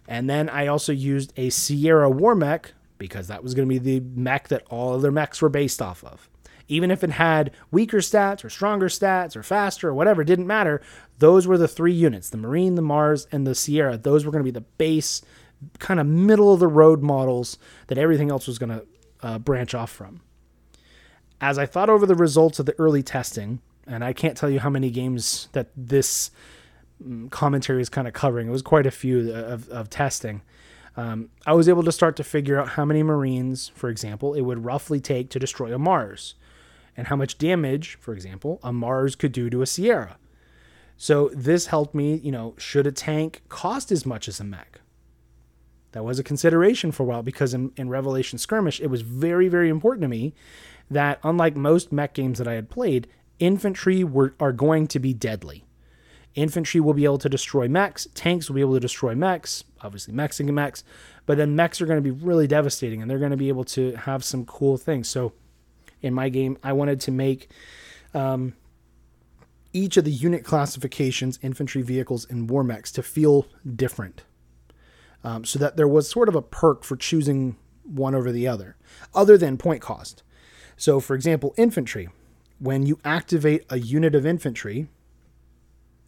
And 0.08 0.30
then 0.30 0.50
I 0.50 0.68
also 0.68 0.94
used 0.94 1.34
a 1.36 1.50
Sierra 1.50 2.10
War 2.10 2.36
mech 2.36 2.74
because 2.98 3.28
that 3.28 3.44
was 3.44 3.54
going 3.54 3.68
to 3.68 3.80
be 3.80 4.00
the 4.00 4.06
mech 4.16 4.48
that 4.48 4.66
all 4.70 4.94
other 4.94 5.12
mechs 5.12 5.42
were 5.42 5.50
based 5.50 5.82
off 5.82 6.04
of. 6.04 6.30
Even 6.68 6.92
if 6.92 7.04
it 7.04 7.12
had 7.12 7.52
weaker 7.72 8.00
stats 8.00 8.44
or 8.44 8.50
stronger 8.50 8.88
stats 8.88 9.36
or 9.36 9.44
faster 9.44 9.90
or 9.90 9.94
whatever, 9.94 10.24
didn't 10.24 10.48
matter. 10.48 10.82
Those 11.20 11.48
were 11.48 11.58
the 11.58 11.68
three 11.68 11.94
units 11.94 12.30
the 12.30 12.38
Marine, 12.38 12.76
the 12.76 12.82
Mars, 12.82 13.28
and 13.32 13.48
the 13.48 13.56
Sierra. 13.56 13.98
Those 13.98 14.26
were 14.26 14.32
going 14.32 14.44
to 14.44 14.52
be 14.52 14.60
the 14.60 14.66
base, 14.78 15.22
kind 15.80 16.00
of 16.00 16.08
middle 16.08 16.54
of 16.54 16.60
the 16.60 16.68
road 16.68 17.02
models 17.02 17.58
that 17.88 17.98
everything 17.98 18.30
else 18.30 18.48
was 18.48 18.60
going 18.60 18.70
to 18.70 18.86
uh, 19.22 19.40
branch 19.40 19.74
off 19.74 19.92
from. 19.92 20.22
As 21.40 21.58
I 21.58 21.66
thought 21.66 21.90
over 21.90 22.06
the 22.06 22.16
results 22.16 22.60
of 22.60 22.66
the 22.66 22.78
early 22.80 23.04
testing, 23.04 23.62
and 23.88 24.04
I 24.04 24.14
can't 24.14 24.38
tell 24.38 24.50
you 24.50 24.60
how 24.60 24.70
many 24.70 24.90
games 24.90 25.50
that 25.54 25.68
this 25.76 26.32
mm, 27.04 27.30
commentary 27.32 27.82
is 27.82 27.90
kind 27.90 28.08
of 28.08 28.14
covering, 28.14 28.48
it 28.48 28.52
was 28.52 28.62
quite 28.62 28.86
a 28.86 28.92
few 28.92 29.34
of, 29.34 29.70
of 29.70 29.90
testing. 29.90 30.42
Um, 30.96 31.30
I 31.46 31.54
was 31.54 31.70
able 31.70 31.84
to 31.84 31.92
start 31.92 32.16
to 32.18 32.24
figure 32.24 32.60
out 32.60 32.70
how 32.70 32.84
many 32.84 33.04
Marines, 33.04 33.70
for 33.76 33.90
example, 33.90 34.34
it 34.34 34.42
would 34.42 34.66
roughly 34.66 35.00
take 35.00 35.30
to 35.30 35.40
destroy 35.40 35.74
a 35.74 35.78
Mars, 35.78 36.34
and 36.96 37.08
how 37.08 37.16
much 37.16 37.38
damage, 37.38 37.98
for 38.02 38.14
example, 38.14 38.60
a 38.64 38.74
Mars 38.74 39.16
could 39.16 39.32
do 39.32 39.50
to 39.52 39.62
a 39.62 39.68
Sierra. 39.68 40.18
So 40.98 41.30
this 41.34 41.68
helped 41.68 41.94
me, 41.94 42.16
you 42.16 42.32
know, 42.32 42.56
should 42.58 42.88
a 42.88 42.92
tank 42.92 43.44
cost 43.50 43.92
as 43.92 44.04
much 44.04 44.28
as 44.28 44.40
a 44.40 44.44
mech? 44.44 44.82
That 45.92 46.04
was 46.04 46.18
a 46.18 46.24
consideration 46.24 46.92
for 46.92 47.04
a 47.04 47.06
while 47.06 47.22
because 47.22 47.54
in, 47.54 47.72
in 47.78 47.90
Revelation 47.90 48.40
Skirmish, 48.40 48.82
it 48.82 48.88
was 48.88 49.02
very, 49.02 49.48
very 49.48 49.70
important 49.70 50.02
to 50.02 50.08
me 50.08 50.34
that 50.90 51.20
unlike 51.24 51.56
most 51.56 51.92
mech 51.92 52.14
games 52.16 52.40
that 52.40 52.48
I 52.48 52.54
had 52.54 52.70
played, 52.70 53.08
infantry 53.40 54.04
were 54.04 54.34
are 54.40 54.52
going 54.52 54.88
to 54.88 55.00
be 55.00 55.14
deadly. 55.14 55.66
Infantry 56.36 56.80
will 56.80 56.94
be 56.94 57.06
able 57.06 57.18
to 57.18 57.30
destroy 57.30 57.68
mechs, 57.68 58.08
tanks 58.14 58.48
will 58.48 58.56
be 58.56 58.62
able 58.62 58.76
to 58.76 58.80
destroy 58.80 59.16
mechs, 59.16 59.64
obviously 59.82 60.14
mechs 60.14 60.38
can 60.38 60.54
mechs, 60.54 60.84
but 61.26 61.38
then 61.38 61.56
mechs 61.56 61.82
are 61.82 61.86
going 61.86 61.98
to 61.98 62.02
be 62.02 62.12
really 62.12 62.48
devastating 62.48 63.02
and 63.02 63.10
they're 63.10 63.18
going 63.18 63.32
to 63.32 63.38
be 63.38 63.50
able 63.50 63.64
to 63.64 63.96
have 63.96 64.24
some 64.24 64.46
cool 64.46 64.78
things. 64.78 65.08
So 65.08 65.34
in 66.02 66.14
my 66.14 66.30
game, 66.30 66.58
I 66.64 66.74
wanted 66.74 67.02
to 67.02 67.12
make 67.12 67.50
um, 68.14 68.54
each 69.74 69.98
of 69.98 70.06
the 70.06 70.12
unit 70.12 70.44
classifications, 70.44 71.40
infantry 71.42 71.82
vehicles, 71.82 72.28
and 72.30 72.50
war 72.50 72.64
mechs 72.64 72.92
to 72.94 73.04
feel 73.04 73.48
different. 73.76 74.24
Um, 75.24 75.44
so 75.44 75.60
that 75.60 75.76
there 75.76 75.88
was 75.88 76.10
sort 76.10 76.30
of 76.30 76.36
a 76.36 76.42
perk 76.42 76.84
for 76.84 76.96
choosing 76.96 77.58
one 77.84 78.14
over 78.14 78.32
the 78.32 78.48
other, 78.48 78.78
other 79.14 79.38
than 79.38 79.58
point 79.58 79.82
cost. 79.82 80.24
So, 80.78 81.00
for 81.00 81.16
example, 81.16 81.54
infantry. 81.58 82.10
When 82.60 82.86
you 82.86 83.00
activate 83.06 83.66
a 83.70 83.80
unit 83.80 84.16
of 84.16 84.26
infantry, 84.26 84.88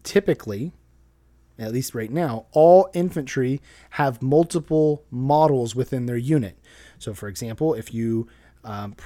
typically, 0.02 0.72
at 1.58 1.72
least 1.72 1.94
right 1.94 2.10
now, 2.10 2.46
all 2.52 2.88
infantry 2.94 3.60
have 3.90 4.22
multiple 4.22 5.04
models 5.10 5.74
within 5.74 6.06
their 6.06 6.16
unit. 6.16 6.58
So, 6.98 7.14
for 7.14 7.28
example, 7.28 7.74
if 7.74 7.92
you 7.92 8.28
um, 8.64 8.96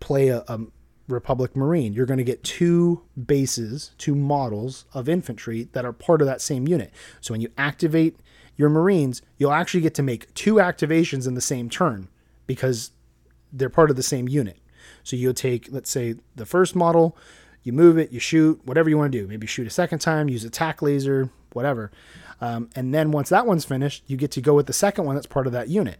play 0.00 0.28
a, 0.28 0.44
a 0.48 0.60
Republic 1.08 1.56
Marine, 1.56 1.92
you're 1.92 2.06
going 2.06 2.18
to 2.18 2.24
get 2.24 2.44
two 2.44 3.02
bases, 3.26 3.92
two 3.98 4.14
models 4.14 4.84
of 4.94 5.08
infantry 5.08 5.68
that 5.72 5.84
are 5.84 5.92
part 5.92 6.20
of 6.20 6.26
that 6.26 6.40
same 6.40 6.68
unit. 6.68 6.92
So, 7.20 7.32
when 7.32 7.40
you 7.40 7.48
activate 7.56 8.20
your 8.56 8.68
Marines, 8.68 9.22
you'll 9.38 9.52
actually 9.52 9.80
get 9.80 9.94
to 9.94 10.02
make 10.02 10.32
two 10.34 10.54
activations 10.54 11.26
in 11.26 11.34
the 11.34 11.40
same 11.40 11.68
turn 11.68 12.08
because 12.46 12.90
they're 13.52 13.70
part 13.70 13.90
of 13.90 13.96
the 13.96 14.02
same 14.02 14.28
unit. 14.28 14.58
So, 15.04 15.14
you'll 15.16 15.34
take, 15.34 15.68
let's 15.70 15.90
say, 15.90 16.16
the 16.34 16.46
first 16.46 16.74
model, 16.74 17.16
you 17.62 17.72
move 17.72 17.96
it, 17.96 18.12
you 18.12 18.20
shoot, 18.20 18.60
whatever 18.64 18.90
you 18.90 18.98
want 18.98 19.12
to 19.12 19.18
do. 19.20 19.28
Maybe 19.28 19.46
shoot 19.46 19.66
a 19.66 19.70
second 19.70 20.00
time, 20.00 20.28
use 20.28 20.44
a 20.44 20.50
tack 20.50 20.82
laser, 20.82 21.30
whatever. 21.52 21.92
Um, 22.40 22.68
and 22.74 22.92
then 22.92 23.10
once 23.10 23.28
that 23.30 23.46
one's 23.46 23.64
finished, 23.64 24.02
you 24.06 24.16
get 24.16 24.32
to 24.32 24.40
go 24.40 24.54
with 24.54 24.66
the 24.66 24.72
second 24.72 25.04
one 25.04 25.14
that's 25.14 25.26
part 25.26 25.46
of 25.46 25.52
that 25.52 25.68
unit. 25.68 25.98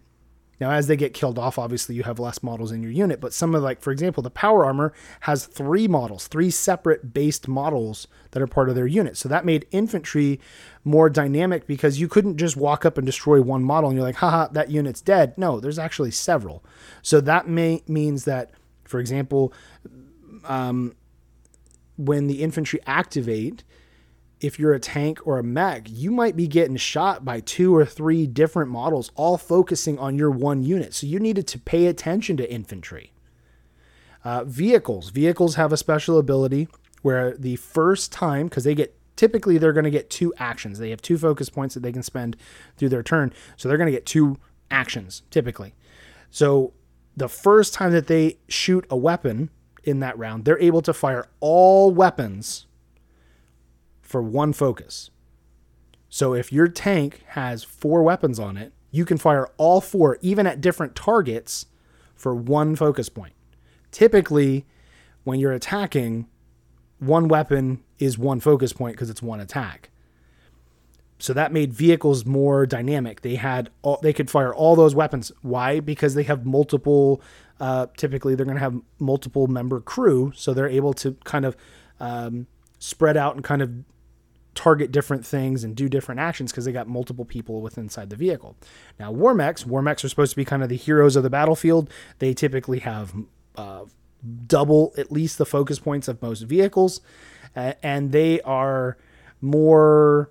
Now, 0.61 0.71
as 0.71 0.87
they 0.87 0.97
get 0.97 1.15
killed 1.15 1.39
off, 1.39 1.59
obviously 1.59 1.95
you 1.95 2.05
have 2.05 2.19
less 2.19 2.43
models 2.43 2.71
in 2.71 2.83
your 2.83 2.93
unit, 2.93 3.21
but 3.21 3.33
some 3.33 3.55
of 3.55 3.63
like, 3.63 3.81
for 3.81 3.91
example, 3.91 4.23
the 4.23 4.31
power 4.31 4.65
armor 4.65 4.93
has 5.21 5.47
three 5.47 5.89
models, 5.89 6.29
three 6.29 6.51
separate 6.51 7.13
based 7.13 7.49
models 7.49 8.07
that 8.31 8.43
are 8.43 8.47
part 8.47 8.69
of 8.69 8.75
their 8.75 8.87
unit. 8.87 9.17
So 9.17 9.29
that 9.29 9.45
made 9.45 9.67
infantry 9.73 10.41
more 10.85 11.11
dynamic 11.11 11.67
because 11.67 11.99
you 11.99 12.09
couldn't 12.09 12.37
just 12.37 12.57
walk 12.57 12.85
up 12.85 12.97
and 12.97 13.05
destroy 13.05 13.43
one 13.43 13.65
model 13.65 13.91
and 13.91 13.97
you're 13.97 14.07
like, 14.07 14.17
haha, 14.17 14.49
that 14.49 14.71
unit's 14.71 15.01
dead. 15.01 15.37
No, 15.37 15.59
there's 15.61 15.79
actually 15.79 16.13
several. 16.13 16.65
So 17.03 17.21
that 17.23 17.49
may 17.49 17.83
means 17.89 18.25
that, 18.25 18.53
for 18.85 19.01
example, 19.01 19.53
um, 20.45 20.95
when 21.97 22.27
the 22.27 22.43
infantry 22.43 22.81
activate, 22.87 23.65
if 24.41 24.59
you're 24.59 24.75
a 24.75 24.81
tank 24.81 25.27
or 25.27 25.39
a 25.39 25.43
mech, 25.43 25.87
you 25.89 26.11
might 26.11 26.37
be 26.37 26.47
getting 26.47 26.77
shot 26.77 27.25
by 27.25 27.41
two 27.41 27.75
or 27.75 27.85
three 27.85 28.27
different 28.27 28.71
models, 28.71 29.11
all 29.15 29.39
focusing 29.39 29.99
on 29.99 30.19
your 30.19 30.31
one 30.31 30.63
unit. 30.63 30.93
So 30.93 31.07
you 31.07 31.19
needed 31.19 31.47
to 31.49 31.59
pay 31.59 31.87
attention 31.87 32.37
to 32.39 32.53
infantry. 32.53 33.13
Uh, 34.25 34.45
vehicles. 34.45 35.11
Vehicles 35.11 35.55
have 35.55 35.73
a 35.73 35.77
special 35.77 36.19
ability 36.19 36.69
where 37.03 37.37
the 37.37 37.57
first 37.57 38.11
time, 38.11 38.49
because 38.49 38.65
they 38.65 38.75
get 38.75 38.97
typically 39.17 39.59
they're 39.59 39.73
going 39.73 39.85
to 39.85 39.91
get 39.91 40.11
two 40.11 40.33
actions. 40.39 40.79
They 40.79 40.91
have 40.91 41.03
two 41.03 41.19
focus 41.19 41.49
points 41.49 41.75
that 41.75 41.81
they 41.81 41.93
can 41.93 42.03
spend 42.03 42.37
through 42.77 42.89
their 42.89 43.03
turn. 43.03 43.33
So 43.57 43.69
they're 43.69 43.79
going 43.79 43.87
to 43.87 43.93
get 43.93 44.07
two 44.07 44.39
actions 44.71 45.23
typically. 45.31 45.75
So 46.31 46.73
the 47.17 47.29
first 47.29 47.75
time 47.75 47.93
that 47.93 48.07
they 48.07 48.39
shoot 48.49 48.85
a 48.91 48.97
weapon, 48.97 49.51
in 49.85 50.01
that 50.01 50.19
round, 50.19 50.45
they're 50.45 50.59
able 50.59 50.83
to 50.83 50.93
fire 50.93 51.29
all 51.41 51.91
weapons 51.91 52.67
for 54.03 54.23
one 54.23 54.53
focus. 54.53 55.11
So 56.09 56.35
if 56.35 56.53
your 56.53 56.69
tank 56.69 57.23
has 57.29 57.65
four 57.65 58.03
weapons 58.03 58.39
on 58.39 58.57
it, 58.57 58.73
you 58.91 59.05
can 59.05 59.19
fire 59.19 59.51
all 59.57 59.81
four, 59.81 60.19
even 60.21 60.47
at 60.47 60.61
different 60.61 60.95
targets, 60.95 61.67
for 62.15 62.35
one 62.35 62.77
focus 62.77 63.09
point. 63.09 63.35
Typically, 63.91 64.65
when 65.25 65.41
you're 65.41 65.53
attacking, 65.53 66.29
one 66.99 67.29
weapon 67.29 67.83
is 67.99 68.17
one 68.17 68.41
focus 68.41 68.73
point 68.73 68.95
because 68.95 69.11
it's 69.11 69.23
one 69.23 69.41
attack. 69.41 69.91
So 71.25 71.33
that 71.33 71.53
made 71.53 71.73
vehicles 71.73 72.27
more 72.27 72.67
dynamic. 72.67 73.23
They 73.23 73.37
had 73.37 73.71
all, 73.81 73.99
they 74.03 74.13
could 74.13 74.31
fire 74.31 74.55
all 74.55 74.77
those 74.77 74.95
weapons. 74.95 75.33
Why? 75.41 75.81
Because 75.81 76.15
they 76.15 76.25
have 76.25 76.45
multiple 76.45 77.23
uh, 77.61 77.87
typically 77.97 78.35
they're 78.35 78.45
going 78.45 78.57
to 78.57 78.61
have 78.61 78.79
multiple 78.99 79.47
member 79.47 79.81
crew, 79.81 80.33
so 80.35 80.53
they're 80.53 80.69
able 80.69 80.93
to 80.93 81.17
kind 81.25 81.47
of 81.47 81.57
um, 81.99 82.47
spread 82.79 83.17
out 83.17 83.37
and 83.37 83.43
kind 83.43 83.63
of 83.63 83.71
target 84.55 84.93
different 84.93 85.25
things 85.25 85.65
and 85.65 85.75
do 85.75 85.89
different 85.89 86.21
actions 86.21 86.53
because 86.53 86.67
they 86.67 86.73
got 86.73 86.89
multiple 86.89 87.25
people 87.25 87.63
within 87.63 87.85
inside 87.85 88.11
the 88.11 88.17
vehicle. 88.17 88.55
Now, 89.01 89.11
war 89.11 89.33
mechs, 89.33 89.65
war 89.65 89.81
mechs 89.81 90.05
are 90.05 90.11
supposed 90.11 90.33
to 90.33 90.37
be 90.37 90.45
kind 90.45 90.63
of 90.63 90.69
the 90.69 90.77
heroes 90.77 91.17
of 91.17 91.23
the 91.23 91.31
battlefield. 91.31 91.89
They 92.19 92.35
typically 92.35 92.81
have 92.81 93.15
uh, 93.57 93.87
double 94.47 94.93
at 94.99 95.11
least 95.11 95.39
the 95.39 95.47
focus 95.47 95.79
points 95.79 96.07
of 96.07 96.21
most 96.21 96.43
vehicles, 96.43 97.01
uh, 97.57 97.73
and 97.83 98.13
they 98.13 98.43
are 98.43 98.99
more 99.41 100.31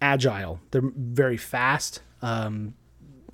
agile. 0.00 0.60
They're 0.70 0.92
very 0.94 1.36
fast. 1.36 2.02
Um, 2.22 2.74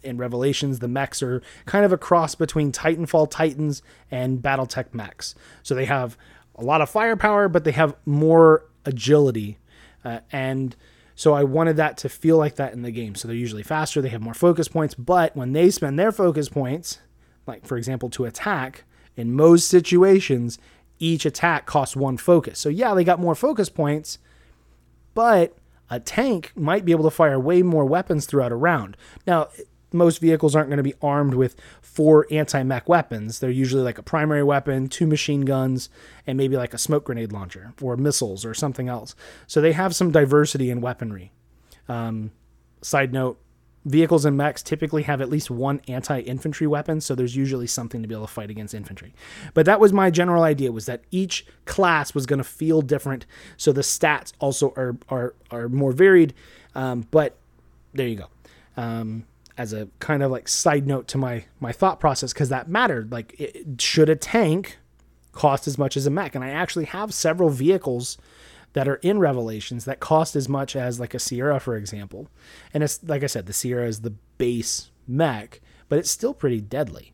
in 0.03 0.17
Revelations, 0.17 0.81
the 0.81 0.89
mechs 0.89 1.23
are 1.23 1.43
kind 1.65 1.85
of 1.85 1.93
a 1.93 1.99
cross 1.99 2.35
between 2.35 2.73
Titanfall 2.73 3.31
Titans 3.31 3.83
and 4.11 4.41
Battletech 4.41 4.93
mechs. 4.93 5.35
So 5.63 5.75
they 5.75 5.85
have 5.85 6.17
a 6.57 6.65
lot 6.65 6.81
of 6.81 6.91
firepower, 6.91 7.49
but 7.49 7.65
they 7.65 7.73
have 7.73 7.95
more 8.05 8.67
agility. 8.85 9.59
Uh, 10.05 10.21
and 10.33 10.75
so 11.15 11.35
I 11.35 11.45
wanted 11.45 11.77
that 11.77 11.97
to 11.99 12.09
feel 12.09 12.37
like 12.37 12.57
that 12.57 12.73
in 12.73 12.83
the 12.83 12.91
game. 12.91 13.15
So 13.15 13.29
they're 13.29 13.37
usually 13.37 13.63
faster, 13.63 14.03
they 14.03 14.09
have 14.09 14.21
more 14.21 14.35
focus 14.35 14.69
points, 14.69 14.95
but 14.95 15.37
when 15.37 15.53
they 15.53 15.71
spend 15.71 15.99
their 15.99 16.11
focus 16.11 16.49
points, 16.49 16.99
like 17.47 17.65
for 17.67 17.77
example, 17.77 18.11
to 18.11 18.25
attack, 18.25 18.85
in 19.17 19.33
most 19.35 19.69
situations, 19.69 20.59
each 20.99 21.27
attack 21.27 21.67
costs 21.67 21.95
one 21.95 22.17
focus. 22.17 22.59
So 22.59 22.69
yeah, 22.69 22.95
they 22.95 23.05
got 23.05 23.21
more 23.21 23.35
focus 23.35 23.69
points, 23.69 24.19
but 25.15 25.57
a 25.93 26.01
tank 26.01 26.53
might 26.57 26.87
be 26.87 26.93
able 26.93 27.05
to 27.05 27.11
fire 27.11 27.39
way 27.39 27.63
more 27.63 27.85
weapons 27.85 28.25
throughout 28.25 28.51
a 28.51 28.57
round. 28.57 28.97
Now, 29.27 29.49
most 29.93 30.23
vehicles 30.23 30.57
aren't 30.57 30.71
going 30.71 30.79
to 30.79 30.83
be 30.83 30.95
armed 31.03 31.35
with 31.35 31.55
four 31.83 32.27
anti 32.31 32.63
mech 32.63 32.89
weapons. 32.89 33.41
They're 33.41 33.51
usually 33.51 33.83
like 33.83 33.99
a 33.99 34.03
primary 34.03 34.43
weapon, 34.43 34.89
two 34.89 35.07
machine 35.07 35.43
guns, 35.43 35.91
and 36.27 36.39
maybe 36.39 36.57
like 36.57 36.73
a 36.73 36.79
smoke 36.79 37.05
grenade 37.05 37.31
launcher 37.31 37.75
or 37.83 37.99
missiles 37.99 38.47
or 38.47 38.55
something 38.55 38.89
else. 38.89 39.15
So 39.47 39.61
they 39.61 39.73
have 39.73 39.95
some 39.95 40.11
diversity 40.11 40.71
in 40.71 40.81
weaponry. 40.81 41.31
Um, 41.91 42.31
side 42.81 43.13
note 43.13 43.39
vehicles 43.85 44.25
and 44.25 44.37
mechs 44.37 44.63
typically 44.63 45.03
have 45.03 45.21
at 45.21 45.29
least 45.29 45.51
one 45.51 45.81
anti 45.89 46.21
infantry 46.21 46.67
weapon, 46.67 47.01
so 47.01 47.15
there's 47.15 47.37
usually 47.37 47.67
something 47.67 48.03
to 48.03 48.09
be 48.09 48.15
able 48.15 48.27
to 48.27 48.33
fight 48.33 48.51
against 48.51 48.75
infantry. 48.75 49.15
But 49.55 49.67
that 49.67 49.81
was 49.81 49.93
my 49.93 50.11
general 50.11 50.43
idea 50.43 50.73
was 50.73 50.87
that 50.87 51.03
each 51.11 51.47
class 51.65 52.15
was 52.15 52.27
going 52.27 52.39
to 52.39 52.45
feel 52.45 52.83
different, 52.83 53.27
so 53.57 53.73
the 53.73 53.83
stats 53.83 54.33
also 54.39 54.73
are 54.77 54.97
are 55.09 55.35
are 55.51 55.69
more 55.69 55.93
varied. 55.93 56.35
Um, 56.75 57.07
but 57.11 57.37
there 57.93 58.09
you 58.09 58.17
go. 58.17 58.29
Um, 58.77 59.27
as 59.59 59.73
a 59.73 59.89
kind 59.99 60.23
of 60.23 60.31
like 60.31 60.49
side 60.49 60.87
note 60.87 61.09
to 61.09 61.19
my 61.19 61.45
my 61.61 61.73
thought 61.73 62.01
process 62.01 62.33
because 62.33 62.49
that 62.49 62.69
mattered. 62.69 63.13
Like, 63.13 63.39
it, 63.39 63.81
should 63.81 64.09
a 64.09 64.17
tank 64.17 64.79
cost 65.33 65.67
as 65.67 65.79
much 65.79 65.97
as 65.97 66.07
a 66.07 66.11
mech? 66.11 66.35
And 66.35 66.45
I 66.45 66.51
actually 66.51 66.87
have 66.87 67.13
several 67.13 67.51
vehicles 67.51 68.19
that 68.73 68.89
are 68.89 68.97
in 68.97 69.19
Revelations 69.19 69.85
that 69.85 70.01
cost 70.01 70.35
as 70.37 70.49
much 70.49 70.75
as 70.77 70.99
like 70.99 71.15
a 71.15 71.19
Sierra, 71.19 71.61
for 71.61 71.77
example. 71.77 72.29
And 72.73 72.83
it's 72.83 73.03
like 73.05 73.23
I 73.23 73.27
said, 73.27 73.47
the 73.47 73.53
Sierra 73.53 73.87
is 73.87 74.01
the 74.01 74.15
base 74.39 74.91
mech, 75.07 75.61
but 75.89 75.99
it's 75.99 76.11
still 76.11 76.35
pretty 76.35 76.61
deadly. 76.61 77.13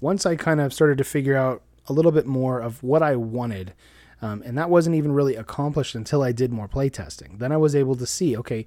Once 0.00 0.24
I 0.24 0.36
kind 0.36 0.60
of 0.60 0.72
started 0.72 0.98
to 0.98 1.04
figure 1.04 1.36
out 1.36 1.62
a 1.86 1.92
little 1.92 2.12
bit 2.12 2.26
more 2.26 2.60
of 2.60 2.82
what 2.82 3.02
I 3.02 3.16
wanted, 3.16 3.74
um, 4.20 4.42
and 4.44 4.56
that 4.56 4.70
wasn't 4.70 4.96
even 4.96 5.12
really 5.12 5.36
accomplished 5.36 5.94
until 5.94 6.22
I 6.22 6.32
did 6.32 6.52
more 6.52 6.68
playtesting. 6.68 7.38
Then 7.38 7.52
I 7.52 7.56
was 7.56 7.74
able 7.74 7.96
to 7.96 8.06
see, 8.06 8.36
okay, 8.36 8.64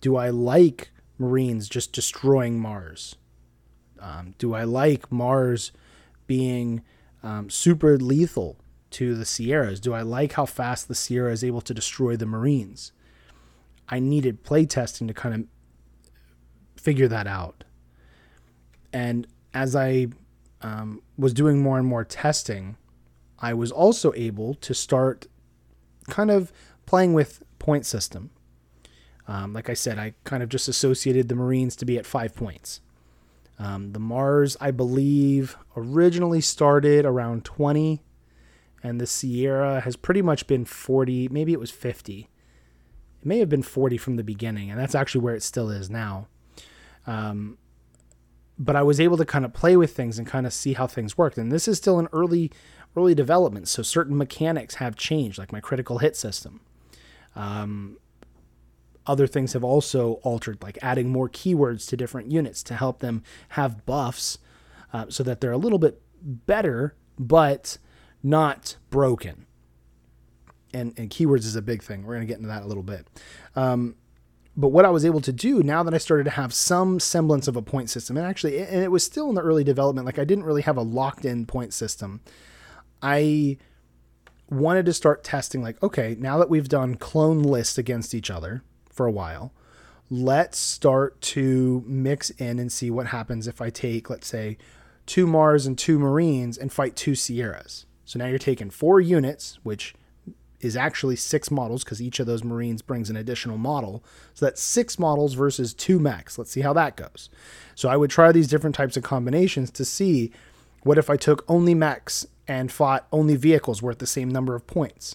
do 0.00 0.16
I 0.16 0.30
like 0.30 0.90
Marines 1.18 1.68
just 1.68 1.92
destroying 1.92 2.58
Mars? 2.58 3.16
Um, 4.00 4.34
do 4.38 4.54
I 4.54 4.64
like 4.64 5.12
Mars 5.12 5.72
being 6.26 6.82
um, 7.22 7.50
super 7.50 7.98
lethal 7.98 8.56
to 8.90 9.14
the 9.14 9.24
Sierras? 9.24 9.80
Do 9.80 9.94
I 9.94 10.02
like 10.02 10.32
how 10.32 10.46
fast 10.46 10.88
the 10.88 10.94
Sierra 10.94 11.32
is 11.32 11.44
able 11.44 11.60
to 11.62 11.74
destroy 11.74 12.16
the 12.16 12.26
Marines? 12.26 12.92
I 13.88 13.98
needed 13.98 14.44
playtesting 14.44 15.08
to 15.08 15.14
kind 15.14 15.34
of 15.34 15.44
figure 16.80 17.08
that 17.08 17.26
out. 17.26 17.64
And 18.92 19.26
as 19.52 19.74
I 19.74 20.08
um, 20.62 21.02
was 21.16 21.32
doing 21.32 21.60
more 21.60 21.78
and 21.78 21.86
more 21.86 22.04
testing, 22.04 22.76
I 23.38 23.54
was 23.54 23.72
also 23.72 24.12
able 24.14 24.54
to 24.54 24.74
start 24.74 25.26
kind 26.08 26.30
of 26.30 26.52
playing 26.86 27.14
with 27.14 27.42
point 27.58 27.86
system. 27.86 28.30
Um, 29.26 29.52
like 29.52 29.70
I 29.70 29.74
said, 29.74 29.98
I 29.98 30.14
kind 30.24 30.42
of 30.42 30.48
just 30.48 30.68
associated 30.68 31.28
the 31.28 31.34
Marines 31.34 31.76
to 31.76 31.84
be 31.84 31.98
at 31.98 32.06
five 32.06 32.34
points. 32.34 32.80
Um, 33.58 33.92
the 33.92 33.98
Mars, 33.98 34.56
I 34.60 34.70
believe, 34.70 35.56
originally 35.76 36.40
started 36.40 37.04
around 37.04 37.44
20, 37.44 38.02
and 38.82 39.00
the 39.00 39.06
Sierra 39.06 39.80
has 39.80 39.96
pretty 39.96 40.22
much 40.22 40.46
been 40.46 40.64
40, 40.64 41.28
maybe 41.28 41.52
it 41.52 41.60
was 41.60 41.70
50. 41.70 42.28
It 43.20 43.26
may 43.26 43.38
have 43.38 43.48
been 43.48 43.62
40 43.62 43.98
from 43.98 44.16
the 44.16 44.24
beginning, 44.24 44.70
and 44.70 44.80
that's 44.80 44.94
actually 44.94 45.20
where 45.20 45.34
it 45.34 45.42
still 45.42 45.70
is 45.70 45.90
now. 45.90 46.28
Um, 47.06 47.58
but 48.58 48.76
I 48.76 48.82
was 48.82 49.00
able 49.00 49.16
to 49.16 49.24
kind 49.24 49.44
of 49.44 49.52
play 49.52 49.76
with 49.76 49.94
things 49.94 50.18
and 50.18 50.26
kind 50.26 50.46
of 50.46 50.52
see 50.52 50.74
how 50.74 50.86
things 50.86 51.18
worked. 51.18 51.38
And 51.38 51.50
this 51.50 51.68
is 51.68 51.76
still 51.78 51.98
an 51.98 52.08
early, 52.12 52.50
early 52.96 53.14
development, 53.14 53.68
so 53.68 53.82
certain 53.82 54.16
mechanics 54.16 54.76
have 54.76 54.96
changed, 54.96 55.38
like 55.38 55.52
my 55.52 55.60
critical 55.60 55.98
hit 55.98 56.16
system. 56.16 56.60
Um, 57.36 57.98
other 59.06 59.26
things 59.26 59.54
have 59.54 59.64
also 59.64 60.14
altered, 60.22 60.62
like 60.62 60.78
adding 60.82 61.08
more 61.08 61.28
keywords 61.28 61.88
to 61.88 61.96
different 61.96 62.30
units 62.30 62.62
to 62.64 62.74
help 62.74 63.00
them 63.00 63.22
have 63.50 63.84
buffs, 63.86 64.38
uh, 64.92 65.06
so 65.08 65.22
that 65.22 65.40
they're 65.40 65.52
a 65.52 65.58
little 65.58 65.78
bit 65.78 66.00
better, 66.22 66.94
but 67.18 67.78
not 68.22 68.76
broken. 68.90 69.46
And 70.72 70.94
and 70.96 71.10
keywords 71.10 71.44
is 71.44 71.56
a 71.56 71.62
big 71.62 71.82
thing. 71.82 72.04
We're 72.04 72.14
gonna 72.14 72.26
get 72.26 72.36
into 72.36 72.48
that 72.48 72.62
a 72.62 72.66
little 72.66 72.82
bit. 72.82 73.06
Um, 73.56 73.96
but 74.56 74.68
what 74.68 74.84
I 74.84 74.90
was 74.90 75.04
able 75.04 75.20
to 75.22 75.32
do 75.32 75.62
now 75.62 75.82
that 75.82 75.94
I 75.94 75.98
started 75.98 76.24
to 76.24 76.30
have 76.30 76.52
some 76.52 77.00
semblance 77.00 77.48
of 77.48 77.56
a 77.56 77.62
point 77.62 77.88
system, 77.88 78.16
and 78.16 78.26
actually, 78.26 78.58
and 78.58 78.82
it 78.82 78.90
was 78.90 79.04
still 79.04 79.28
in 79.28 79.34
the 79.34 79.40
early 79.40 79.64
development, 79.64 80.06
like 80.06 80.18
I 80.18 80.24
didn't 80.24 80.44
really 80.44 80.62
have 80.62 80.76
a 80.76 80.82
locked 80.82 81.24
in 81.24 81.46
point 81.46 81.72
system. 81.72 82.20
I 83.02 83.56
wanted 84.50 84.84
to 84.86 84.92
start 84.92 85.24
testing, 85.24 85.62
like, 85.62 85.82
okay, 85.82 86.16
now 86.18 86.36
that 86.38 86.50
we've 86.50 86.68
done 86.68 86.96
clone 86.96 87.42
lists 87.42 87.78
against 87.78 88.14
each 88.14 88.30
other 88.30 88.62
for 88.90 89.06
a 89.06 89.12
while, 89.12 89.52
let's 90.10 90.58
start 90.58 91.20
to 91.20 91.84
mix 91.86 92.30
in 92.30 92.58
and 92.58 92.70
see 92.70 92.90
what 92.90 93.06
happens 93.06 93.46
if 93.46 93.62
I 93.62 93.70
take, 93.70 94.10
let's 94.10 94.26
say, 94.26 94.58
two 95.06 95.26
Mars 95.26 95.66
and 95.66 95.78
two 95.78 95.98
Marines 95.98 96.58
and 96.58 96.72
fight 96.72 96.96
two 96.96 97.14
Sierras. 97.14 97.86
So 98.10 98.18
now 98.18 98.26
you're 98.26 98.40
taking 98.40 98.70
four 98.70 99.00
units, 99.00 99.60
which 99.62 99.94
is 100.60 100.76
actually 100.76 101.14
six 101.14 101.48
models 101.48 101.84
because 101.84 102.02
each 102.02 102.18
of 102.18 102.26
those 102.26 102.42
Marines 102.42 102.82
brings 102.82 103.08
an 103.08 103.14
additional 103.14 103.56
model. 103.56 104.02
So 104.34 104.46
that's 104.46 104.60
six 104.60 104.98
models 104.98 105.34
versus 105.34 105.72
two 105.72 106.00
mechs. 106.00 106.36
Let's 106.36 106.50
see 106.50 106.62
how 106.62 106.72
that 106.72 106.96
goes. 106.96 107.30
So 107.76 107.88
I 107.88 107.96
would 107.96 108.10
try 108.10 108.32
these 108.32 108.48
different 108.48 108.74
types 108.74 108.96
of 108.96 109.04
combinations 109.04 109.70
to 109.70 109.84
see 109.84 110.32
what 110.82 110.98
if 110.98 111.08
I 111.08 111.16
took 111.16 111.44
only 111.46 111.72
mechs 111.72 112.26
and 112.48 112.72
fought 112.72 113.06
only 113.12 113.36
vehicles 113.36 113.80
worth 113.80 113.98
the 113.98 114.08
same 114.08 114.28
number 114.28 114.56
of 114.56 114.66
points? 114.66 115.14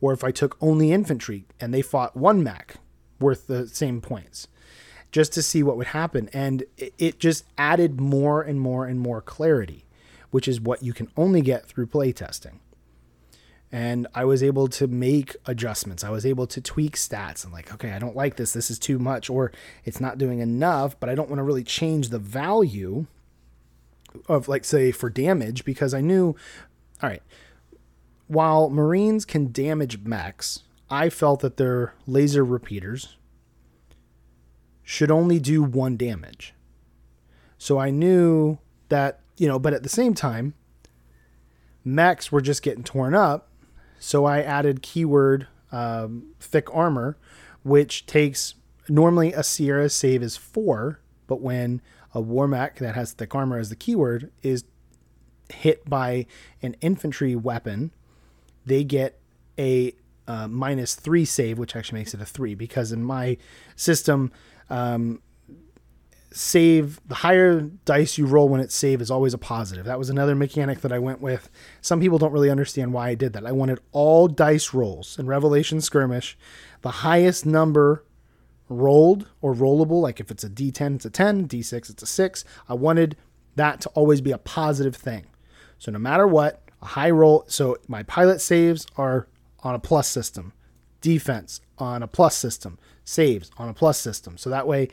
Or 0.00 0.12
if 0.12 0.24
I 0.24 0.32
took 0.32 0.56
only 0.60 0.90
infantry 0.90 1.44
and 1.60 1.72
they 1.72 1.80
fought 1.80 2.16
one 2.16 2.42
mech 2.42 2.74
worth 3.20 3.46
the 3.46 3.68
same 3.68 4.00
points? 4.00 4.48
Just 5.12 5.32
to 5.34 5.42
see 5.42 5.62
what 5.62 5.76
would 5.76 5.86
happen. 5.86 6.28
And 6.32 6.64
it 6.76 7.20
just 7.20 7.44
added 7.56 8.00
more 8.00 8.42
and 8.42 8.60
more 8.60 8.84
and 8.84 8.98
more 8.98 9.20
clarity, 9.20 9.84
which 10.32 10.48
is 10.48 10.60
what 10.60 10.82
you 10.82 10.92
can 10.92 11.08
only 11.16 11.40
get 11.40 11.66
through 11.66 11.86
playtesting 11.86 12.58
and 13.72 14.06
I 14.14 14.26
was 14.26 14.42
able 14.42 14.68
to 14.68 14.86
make 14.86 15.34
adjustments. 15.46 16.04
I 16.04 16.10
was 16.10 16.26
able 16.26 16.46
to 16.48 16.60
tweak 16.60 16.94
stats 16.94 17.42
and 17.42 17.54
like, 17.54 17.72
okay, 17.72 17.92
I 17.92 17.98
don't 17.98 18.14
like 18.14 18.36
this. 18.36 18.52
This 18.52 18.70
is 18.70 18.78
too 18.78 18.98
much, 18.98 19.30
or 19.30 19.50
it's 19.86 19.98
not 19.98 20.18
doing 20.18 20.40
enough, 20.40 21.00
but 21.00 21.08
I 21.08 21.14
don't 21.14 21.30
want 21.30 21.38
to 21.38 21.42
really 21.42 21.64
change 21.64 22.10
the 22.10 22.18
value 22.18 23.06
of, 24.28 24.46
like, 24.46 24.66
say, 24.66 24.92
for 24.92 25.08
damage 25.08 25.64
because 25.64 25.94
I 25.94 26.02
knew, 26.02 26.36
all 27.02 27.08
right, 27.08 27.22
while 28.26 28.68
Marines 28.68 29.24
can 29.24 29.50
damage 29.50 30.00
mechs, 30.00 30.64
I 30.90 31.08
felt 31.08 31.40
that 31.40 31.56
their 31.56 31.94
laser 32.06 32.44
repeaters 32.44 33.16
should 34.82 35.10
only 35.10 35.40
do 35.40 35.62
one 35.62 35.96
damage. 35.96 36.52
So 37.56 37.78
I 37.78 37.88
knew 37.88 38.58
that, 38.90 39.21
you 39.42 39.48
know, 39.48 39.58
but 39.58 39.74
at 39.74 39.82
the 39.82 39.88
same 39.88 40.14
time, 40.14 40.54
mechs 41.84 42.30
were 42.30 42.40
just 42.40 42.62
getting 42.62 42.84
torn 42.84 43.12
up. 43.12 43.48
So 43.98 44.24
I 44.24 44.40
added 44.40 44.82
keyword 44.82 45.48
um, 45.72 46.26
thick 46.38 46.72
armor, 46.72 47.18
which 47.64 48.06
takes 48.06 48.54
normally 48.88 49.32
a 49.32 49.42
Sierra 49.42 49.88
save 49.88 50.22
is 50.22 50.36
four, 50.36 51.00
but 51.26 51.40
when 51.40 51.82
a 52.14 52.20
war 52.20 52.46
mech 52.46 52.78
that 52.78 52.94
has 52.94 53.14
thick 53.14 53.34
armor 53.34 53.58
as 53.58 53.68
the 53.68 53.74
keyword 53.74 54.30
is 54.44 54.62
hit 55.52 55.90
by 55.90 56.26
an 56.62 56.76
infantry 56.80 57.34
weapon, 57.34 57.90
they 58.64 58.84
get 58.84 59.18
a 59.58 59.92
uh, 60.28 60.46
minus 60.46 60.94
three 60.94 61.24
save, 61.24 61.58
which 61.58 61.74
actually 61.74 61.98
makes 61.98 62.14
it 62.14 62.20
a 62.20 62.26
three 62.26 62.54
because 62.54 62.92
in 62.92 63.02
my 63.02 63.36
system, 63.74 64.30
um, 64.70 65.20
save 66.32 67.00
the 67.06 67.16
higher 67.16 67.60
dice 67.60 68.18
you 68.18 68.26
roll 68.26 68.48
when 68.48 68.60
it's 68.60 68.74
save 68.74 69.00
is 69.00 69.10
always 69.10 69.34
a 69.34 69.38
positive. 69.38 69.84
That 69.84 69.98
was 69.98 70.10
another 70.10 70.34
mechanic 70.34 70.80
that 70.80 70.92
I 70.92 70.98
went 70.98 71.20
with. 71.20 71.50
Some 71.80 72.00
people 72.00 72.18
don't 72.18 72.32
really 72.32 72.50
understand 72.50 72.92
why 72.92 73.08
I 73.08 73.14
did 73.14 73.32
that. 73.32 73.46
I 73.46 73.52
wanted 73.52 73.80
all 73.92 74.28
dice 74.28 74.72
rolls 74.74 75.18
in 75.18 75.26
Revelation 75.26 75.80
Skirmish, 75.80 76.36
the 76.82 76.90
highest 76.90 77.46
number 77.46 78.04
rolled 78.68 79.28
or 79.40 79.54
rollable, 79.54 80.00
like 80.00 80.20
if 80.20 80.30
it's 80.30 80.44
a 80.44 80.50
D10, 80.50 80.96
it's 80.96 81.04
a 81.04 81.10
10, 81.10 81.48
D6, 81.48 81.90
it's 81.90 82.02
a 82.02 82.06
6. 82.06 82.44
I 82.68 82.74
wanted 82.74 83.16
that 83.56 83.80
to 83.82 83.88
always 83.90 84.20
be 84.20 84.32
a 84.32 84.38
positive 84.38 84.96
thing. 84.96 85.26
So 85.78 85.90
no 85.92 85.98
matter 85.98 86.26
what, 86.26 86.62
a 86.80 86.86
high 86.86 87.10
roll, 87.10 87.44
so 87.48 87.76
my 87.88 88.02
pilot 88.02 88.40
saves 88.40 88.86
are 88.96 89.28
on 89.60 89.74
a 89.74 89.78
plus 89.78 90.08
system, 90.08 90.52
defense 91.00 91.60
on 91.78 92.02
a 92.02 92.08
plus 92.08 92.36
system, 92.36 92.78
saves 93.04 93.50
on 93.58 93.68
a 93.68 93.74
plus 93.74 93.98
system. 93.98 94.38
So 94.38 94.50
that 94.50 94.66
way 94.66 94.88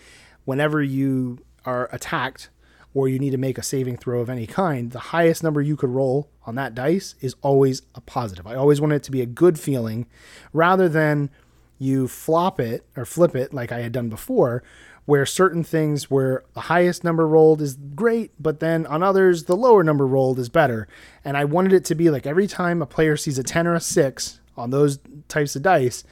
whenever 0.50 0.82
you 0.82 1.38
are 1.64 1.88
attacked 1.92 2.50
or 2.96 3.08
you 3.08 3.20
need 3.20 3.30
to 3.30 3.38
make 3.38 3.60
a 3.60 3.62
saving 3.62 3.96
throw 3.96 4.20
of 4.20 4.32
any 4.32 4.48
kind, 4.48 4.90
the 4.90 4.98
highest 5.14 5.44
number 5.44 5.62
you 5.62 5.78
could 5.78 5.92
roll 5.92 6.28
on 6.48 6.56
that 6.56 6.74
dice 6.74 7.14
is 7.22 7.36
always 7.44 7.84
a 7.94 8.02
positive. 8.02 8.48
I 8.48 8.56
always 8.56 8.82
want 8.82 8.94
it 8.94 9.04
to 9.04 9.12
be 9.12 9.22
a 9.22 9.28
good 9.28 9.60
feeling 9.60 10.08
rather 10.52 10.90
than 10.90 11.30
you 11.78 12.08
flop 12.08 12.60
it 12.60 12.84
or 12.98 13.06
flip 13.06 13.36
it 13.36 13.54
like 13.54 13.72
I 13.72 13.82
had 13.82 13.92
done 13.92 14.10
before, 14.10 14.64
where 15.06 15.24
certain 15.24 15.64
things 15.64 16.10
where 16.10 16.44
the 16.56 16.62
highest 16.62 17.04
number 17.04 17.28
rolled 17.28 17.62
is 17.62 17.78
great, 17.94 18.32
but 18.40 18.60
then 18.60 18.88
on 18.88 19.04
others, 19.04 19.44
the 19.44 19.56
lower 19.56 19.84
number 19.84 20.08
rolled 20.08 20.40
is 20.40 20.50
better. 20.50 20.88
And 21.24 21.38
I 21.38 21.46
wanted 21.46 21.74
it 21.74 21.86
to 21.86 21.96
be 21.96 22.10
like 22.10 22.26
every 22.26 22.48
time 22.48 22.82
a 22.82 22.88
player 22.88 23.16
sees 23.18 23.38
a 23.38 23.44
10 23.44 23.68
or 23.68 23.76
a 23.76 23.80
6 23.80 24.40
on 24.58 24.72
those 24.72 24.98
types 25.28 25.56
of 25.56 25.62
dice, 25.62 26.04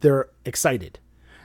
they're 0.00 0.30
excited. 0.46 0.98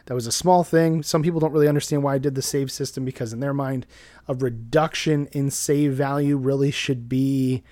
That 0.07 0.13
was 0.13 0.25
a 0.25 0.31
small 0.31 0.63
thing. 0.63 1.03
Some 1.03 1.21
people 1.21 1.41
don't 1.41 1.51
really 1.51 1.67
understand 1.67 2.01
why 2.01 2.15
I 2.15 2.17
did 2.17 2.33
the 2.35 2.41
save 2.41 2.71
system 2.71 3.03
because, 3.03 3.33
in 3.33 3.41
their 3.41 3.53
mind, 3.53 3.85
a 4.27 4.33
reduction 4.33 5.27
in 5.33 5.51
save 5.51 5.93
value 5.93 6.37
really 6.37 6.71
should 6.71 7.09
be 7.09 7.63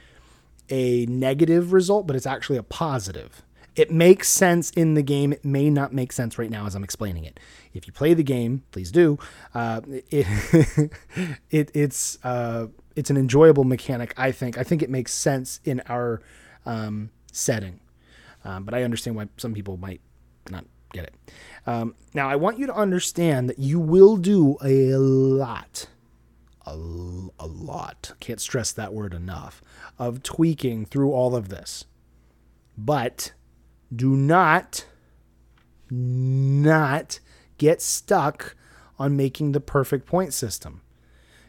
a 0.70 1.06
negative 1.06 1.72
result, 1.72 2.08
but 2.08 2.16
it's 2.16 2.26
actually 2.26 2.58
a 2.58 2.64
positive. 2.64 3.42
It 3.78 3.90
makes 3.90 4.28
sense 4.28 4.70
in 4.72 4.96
the 4.96 5.02
game. 5.02 5.32
It 5.32 5.46
may 5.46 5.70
not 5.70 5.94
make 5.94 6.12
sense 6.12 6.38
right 6.38 6.50
now 6.50 6.66
as 6.66 6.76
I'm 6.76 6.84
explaining 6.84 7.24
it. 7.24 7.40
If 7.74 7.88
you 7.88 7.94
play 7.94 8.14
the 8.14 8.24
game, 8.24 8.64
please 8.72 8.92
do. 8.92 9.18
Uh, 9.54 9.82
it, 10.10 10.28
it 11.50 11.72
it's 11.74 12.18
uh, 12.26 12.68
it's 12.98 13.10
an 13.10 13.16
enjoyable 13.16 13.64
mechanic. 13.64 14.14
I 14.18 14.34
think. 14.34 14.58
I 14.58 14.64
think 14.64 14.82
it 14.82 14.90
makes 14.90 15.14
sense 15.14 15.62
in 15.64 15.82
our 15.88 16.22
um, 16.66 17.12
setting, 17.32 17.80
um, 18.44 18.66
but 18.66 18.74
I 18.74 18.84
understand 18.84 19.16
why 19.16 19.30
some 19.38 19.54
people 19.54 19.78
might 19.78 20.02
not 20.50 20.66
get 20.94 21.06
it. 21.06 21.14
Um, 21.68 21.96
now, 22.14 22.30
I 22.30 22.36
want 22.36 22.60
you 22.60 22.68
to 22.68 22.76
understand 22.76 23.50
that 23.50 23.60
you 23.60 23.80
will 23.80 24.18
do 24.18 24.58
a 24.64 24.96
lot, 24.96 25.88
a, 26.66 26.72
a 26.72 27.48
lot, 27.48 28.14
can't 28.20 28.40
stress 28.40 28.72
that 28.74 28.94
word 28.94 29.14
enough, 29.14 29.62
of 29.98 30.24
tweaking 30.24 30.86
through 30.86 31.12
all 31.12 31.36
of 31.36 31.50
this. 31.50 31.86
But 32.78 33.34
do 33.94 34.16
not 34.16 34.86
not 35.90 37.20
get 37.58 37.82
stuck 37.82 38.56
on 38.98 39.16
making 39.16 39.52
the 39.52 39.60
perfect 39.60 40.06
point 40.06 40.34
system. 40.34 40.82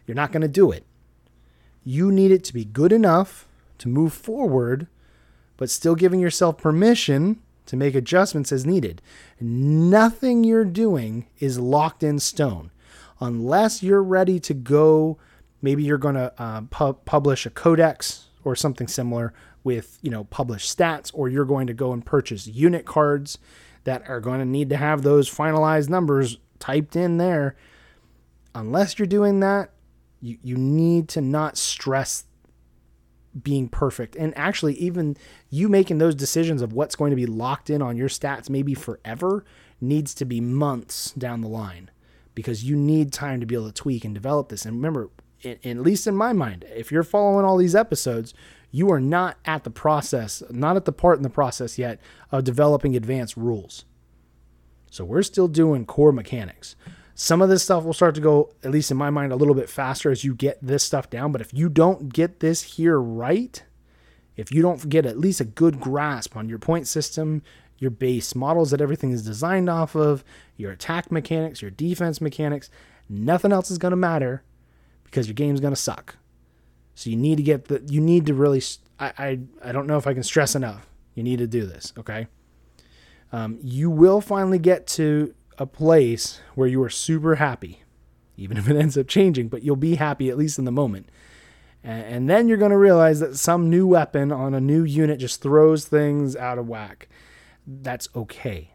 You're 0.06 0.14
not 0.14 0.32
going 0.32 0.42
to 0.42 0.48
do 0.48 0.70
it. 0.70 0.84
You 1.84 2.12
need 2.12 2.30
it 2.30 2.44
to 2.44 2.54
be 2.54 2.64
good 2.64 2.92
enough 2.92 3.48
to 3.78 3.88
move 3.88 4.12
forward, 4.12 4.88
but 5.56 5.70
still 5.70 5.94
giving 5.94 6.20
yourself 6.20 6.58
permission 6.58 7.40
to 7.66 7.76
make 7.76 7.94
adjustments 7.94 8.52
as 8.52 8.64
needed. 8.64 9.02
Nothing 9.40 10.44
you're 10.44 10.64
doing 10.64 11.26
is 11.38 11.58
locked 11.58 12.02
in 12.02 12.18
stone 12.18 12.70
unless 13.20 13.82
you're 13.82 14.02
ready 14.02 14.40
to 14.40 14.54
go. 14.54 15.18
Maybe 15.62 15.82
you're 15.82 15.98
going 15.98 16.14
to 16.14 16.32
uh, 16.40 16.62
pu- 16.70 16.94
publish 17.04 17.46
a 17.46 17.50
codex 17.50 18.28
or 18.44 18.54
something 18.54 18.88
similar 18.88 19.32
with 19.64 19.98
you 20.00 20.10
know 20.10 20.24
published 20.24 20.76
stats, 20.76 21.10
or 21.12 21.28
you're 21.28 21.44
going 21.44 21.66
to 21.66 21.74
go 21.74 21.92
and 21.92 22.06
purchase 22.06 22.46
unit 22.46 22.86
cards 22.86 23.38
that 23.84 24.08
are 24.08 24.20
going 24.20 24.38
to 24.38 24.46
need 24.46 24.70
to 24.70 24.76
have 24.76 25.02
those 25.02 25.32
finalized 25.32 25.88
numbers 25.88 26.38
typed 26.58 26.96
in 26.96 27.16
there. 27.16 27.56
Unless 28.54 28.98
you're 28.98 29.06
doing 29.06 29.40
that, 29.40 29.70
you, 30.20 30.38
you 30.42 30.56
need 30.56 31.08
to 31.08 31.20
not 31.20 31.58
stress 31.58 32.24
being 33.42 33.68
perfect. 33.68 34.16
And 34.16 34.36
actually, 34.36 34.74
even 34.74 35.16
you 35.50 35.68
making 35.68 35.98
those 35.98 36.14
decisions 36.14 36.62
of 36.62 36.72
what's 36.72 36.96
going 36.96 37.10
to 37.10 37.16
be 37.16 37.26
locked 37.26 37.70
in 37.70 37.82
on 37.82 37.96
your 37.96 38.08
stats, 38.08 38.48
maybe 38.48 38.74
forever, 38.74 39.44
needs 39.80 40.14
to 40.14 40.24
be 40.24 40.40
months 40.40 41.12
down 41.12 41.40
the 41.40 41.48
line 41.48 41.90
because 42.34 42.64
you 42.64 42.76
need 42.76 43.12
time 43.12 43.40
to 43.40 43.46
be 43.46 43.54
able 43.54 43.66
to 43.66 43.72
tweak 43.72 44.04
and 44.04 44.14
develop 44.14 44.48
this. 44.48 44.64
And 44.64 44.76
remember, 44.76 45.10
in, 45.42 45.58
at 45.64 45.78
least 45.78 46.06
in 46.06 46.16
my 46.16 46.32
mind, 46.32 46.64
if 46.74 46.90
you're 46.90 47.02
following 47.02 47.44
all 47.44 47.56
these 47.56 47.74
episodes, 47.74 48.34
you 48.70 48.90
are 48.90 49.00
not 49.00 49.38
at 49.44 49.64
the 49.64 49.70
process, 49.70 50.42
not 50.50 50.76
at 50.76 50.84
the 50.84 50.92
part 50.92 51.16
in 51.16 51.22
the 51.22 51.30
process 51.30 51.78
yet 51.78 52.00
of 52.30 52.44
developing 52.44 52.96
advanced 52.96 53.36
rules. 53.36 53.84
So 54.90 55.04
we're 55.04 55.22
still 55.22 55.48
doing 55.48 55.86
core 55.86 56.12
mechanics. 56.12 56.76
Some 57.18 57.40
of 57.40 57.48
this 57.48 57.62
stuff 57.62 57.82
will 57.84 57.94
start 57.94 58.14
to 58.16 58.20
go, 58.20 58.52
at 58.62 58.70
least 58.70 58.90
in 58.90 58.98
my 58.98 59.08
mind, 59.08 59.32
a 59.32 59.36
little 59.36 59.54
bit 59.54 59.70
faster 59.70 60.10
as 60.10 60.22
you 60.22 60.34
get 60.34 60.58
this 60.60 60.84
stuff 60.84 61.08
down. 61.08 61.32
But 61.32 61.40
if 61.40 61.52
you 61.54 61.70
don't 61.70 62.12
get 62.12 62.40
this 62.40 62.60
here 62.60 63.00
right, 63.00 63.64
if 64.36 64.52
you 64.52 64.60
don't 64.60 64.86
get 64.90 65.06
at 65.06 65.18
least 65.18 65.40
a 65.40 65.46
good 65.46 65.80
grasp 65.80 66.36
on 66.36 66.46
your 66.46 66.58
point 66.58 66.86
system, 66.86 67.42
your 67.78 67.90
base 67.90 68.34
models 68.34 68.70
that 68.70 68.82
everything 68.82 69.12
is 69.12 69.24
designed 69.24 69.70
off 69.70 69.94
of, 69.96 70.24
your 70.58 70.72
attack 70.72 71.10
mechanics, 71.10 71.62
your 71.62 71.70
defense 71.70 72.20
mechanics, 72.20 72.68
nothing 73.08 73.50
else 73.50 73.70
is 73.70 73.78
going 73.78 73.92
to 73.92 73.96
matter 73.96 74.42
because 75.04 75.26
your 75.26 75.34
game's 75.34 75.60
going 75.60 75.72
to 75.72 75.80
suck. 75.80 76.16
So 76.94 77.08
you 77.08 77.16
need 77.16 77.36
to 77.36 77.42
get 77.42 77.68
the, 77.68 77.82
you 77.88 78.02
need 78.02 78.26
to 78.26 78.34
really, 78.34 78.62
I, 79.00 79.12
I, 79.16 79.38
I 79.64 79.72
don't 79.72 79.86
know 79.86 79.96
if 79.96 80.06
I 80.06 80.12
can 80.12 80.22
stress 80.22 80.54
enough. 80.54 80.86
You 81.14 81.22
need 81.22 81.38
to 81.38 81.46
do 81.46 81.64
this, 81.64 81.94
okay? 81.96 82.26
Um, 83.32 83.58
you 83.62 83.88
will 83.88 84.20
finally 84.20 84.58
get 84.58 84.86
to 84.88 85.34
a 85.58 85.66
place 85.66 86.40
where 86.54 86.68
you 86.68 86.82
are 86.82 86.90
super 86.90 87.36
happy, 87.36 87.82
even 88.36 88.56
if 88.56 88.68
it 88.68 88.76
ends 88.76 88.96
up 88.98 89.08
changing, 89.08 89.48
but 89.48 89.62
you'll 89.62 89.76
be 89.76 89.96
happy 89.96 90.28
at 90.28 90.38
least 90.38 90.58
in 90.58 90.64
the 90.64 90.72
moment. 90.72 91.08
And, 91.82 92.04
and 92.04 92.30
then 92.30 92.48
you're 92.48 92.58
going 92.58 92.70
to 92.70 92.78
realize 92.78 93.20
that 93.20 93.36
some 93.36 93.70
new 93.70 93.86
weapon 93.86 94.32
on 94.32 94.54
a 94.54 94.60
new 94.60 94.84
unit 94.84 95.20
just 95.20 95.40
throws 95.42 95.86
things 95.86 96.36
out 96.36 96.58
of 96.58 96.68
whack. 96.68 97.08
That's 97.66 98.08
okay. 98.14 98.72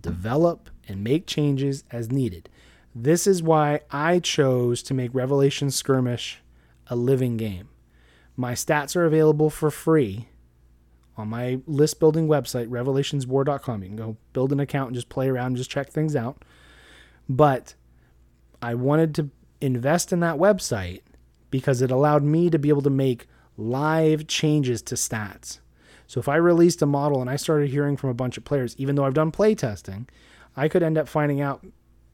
Develop 0.00 0.70
and 0.88 1.02
make 1.02 1.26
changes 1.26 1.84
as 1.90 2.10
needed. 2.10 2.48
This 2.94 3.26
is 3.26 3.42
why 3.42 3.80
I 3.90 4.18
chose 4.20 4.82
to 4.84 4.94
make 4.94 5.14
Revelation 5.14 5.70
Skirmish 5.70 6.42
a 6.88 6.96
living 6.96 7.36
game. 7.36 7.68
My 8.36 8.52
stats 8.52 8.94
are 8.96 9.04
available 9.04 9.50
for 9.50 9.70
free 9.70 10.28
on 11.16 11.28
my 11.28 11.60
list 11.66 12.00
building 12.00 12.26
website, 12.26 12.68
revelationswar.com. 12.68 13.82
You 13.82 13.88
can 13.88 13.96
go 13.96 14.16
build 14.32 14.52
an 14.52 14.60
account 14.60 14.88
and 14.88 14.94
just 14.94 15.08
play 15.08 15.28
around 15.28 15.48
and 15.48 15.56
just 15.56 15.70
check 15.70 15.90
things 15.90 16.16
out. 16.16 16.44
But 17.28 17.74
I 18.60 18.74
wanted 18.74 19.14
to 19.16 19.30
invest 19.60 20.12
in 20.12 20.20
that 20.20 20.36
website 20.36 21.02
because 21.50 21.80
it 21.80 21.90
allowed 21.90 22.24
me 22.24 22.50
to 22.50 22.58
be 22.58 22.68
able 22.68 22.82
to 22.82 22.90
make 22.90 23.28
live 23.56 24.26
changes 24.26 24.82
to 24.82 24.96
stats. 24.96 25.60
So 26.06 26.20
if 26.20 26.28
I 26.28 26.36
released 26.36 26.82
a 26.82 26.86
model 26.86 27.20
and 27.20 27.30
I 27.30 27.36
started 27.36 27.70
hearing 27.70 27.96
from 27.96 28.10
a 28.10 28.14
bunch 28.14 28.36
of 28.36 28.44
players, 28.44 28.74
even 28.76 28.94
though 28.94 29.04
I've 29.04 29.14
done 29.14 29.30
play 29.30 29.54
testing, 29.54 30.08
I 30.56 30.68
could 30.68 30.82
end 30.82 30.98
up 30.98 31.08
finding 31.08 31.40
out, 31.40 31.64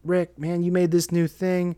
Rick, 0.04 0.38
man, 0.38 0.62
you 0.62 0.72
made 0.72 0.90
this 0.90 1.10
new 1.10 1.26
thing 1.26 1.76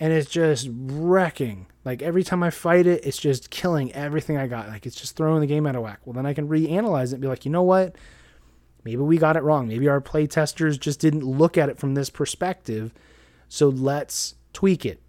and 0.00 0.12
it's 0.12 0.30
just 0.30 0.68
wrecking. 0.72 1.66
Like 1.84 2.02
every 2.02 2.24
time 2.24 2.42
I 2.42 2.50
fight 2.50 2.86
it, 2.86 3.04
it's 3.04 3.18
just 3.18 3.50
killing 3.50 3.92
everything 3.92 4.36
I 4.36 4.46
got. 4.46 4.68
Like 4.68 4.86
it's 4.86 4.96
just 4.96 5.16
throwing 5.16 5.40
the 5.40 5.46
game 5.46 5.66
out 5.66 5.76
of 5.76 5.82
whack. 5.82 6.00
Well, 6.04 6.14
then 6.14 6.26
I 6.26 6.34
can 6.34 6.48
reanalyze 6.48 7.08
it 7.08 7.14
and 7.14 7.20
be 7.20 7.28
like, 7.28 7.44
you 7.44 7.50
know 7.50 7.62
what? 7.62 7.96
Maybe 8.84 8.98
we 8.98 9.16
got 9.16 9.36
it 9.36 9.42
wrong. 9.42 9.68
Maybe 9.68 9.88
our 9.88 10.00
play 10.00 10.26
testers 10.26 10.76
just 10.76 11.00
didn't 11.00 11.24
look 11.24 11.56
at 11.56 11.68
it 11.68 11.78
from 11.78 11.94
this 11.94 12.10
perspective. 12.10 12.92
So 13.48 13.68
let's 13.68 14.34
tweak 14.52 14.84
it 14.84 15.00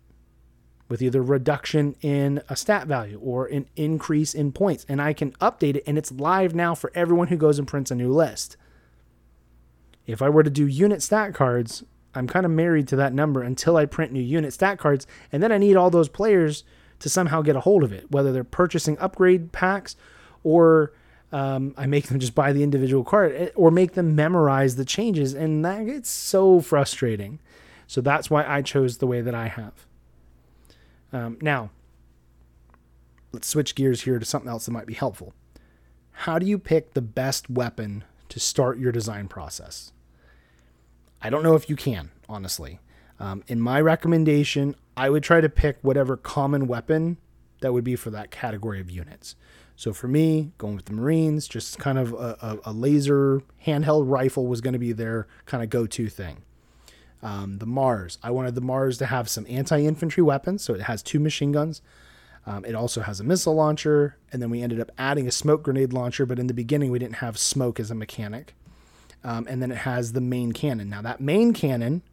with 0.87 1.01
either 1.01 1.21
reduction 1.21 1.95
in 2.01 2.41
a 2.47 2.55
stat 2.55 2.87
value 2.87 3.19
or 3.21 3.47
an 3.47 3.67
increase 3.75 4.33
in 4.33 4.51
points. 4.51 4.85
And 4.87 5.01
I 5.01 5.13
can 5.13 5.31
update 5.33 5.75
it 5.75 5.83
and 5.87 5.97
it's 5.97 6.11
live 6.11 6.53
now 6.53 6.75
for 6.75 6.91
everyone 6.93 7.27
who 7.27 7.37
goes 7.37 7.57
and 7.57 7.67
prints 7.67 7.91
a 7.91 7.95
new 7.95 8.13
list. 8.13 8.55
If 10.05 10.21
I 10.21 10.29
were 10.29 10.43
to 10.43 10.51
do 10.51 10.67
unit 10.67 11.01
stat 11.01 11.33
cards, 11.33 11.83
I'm 12.15 12.27
kind 12.27 12.45
of 12.45 12.51
married 12.51 12.87
to 12.89 12.95
that 12.95 13.13
number 13.13 13.43
until 13.43 13.77
I 13.77 13.85
print 13.85 14.11
new 14.11 14.21
unit 14.21 14.53
stat 14.53 14.79
cards, 14.79 15.05
and 15.31 15.43
then 15.43 15.51
I 15.51 15.57
need 15.57 15.75
all 15.75 15.89
those 15.89 16.09
players 16.09 16.63
to 16.99 17.09
somehow 17.09 17.41
get 17.41 17.55
a 17.55 17.59
hold 17.59 17.83
of 17.83 17.91
it, 17.91 18.09
whether 18.09 18.31
they're 18.31 18.43
purchasing 18.43 18.97
upgrade 18.99 19.51
packs 19.51 19.95
or 20.43 20.93
um, 21.31 21.73
I 21.77 21.85
make 21.85 22.07
them 22.07 22.19
just 22.19 22.35
buy 22.35 22.53
the 22.53 22.63
individual 22.63 23.03
card 23.03 23.33
eh, 23.35 23.49
or 23.55 23.71
make 23.71 23.93
them 23.93 24.15
memorize 24.15 24.75
the 24.77 24.85
changes, 24.85 25.33
and 25.33 25.65
that 25.65 25.85
gets 25.85 26.09
so 26.09 26.61
frustrating. 26.61 27.39
So 27.87 27.99
that's 27.99 28.29
why 28.29 28.45
I 28.45 28.61
chose 28.61 28.97
the 28.97 29.07
way 29.07 29.21
that 29.21 29.35
I 29.35 29.47
have. 29.47 29.73
Um, 31.11 31.37
now, 31.41 31.71
let's 33.31 33.47
switch 33.47 33.75
gears 33.75 34.03
here 34.03 34.17
to 34.17 34.25
something 34.25 34.49
else 34.49 34.65
that 34.65 34.71
might 34.71 34.87
be 34.87 34.93
helpful. 34.93 35.33
How 36.11 36.39
do 36.39 36.45
you 36.45 36.57
pick 36.57 36.93
the 36.93 37.01
best 37.01 37.49
weapon 37.49 38.05
to 38.29 38.39
start 38.39 38.79
your 38.79 38.91
design 38.91 39.27
process? 39.27 39.91
I 41.21 41.29
don't 41.29 41.43
know 41.43 41.55
if 41.55 41.69
you 41.69 41.75
can, 41.75 42.11
honestly. 42.29 42.79
Um, 43.19 43.43
in 43.47 43.59
my 43.59 43.79
recommendation, 43.81 44.75
I 44.97 45.09
would 45.09 45.23
try 45.23 45.41
to 45.41 45.49
pick 45.49 45.77
whatever 45.81 46.17
common 46.17 46.67
weapon 46.67 47.17
that 47.61 47.73
would 47.73 47.83
be 47.83 47.95
for 47.95 48.09
that 48.11 48.31
category 48.31 48.79
of 48.79 48.91
units. 48.91 49.35
So 49.75 49.91
for 49.91 50.07
me, 50.07 50.51
going 50.57 50.75
with 50.75 50.85
the 50.85 50.93
Marines, 50.93 51.47
just 51.47 51.79
kind 51.79 51.97
of 51.97 52.13
a, 52.13 52.37
a, 52.41 52.71
a 52.71 52.73
laser 52.73 53.41
handheld 53.65 54.09
rifle 54.09 54.47
was 54.47 54.61
going 54.61 54.73
to 54.73 54.79
be 54.79 54.93
their 54.93 55.27
kind 55.45 55.63
of 55.63 55.69
go 55.69 55.85
to 55.85 56.07
thing. 56.07 56.43
Um, 57.21 57.57
the 57.57 57.65
Mars, 57.65 58.17
I 58.23 58.31
wanted 58.31 58.55
the 58.55 58.61
Mars 58.61 58.97
to 58.99 59.07
have 59.07 59.29
some 59.29 59.45
anti 59.49 59.79
infantry 59.83 60.23
weapons. 60.23 60.63
So 60.63 60.73
it 60.73 60.81
has 60.81 61.01
two 61.01 61.19
machine 61.19 61.51
guns. 61.51 61.81
Um, 62.45 62.63
it 62.63 62.75
also 62.75 63.01
has 63.01 63.19
a 63.19 63.23
missile 63.23 63.55
launcher. 63.55 64.17
And 64.31 64.41
then 64.41 64.49
we 64.49 64.61
ended 64.61 64.79
up 64.79 64.91
adding 64.97 65.27
a 65.27 65.31
smoke 65.31 65.63
grenade 65.63 65.91
launcher. 65.91 66.25
But 66.25 66.39
in 66.39 66.47
the 66.47 66.53
beginning, 66.53 66.91
we 66.91 66.99
didn't 66.99 67.15
have 67.15 67.37
smoke 67.37 67.79
as 67.79 67.89
a 67.89 67.95
mechanic. 67.95 68.53
Um, 69.25 69.47
and 69.49 69.59
then 69.59 69.71
it 69.71 69.79
has 69.79 70.13
the 70.13 70.21
main 70.21 70.51
cannon. 70.51 70.87
Now, 70.87 71.01
that 71.01 71.19
main 71.19 71.51
cannon 71.51 72.03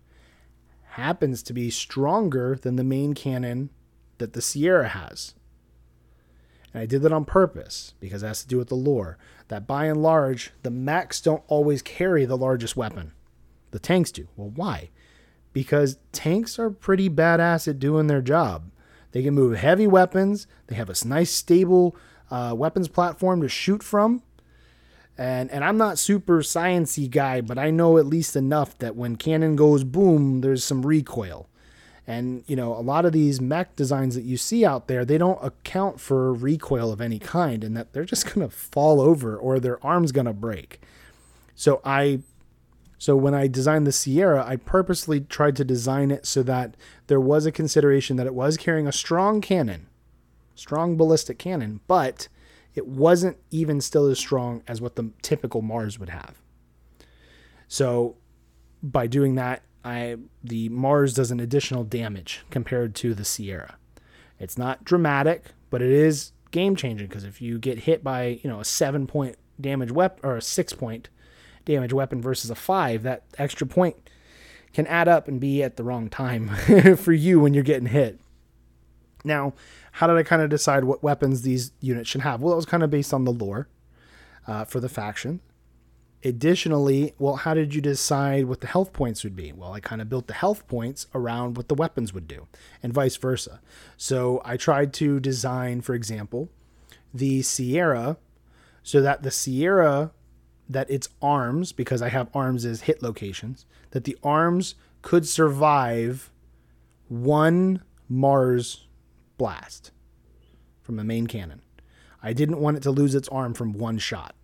happens 0.92 1.42
to 1.42 1.52
be 1.52 1.68
stronger 1.68 2.56
than 2.56 2.76
the 2.76 2.84
main 2.84 3.12
cannon 3.12 3.68
that 4.16 4.32
the 4.32 4.40
Sierra 4.40 4.88
has. 4.88 5.34
And 6.72 6.82
I 6.82 6.86
did 6.86 7.02
that 7.02 7.12
on 7.12 7.26
purpose 7.26 7.92
because 8.00 8.22
it 8.22 8.28
has 8.28 8.40
to 8.40 8.48
do 8.48 8.56
with 8.56 8.68
the 8.68 8.76
lore. 8.76 9.18
That 9.48 9.66
by 9.66 9.84
and 9.84 10.02
large, 10.02 10.52
the 10.62 10.70
mechs 10.70 11.20
don't 11.20 11.42
always 11.48 11.82
carry 11.82 12.24
the 12.24 12.38
largest 12.38 12.78
weapon. 12.78 13.12
The 13.72 13.78
tanks 13.78 14.10
do. 14.10 14.28
Well, 14.34 14.50
why? 14.54 14.88
Because 15.52 15.98
tanks 16.12 16.58
are 16.58 16.70
pretty 16.70 17.10
badass 17.10 17.68
at 17.68 17.78
doing 17.78 18.06
their 18.06 18.22
job. 18.22 18.70
They 19.10 19.22
can 19.22 19.34
move 19.34 19.58
heavy 19.58 19.86
weapons, 19.86 20.46
they 20.68 20.76
have 20.76 20.88
a 20.88 21.06
nice, 21.06 21.30
stable 21.30 21.94
uh, 22.30 22.54
weapons 22.56 22.88
platform 22.88 23.42
to 23.42 23.48
shoot 23.50 23.82
from 23.82 24.22
and 25.18 25.50
and 25.50 25.64
I'm 25.64 25.76
not 25.76 25.98
super 25.98 26.38
sciency 26.40 27.10
guy, 27.10 27.40
but 27.40 27.58
I 27.58 27.70
know 27.70 27.98
at 27.98 28.06
least 28.06 28.36
enough 28.36 28.76
that 28.78 28.96
when 28.96 29.16
cannon 29.16 29.56
goes 29.56 29.84
boom, 29.84 30.40
there's 30.40 30.64
some 30.64 30.84
recoil. 30.84 31.48
And 32.06 32.42
you 32.46 32.56
know, 32.56 32.74
a 32.74 32.80
lot 32.80 33.04
of 33.04 33.12
these 33.12 33.40
mech 33.40 33.76
designs 33.76 34.14
that 34.14 34.24
you 34.24 34.36
see 34.36 34.64
out 34.64 34.88
there, 34.88 35.04
they 35.04 35.18
don't 35.18 35.42
account 35.44 36.00
for 36.00 36.32
recoil 36.32 36.90
of 36.92 37.00
any 37.00 37.18
kind, 37.18 37.62
and 37.62 37.76
that 37.76 37.92
they're 37.92 38.04
just 38.04 38.26
gonna 38.34 38.48
fall 38.48 39.00
over 39.00 39.36
or 39.36 39.60
their 39.60 39.84
arm's 39.84 40.12
gonna 40.12 40.32
break. 40.32 40.80
So 41.54 41.80
I 41.84 42.20
so 43.02 43.16
when 43.16 43.34
I 43.34 43.48
designed 43.48 43.84
the 43.84 43.90
Sierra, 43.90 44.44
I 44.46 44.54
purposely 44.54 45.20
tried 45.20 45.56
to 45.56 45.64
design 45.64 46.12
it 46.12 46.24
so 46.24 46.44
that 46.44 46.76
there 47.08 47.20
was 47.20 47.46
a 47.46 47.50
consideration 47.50 48.16
that 48.16 48.28
it 48.28 48.34
was 48.34 48.56
carrying 48.56 48.86
a 48.86 48.92
strong 48.92 49.40
cannon, 49.40 49.88
strong 50.54 50.96
ballistic 50.96 51.36
cannon, 51.36 51.80
but 51.88 52.28
it 52.74 52.86
wasn't 52.86 53.36
even 53.50 53.80
still 53.80 54.06
as 54.06 54.18
strong 54.18 54.62
as 54.66 54.80
what 54.80 54.96
the 54.96 55.10
typical 55.22 55.62
Mars 55.62 55.98
would 55.98 56.08
have. 56.08 56.40
So 57.68 58.16
by 58.82 59.06
doing 59.06 59.34
that, 59.36 59.62
I 59.84 60.16
the 60.42 60.68
Mars 60.68 61.14
does 61.14 61.30
an 61.30 61.40
additional 61.40 61.84
damage 61.84 62.44
compared 62.50 62.94
to 62.96 63.14
the 63.14 63.24
Sierra. 63.24 63.76
It's 64.38 64.58
not 64.58 64.84
dramatic, 64.84 65.46
but 65.70 65.82
it 65.82 65.90
is 65.90 66.32
game 66.50 66.76
changing 66.76 67.08
because 67.08 67.24
if 67.24 67.40
you 67.40 67.58
get 67.58 67.80
hit 67.80 68.04
by 68.04 68.40
you 68.42 68.50
know 68.50 68.60
a 68.60 68.64
seven 68.64 69.06
point 69.06 69.36
damage 69.60 69.90
weapon 69.90 70.20
or 70.22 70.36
a 70.36 70.42
six 70.42 70.72
point, 70.72 71.08
damage 71.64 71.92
weapon 71.92 72.20
versus 72.20 72.50
a 72.50 72.54
five, 72.54 73.02
that 73.02 73.24
extra 73.38 73.66
point 73.66 73.96
can 74.72 74.86
add 74.86 75.08
up 75.08 75.28
and 75.28 75.40
be 75.40 75.62
at 75.62 75.76
the 75.76 75.84
wrong 75.84 76.08
time 76.08 76.48
for 76.96 77.12
you 77.12 77.40
when 77.40 77.54
you're 77.54 77.62
getting 77.62 77.88
hit. 77.88 78.18
Now, 79.24 79.52
how 79.92 80.06
did 80.06 80.16
I 80.16 80.22
kind 80.22 80.42
of 80.42 80.50
decide 80.50 80.84
what 80.84 81.02
weapons 81.02 81.42
these 81.42 81.72
units 81.80 82.10
should 82.10 82.22
have? 82.22 82.40
Well, 82.40 82.52
it 82.52 82.56
was 82.56 82.66
kind 82.66 82.82
of 82.82 82.90
based 82.90 83.14
on 83.14 83.24
the 83.24 83.32
lore 83.32 83.68
uh, 84.46 84.64
for 84.64 84.80
the 84.80 84.88
faction. 84.88 85.40
Additionally, 86.24 87.14
well, 87.18 87.36
how 87.36 87.52
did 87.52 87.74
you 87.74 87.80
decide 87.80 88.44
what 88.44 88.60
the 88.60 88.66
health 88.68 88.92
points 88.92 89.24
would 89.24 89.34
be? 89.34 89.52
Well, 89.52 89.72
I 89.72 89.80
kind 89.80 90.00
of 90.00 90.08
built 90.08 90.28
the 90.28 90.34
health 90.34 90.66
points 90.68 91.08
around 91.14 91.56
what 91.56 91.68
the 91.68 91.74
weapons 91.74 92.12
would 92.12 92.28
do, 92.28 92.46
and 92.82 92.92
vice 92.92 93.16
versa. 93.16 93.60
So 93.96 94.40
I 94.44 94.56
tried 94.56 94.92
to 94.94 95.18
design, 95.18 95.80
for 95.80 95.94
example, 95.94 96.48
the 97.12 97.42
Sierra 97.42 98.16
so 98.82 99.00
that 99.00 99.22
the 99.22 99.30
Sierra, 99.30 100.12
that 100.68 100.90
its 100.90 101.08
arms, 101.20 101.72
because 101.72 102.02
I 102.02 102.08
have 102.08 102.28
arms 102.34 102.64
as 102.64 102.82
hit 102.82 103.02
locations, 103.02 103.66
that 103.90 104.04
the 104.04 104.16
arms 104.22 104.74
could 105.02 105.26
survive 105.26 106.30
one 107.08 107.82
Mars 108.08 108.86
blast 109.42 109.90
from 110.82 110.94
the 110.94 111.02
main 111.02 111.26
cannon. 111.26 111.62
I 112.22 112.32
didn't 112.32 112.60
want 112.60 112.76
it 112.76 112.82
to 112.84 112.92
lose 112.92 113.16
its 113.16 113.28
arm 113.30 113.54
from 113.54 113.72
one 113.72 113.98
shot. 113.98 114.36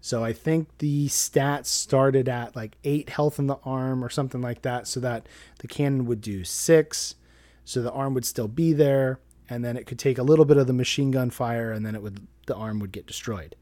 So 0.00 0.24
I 0.24 0.32
think 0.32 0.78
the 0.78 1.06
stats 1.06 1.66
started 1.66 2.28
at 2.28 2.56
like 2.56 2.76
eight 2.82 3.08
health 3.08 3.38
in 3.38 3.46
the 3.46 3.58
arm 3.64 4.04
or 4.04 4.10
something 4.10 4.42
like 4.42 4.62
that, 4.62 4.88
so 4.88 4.98
that 4.98 5.28
the 5.60 5.68
cannon 5.68 6.06
would 6.06 6.20
do 6.20 6.42
six, 6.42 7.14
so 7.64 7.82
the 7.82 7.92
arm 7.92 8.14
would 8.14 8.24
still 8.24 8.48
be 8.48 8.72
there, 8.72 9.20
and 9.48 9.64
then 9.64 9.76
it 9.76 9.86
could 9.86 10.00
take 10.00 10.18
a 10.18 10.24
little 10.24 10.44
bit 10.44 10.56
of 10.56 10.66
the 10.66 10.72
machine 10.72 11.12
gun 11.12 11.30
fire, 11.30 11.70
and 11.70 11.86
then 11.86 11.94
it 11.94 12.02
would 12.02 12.26
the 12.48 12.56
arm 12.56 12.80
would 12.80 12.90
get 12.90 13.06
destroyed. 13.06 13.54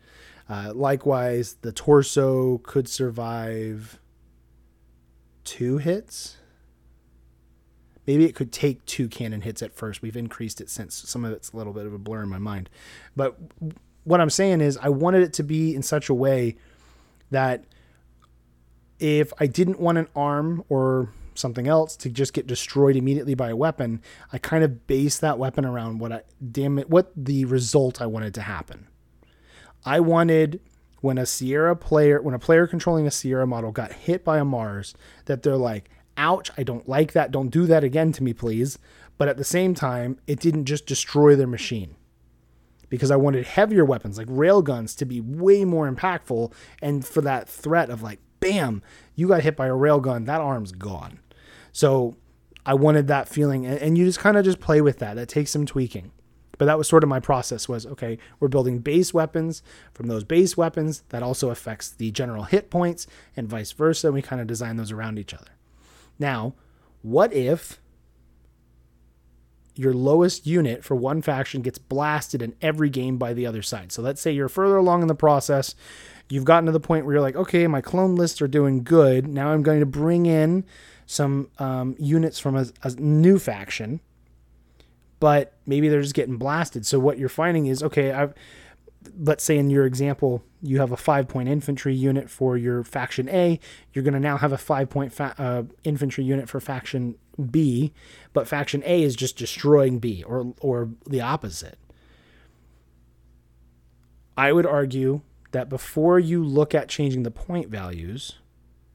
Uh, 0.48 0.72
likewise, 0.74 1.56
the 1.60 1.72
torso 1.72 2.56
could 2.56 2.88
survive 2.88 4.00
two 5.44 5.76
hits. 5.76 6.38
Maybe 8.06 8.24
it 8.24 8.34
could 8.34 8.52
take 8.52 8.84
two 8.86 9.08
cannon 9.08 9.42
hits 9.42 9.62
at 9.62 9.74
first. 9.74 10.02
We've 10.02 10.16
increased 10.16 10.60
it 10.60 10.68
since 10.68 10.94
some 10.94 11.24
of 11.24 11.32
it's 11.32 11.52
a 11.52 11.56
little 11.56 11.72
bit 11.72 11.86
of 11.86 11.94
a 11.94 11.98
blur 11.98 12.22
in 12.22 12.28
my 12.28 12.38
mind, 12.38 12.68
but 13.16 13.36
what 14.04 14.20
I'm 14.20 14.30
saying 14.30 14.60
is 14.60 14.76
I 14.78 14.88
wanted 14.88 15.22
it 15.22 15.32
to 15.34 15.42
be 15.42 15.74
in 15.74 15.82
such 15.82 16.08
a 16.08 16.14
way 16.14 16.56
that 17.30 17.64
if 18.98 19.32
I 19.38 19.46
didn't 19.46 19.80
want 19.80 19.98
an 19.98 20.08
arm 20.14 20.64
or 20.68 21.10
something 21.34 21.66
else 21.66 21.96
to 21.96 22.10
just 22.10 22.32
get 22.32 22.46
destroyed 22.46 22.96
immediately 22.96 23.34
by 23.34 23.48
a 23.48 23.56
weapon, 23.56 24.02
I 24.32 24.38
kind 24.38 24.64
of 24.64 24.86
based 24.86 25.20
that 25.20 25.38
weapon 25.38 25.64
around 25.64 25.98
what 25.98 26.12
I 26.12 26.22
damn 26.50 26.78
it 26.78 26.90
what 26.90 27.12
the 27.16 27.44
result 27.44 28.00
I 28.00 28.06
wanted 28.06 28.34
to 28.34 28.42
happen. 28.42 28.86
I 29.84 30.00
wanted 30.00 30.60
when 31.00 31.18
a 31.18 31.26
Sierra 31.26 31.74
player 31.74 32.20
when 32.20 32.34
a 32.34 32.38
player 32.38 32.66
controlling 32.66 33.06
a 33.06 33.10
Sierra 33.10 33.46
model 33.46 33.72
got 33.72 33.92
hit 33.92 34.24
by 34.24 34.38
a 34.38 34.44
Mars 34.44 34.94
that 35.24 35.42
they're 35.42 35.56
like, 35.56 35.90
"Ouch, 36.16 36.50
I 36.56 36.62
don't 36.62 36.88
like 36.88 37.12
that. 37.12 37.30
Don't 37.30 37.50
do 37.50 37.66
that 37.66 37.84
again 37.84 38.12
to 38.12 38.22
me, 38.22 38.32
please." 38.32 38.78
But 39.18 39.28
at 39.28 39.36
the 39.36 39.44
same 39.44 39.74
time, 39.74 40.18
it 40.26 40.40
didn't 40.40 40.64
just 40.64 40.86
destroy 40.86 41.36
their 41.36 41.46
machine 41.46 41.96
because 42.92 43.10
I 43.10 43.16
wanted 43.16 43.46
heavier 43.46 43.86
weapons 43.86 44.18
like 44.18 44.26
railguns 44.26 44.94
to 44.98 45.06
be 45.06 45.18
way 45.18 45.64
more 45.64 45.90
impactful 45.90 46.52
and 46.82 47.06
for 47.06 47.22
that 47.22 47.48
threat 47.48 47.88
of 47.88 48.02
like, 48.02 48.18
bam, 48.38 48.82
you 49.14 49.28
got 49.28 49.42
hit 49.42 49.56
by 49.56 49.68
a 49.68 49.72
railgun, 49.72 50.26
that 50.26 50.42
arm's 50.42 50.72
gone. 50.72 51.18
So 51.72 52.16
I 52.66 52.74
wanted 52.74 53.06
that 53.08 53.30
feeling 53.30 53.64
and, 53.64 53.96
you 53.96 54.04
just 54.04 54.18
kind 54.18 54.36
of 54.36 54.44
just 54.44 54.60
play 54.60 54.82
with 54.82 54.98
that. 54.98 55.14
That 55.14 55.30
takes 55.30 55.50
some 55.52 55.64
tweaking. 55.64 56.12
But 56.58 56.66
that 56.66 56.76
was 56.76 56.86
sort 56.86 57.02
of 57.02 57.08
my 57.08 57.18
process 57.18 57.66
was 57.66 57.86
okay, 57.86 58.18
we're 58.38 58.48
building 58.48 58.80
base 58.80 59.14
weapons. 59.14 59.62
From 59.94 60.08
those 60.08 60.22
base 60.22 60.56
weapons, 60.56 61.02
that 61.08 61.22
also 61.22 61.48
affects 61.48 61.88
the 61.88 62.10
general 62.10 62.42
hit 62.42 62.68
points 62.68 63.06
and 63.34 63.48
vice 63.48 63.72
versa. 63.72 64.12
We 64.12 64.20
kind 64.20 64.42
of 64.42 64.46
design 64.46 64.76
those 64.76 64.92
around 64.92 65.18
each 65.18 65.32
other. 65.32 65.52
Now, 66.18 66.54
what 67.02 67.32
if 67.32 67.80
your 69.74 69.94
lowest 69.94 70.46
unit 70.46 70.84
for 70.84 70.94
one 70.94 71.22
faction 71.22 71.62
gets 71.62 71.78
blasted 71.78 72.42
in 72.42 72.54
every 72.60 72.90
game 72.90 73.16
by 73.16 73.32
the 73.32 73.46
other 73.46 73.62
side. 73.62 73.90
So 73.92 74.02
let's 74.02 74.20
say 74.20 74.32
you're 74.32 74.48
further 74.48 74.76
along 74.76 75.02
in 75.02 75.08
the 75.08 75.14
process. 75.14 75.74
You've 76.28 76.44
gotten 76.44 76.66
to 76.66 76.72
the 76.72 76.80
point 76.80 77.04
where 77.04 77.14
you're 77.14 77.22
like, 77.22 77.36
okay, 77.36 77.66
my 77.66 77.80
clone 77.80 78.14
lists 78.14 78.42
are 78.42 78.48
doing 78.48 78.84
good. 78.84 79.26
Now 79.26 79.52
I'm 79.52 79.62
going 79.62 79.80
to 79.80 79.86
bring 79.86 80.26
in 80.26 80.64
some 81.06 81.50
um, 81.58 81.96
units 81.98 82.38
from 82.38 82.56
a, 82.56 82.66
a 82.82 82.90
new 82.92 83.38
faction, 83.38 84.00
but 85.20 85.54
maybe 85.66 85.88
they're 85.88 86.02
just 86.02 86.14
getting 86.14 86.36
blasted. 86.36 86.86
So 86.86 86.98
what 86.98 87.18
you're 87.18 87.28
finding 87.28 87.66
is, 87.66 87.82
okay, 87.82 88.12
I've 88.12 88.34
let's 89.18 89.44
say 89.44 89.58
in 89.58 89.70
your 89.70 89.86
example, 89.86 90.42
you 90.60 90.78
have 90.78 90.92
a 90.92 90.96
five 90.96 91.28
point 91.28 91.48
infantry 91.48 91.94
unit 91.94 92.30
for 92.30 92.56
your 92.56 92.84
faction 92.84 93.28
A. 93.28 93.58
You're 93.92 94.04
going 94.04 94.14
to 94.14 94.20
now 94.20 94.36
have 94.36 94.52
a 94.52 94.58
five 94.58 94.90
point 94.90 95.12
fa- 95.12 95.34
uh, 95.38 95.62
infantry 95.84 96.24
unit 96.24 96.48
for 96.48 96.60
faction 96.60 97.16
B, 97.50 97.92
but 98.32 98.48
faction 98.48 98.82
A 98.84 99.02
is 99.02 99.16
just 99.16 99.36
destroying 99.36 99.98
B 99.98 100.22
or, 100.22 100.54
or 100.60 100.90
the 101.06 101.20
opposite. 101.20 101.78
I 104.36 104.52
would 104.52 104.66
argue 104.66 105.20
that 105.52 105.68
before 105.68 106.18
you 106.18 106.42
look 106.42 106.74
at 106.74 106.88
changing 106.88 107.22
the 107.22 107.30
point 107.30 107.68
values, 107.68 108.38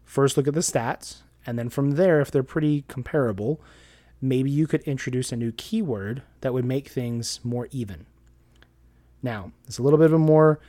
first 0.04 0.36
look 0.38 0.48
at 0.48 0.54
the 0.54 0.62
stats, 0.62 1.22
and 1.46 1.58
then 1.58 1.70
from 1.70 1.92
there, 1.92 2.20
if 2.20 2.32
they're 2.32 2.44
pretty 2.44 2.84
comparable, 2.88 3.62
maybe 4.20 4.50
you 4.50 4.68
could 4.68 4.82
introduce 4.82 5.32
a 5.32 5.38
new 5.38 5.52
keyword 5.52 6.24
that 6.42 6.54
would 6.54 6.66
make 6.66 6.88
things 6.88 7.40
more 7.44 7.68
even. 7.72 8.08
Now, 9.22 9.52
it's 9.68 9.78
a 9.78 9.84
little 9.84 10.00
bit 10.00 10.08
of 10.08 10.14
a 10.14 10.20
more 10.20 10.60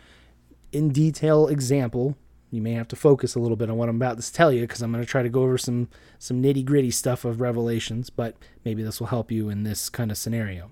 in 0.73 0.91
detail 0.91 1.49
example. 1.49 2.17
You 2.51 2.63
may 2.63 2.73
have 2.73 2.89
to 2.89 2.97
focus 2.97 3.35
a 3.35 3.41
little 3.41 3.57
bit 3.57 3.69
on 3.69 3.77
what 3.77 3.89
I'm 3.89 3.97
about 3.97 4.21
to 4.21 4.33
tell 4.33 4.53
you 4.53 4.63
because 4.63 4.81
I'm 4.81 4.91
going 4.91 5.05
to 5.05 5.11
try 5.11 5.23
to 5.23 5.29
go 5.29 5.43
over 5.43 5.59
some 5.59 5.89
some 6.19 6.43
nitty 6.43 6.65
gritty 6.65 6.91
stuff 6.91 7.25
of 7.25 7.41
Revelations, 7.41 8.09
but 8.11 8.37
maybe 8.65 8.83
this 8.83 9.01
will 9.01 9.09
help 9.09 9.31
you 9.31 9.51
in 9.51 9.65
this 9.65 9.89
kind 9.89 10.11
of 10.11 10.17
scenario. 10.17 10.71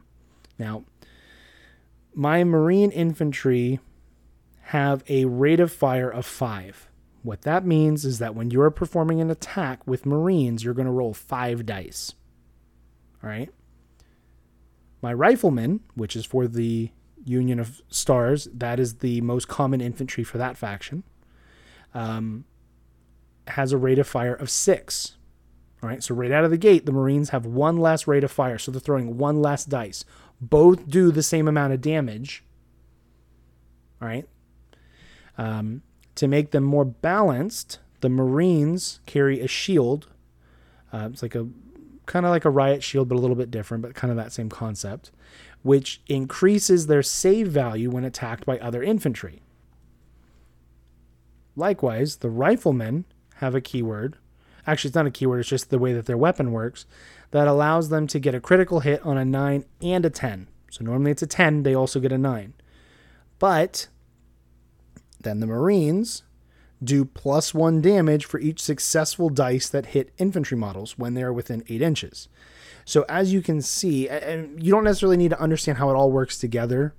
Now, 0.58 0.84
my 2.14 2.44
Marine 2.44 2.90
infantry 2.90 3.78
have 4.66 5.04
a 5.08 5.26
rate 5.26 5.60
of 5.60 5.70
fire 5.70 6.10
of 6.10 6.24
five. 6.24 6.88
What 7.22 7.42
that 7.42 7.66
means 7.66 8.04
is 8.04 8.18
that 8.20 8.34
when 8.34 8.50
you're 8.50 8.70
performing 8.70 9.20
an 9.20 9.30
attack 9.30 9.86
with 9.86 10.06
Marines, 10.06 10.64
you're 10.64 10.74
going 10.74 10.86
to 10.86 10.92
roll 10.92 11.12
five 11.12 11.66
dice. 11.66 12.14
All 13.22 13.28
right. 13.28 13.50
My 15.02 15.12
riflemen, 15.12 15.80
which 15.94 16.16
is 16.16 16.24
for 16.24 16.48
the 16.48 16.90
Union 17.26 17.60
of 17.60 17.82
Stars. 17.88 18.48
That 18.54 18.80
is 18.80 18.96
the 18.98 19.20
most 19.20 19.48
common 19.48 19.80
infantry 19.80 20.24
for 20.24 20.38
that 20.38 20.56
faction. 20.56 21.02
Um, 21.92 22.44
has 23.48 23.72
a 23.72 23.78
rate 23.78 23.98
of 23.98 24.06
fire 24.06 24.34
of 24.34 24.48
six. 24.48 25.16
All 25.82 25.88
right, 25.88 26.02
so 26.02 26.14
right 26.14 26.32
out 26.32 26.44
of 26.44 26.50
the 26.50 26.56
gate, 26.56 26.86
the 26.86 26.92
Marines 26.92 27.30
have 27.30 27.44
one 27.44 27.76
less 27.76 28.06
rate 28.06 28.24
of 28.24 28.32
fire, 28.32 28.58
so 28.58 28.70
they're 28.70 28.80
throwing 28.80 29.18
one 29.18 29.42
less 29.42 29.64
dice. 29.64 30.04
Both 30.40 30.88
do 30.88 31.10
the 31.10 31.22
same 31.22 31.48
amount 31.48 31.72
of 31.72 31.80
damage. 31.80 32.44
All 34.00 34.08
right. 34.08 34.26
Um, 35.38 35.82
to 36.14 36.26
make 36.28 36.50
them 36.50 36.64
more 36.64 36.84
balanced, 36.84 37.78
the 38.00 38.08
Marines 38.08 39.00
carry 39.06 39.40
a 39.40 39.48
shield. 39.48 40.08
Uh, 40.92 41.08
it's 41.12 41.22
like 41.22 41.34
a 41.34 41.48
kind 42.06 42.24
of 42.24 42.30
like 42.30 42.44
a 42.44 42.50
riot 42.50 42.82
shield, 42.82 43.08
but 43.08 43.16
a 43.16 43.20
little 43.20 43.36
bit 43.36 43.50
different, 43.50 43.82
but 43.82 43.94
kind 43.94 44.10
of 44.10 44.16
that 44.16 44.32
same 44.32 44.48
concept 44.48 45.10
which 45.66 46.00
increases 46.06 46.86
their 46.86 47.02
save 47.02 47.48
value 47.48 47.90
when 47.90 48.04
attacked 48.04 48.46
by 48.46 48.56
other 48.60 48.84
infantry. 48.84 49.42
Likewise, 51.56 52.18
the 52.18 52.30
riflemen 52.30 53.04
have 53.36 53.56
a 53.56 53.60
keyword. 53.60 54.16
Actually, 54.64 54.90
it's 54.90 54.94
not 54.94 55.06
a 55.06 55.10
keyword, 55.10 55.40
it's 55.40 55.48
just 55.48 55.70
the 55.70 55.80
way 55.80 55.92
that 55.92 56.06
their 56.06 56.16
weapon 56.16 56.52
works 56.52 56.86
that 57.32 57.48
allows 57.48 57.88
them 57.88 58.06
to 58.06 58.20
get 58.20 58.32
a 58.32 58.40
critical 58.40 58.78
hit 58.78 59.04
on 59.04 59.18
a 59.18 59.24
9 59.24 59.64
and 59.82 60.06
a 60.06 60.10
10. 60.10 60.46
So 60.70 60.84
normally 60.84 61.10
it's 61.10 61.22
a 61.22 61.26
10, 61.26 61.64
they 61.64 61.74
also 61.74 61.98
get 61.98 62.12
a 62.12 62.18
9. 62.18 62.54
But 63.40 63.88
then 65.18 65.40
the 65.40 65.48
Marines 65.48 66.22
do 66.82 67.04
plus 67.04 67.54
1 67.54 67.80
damage 67.80 68.24
for 68.24 68.38
each 68.38 68.60
successful 68.62 69.28
dice 69.28 69.68
that 69.68 69.86
hit 69.86 70.12
infantry 70.18 70.56
models 70.56 70.98
when 70.98 71.14
they 71.14 71.22
are 71.22 71.32
within 71.32 71.64
8 71.68 71.80
inches. 71.82 72.28
So 72.84 73.04
as 73.08 73.32
you 73.32 73.42
can 73.42 73.62
see, 73.62 74.08
and 74.08 74.62
you 74.62 74.70
don't 74.70 74.84
necessarily 74.84 75.16
need 75.16 75.30
to 75.30 75.40
understand 75.40 75.78
how 75.78 75.90
it 75.90 75.94
all 75.94 76.12
works 76.12 76.38
together, 76.38 76.94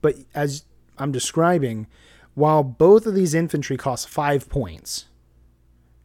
but 0.00 0.16
as 0.34 0.64
I'm 0.96 1.12
describing, 1.12 1.86
while 2.34 2.62
both 2.62 3.04
of 3.04 3.14
these 3.14 3.34
infantry 3.34 3.76
cost 3.76 4.08
five 4.08 4.48
points, 4.48 5.06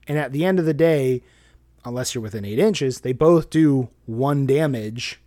and 0.07 0.17
at 0.17 0.32
the 0.32 0.43
end 0.43 0.59
of 0.59 0.65
the 0.65 0.74
day, 0.74 1.21
unless 1.86 2.13
you're 2.13 2.21
within 2.21 2.43
eight 2.43 2.59
inches, 2.59 3.01
they 3.01 3.13
both 3.13 3.49
do 3.49 3.89
one 4.05 4.45
damage 4.45 5.21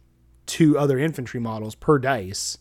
to 0.46 0.78
other 0.78 0.98
infantry 0.98 1.40
models 1.40 1.74
per 1.74 1.98
dice. 1.98 2.58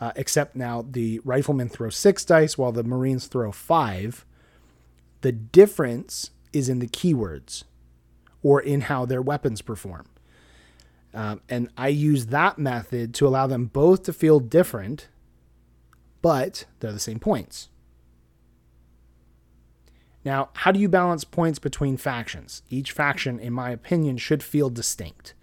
Uh, 0.00 0.12
except 0.16 0.56
now 0.56 0.82
the 0.90 1.20
riflemen 1.24 1.68
throw 1.68 1.90
six 1.90 2.24
dice 2.24 2.56
while 2.56 2.72
the 2.72 2.82
marines 2.82 3.26
throw 3.26 3.52
five. 3.52 4.24
The 5.20 5.32
difference 5.32 6.30
is 6.54 6.70
in 6.70 6.78
the 6.78 6.88
keywords 6.88 7.64
or 8.42 8.60
in 8.60 8.82
how 8.82 9.04
their 9.04 9.20
weapons 9.20 9.60
perform. 9.60 10.06
Um, 11.12 11.42
and 11.50 11.68
I 11.76 11.88
use 11.88 12.26
that 12.26 12.58
method 12.58 13.12
to 13.14 13.26
allow 13.26 13.46
them 13.46 13.66
both 13.66 14.04
to 14.04 14.12
feel 14.12 14.40
different, 14.40 15.08
but 16.22 16.64
they're 16.78 16.92
the 16.92 16.98
same 16.98 17.18
points. 17.18 17.68
Now, 20.24 20.50
how 20.54 20.70
do 20.70 20.78
you 20.78 20.88
balance 20.88 21.24
points 21.24 21.58
between 21.58 21.96
factions? 21.96 22.62
Each 22.70 22.92
faction, 22.92 23.38
in 23.38 23.52
my 23.52 23.70
opinion, 23.70 24.18
should 24.18 24.42
feel 24.42 24.70
distinct. 24.70 25.34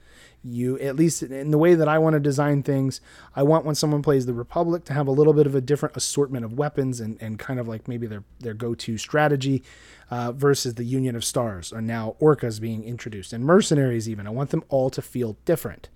You, 0.50 0.80
at 0.80 0.96
least 0.96 1.24
in 1.24 1.52
the 1.52 1.58
way 1.58 1.76
that 1.76 1.88
I 1.88 1.98
want 1.98 2.14
to 2.14 2.20
design 2.20 2.64
things, 2.64 3.02
I 3.36 3.44
want 3.44 3.66
when 3.66 3.76
someone 3.76 4.02
plays 4.02 4.26
the 4.26 4.34
Republic 4.34 4.86
to 4.86 4.94
have 4.94 5.08
a 5.08 5.12
little 5.12 5.34
bit 5.34 5.46
of 5.46 5.56
a 5.56 5.62
different 5.62 5.98
assortment 5.98 6.46
of 6.46 6.54
weapons 6.54 7.00
and, 7.00 7.22
and 7.22 7.38
kind 7.38 7.60
of 7.60 7.68
like 7.68 7.88
maybe 7.88 8.08
their, 8.08 8.24
their 8.40 8.54
go 8.54 8.74
to 8.76 8.98
strategy 8.98 9.64
uh, 10.10 10.32
versus 10.32 10.76
the 10.76 10.86
Union 10.86 11.16
of 11.16 11.26
Stars 11.26 11.74
or 11.74 11.82
now 11.82 12.16
Orcas 12.22 12.62
being 12.62 12.84
introduced 12.84 13.34
and 13.34 13.44
mercenaries, 13.44 14.08
even. 14.08 14.26
I 14.26 14.30
want 14.30 14.52
them 14.52 14.64
all 14.70 14.90
to 14.92 15.02
feel 15.02 15.38
different. 15.44 15.90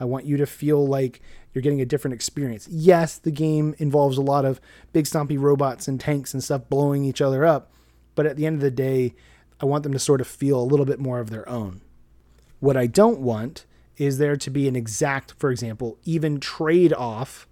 I 0.00 0.04
want 0.04 0.24
you 0.24 0.36
to 0.36 0.46
feel 0.46 0.86
like 0.86 1.20
you're 1.52 1.62
getting 1.62 1.80
a 1.80 1.86
different 1.86 2.14
experience. 2.14 2.68
Yes, 2.68 3.18
the 3.18 3.30
game 3.30 3.74
involves 3.78 4.16
a 4.16 4.22
lot 4.22 4.44
of 4.44 4.60
big 4.92 5.04
stompy 5.04 5.38
robots 5.38 5.88
and 5.88 6.00
tanks 6.00 6.32
and 6.32 6.42
stuff 6.42 6.68
blowing 6.68 7.04
each 7.04 7.20
other 7.20 7.44
up, 7.44 7.72
but 8.14 8.26
at 8.26 8.36
the 8.36 8.46
end 8.46 8.56
of 8.56 8.62
the 8.62 8.70
day, 8.70 9.14
I 9.60 9.66
want 9.66 9.82
them 9.82 9.92
to 9.92 9.98
sort 9.98 10.20
of 10.20 10.26
feel 10.26 10.60
a 10.60 10.62
little 10.62 10.86
bit 10.86 11.00
more 11.00 11.20
of 11.20 11.30
their 11.30 11.48
own. 11.48 11.80
What 12.60 12.76
I 12.76 12.86
don't 12.86 13.20
want 13.20 13.64
is 13.98 14.18
there 14.18 14.36
to 14.36 14.50
be 14.50 14.68
an 14.68 14.76
exact, 14.76 15.34
for 15.38 15.50
example, 15.50 15.98
even 16.04 16.40
trade 16.40 16.92
off 16.92 17.46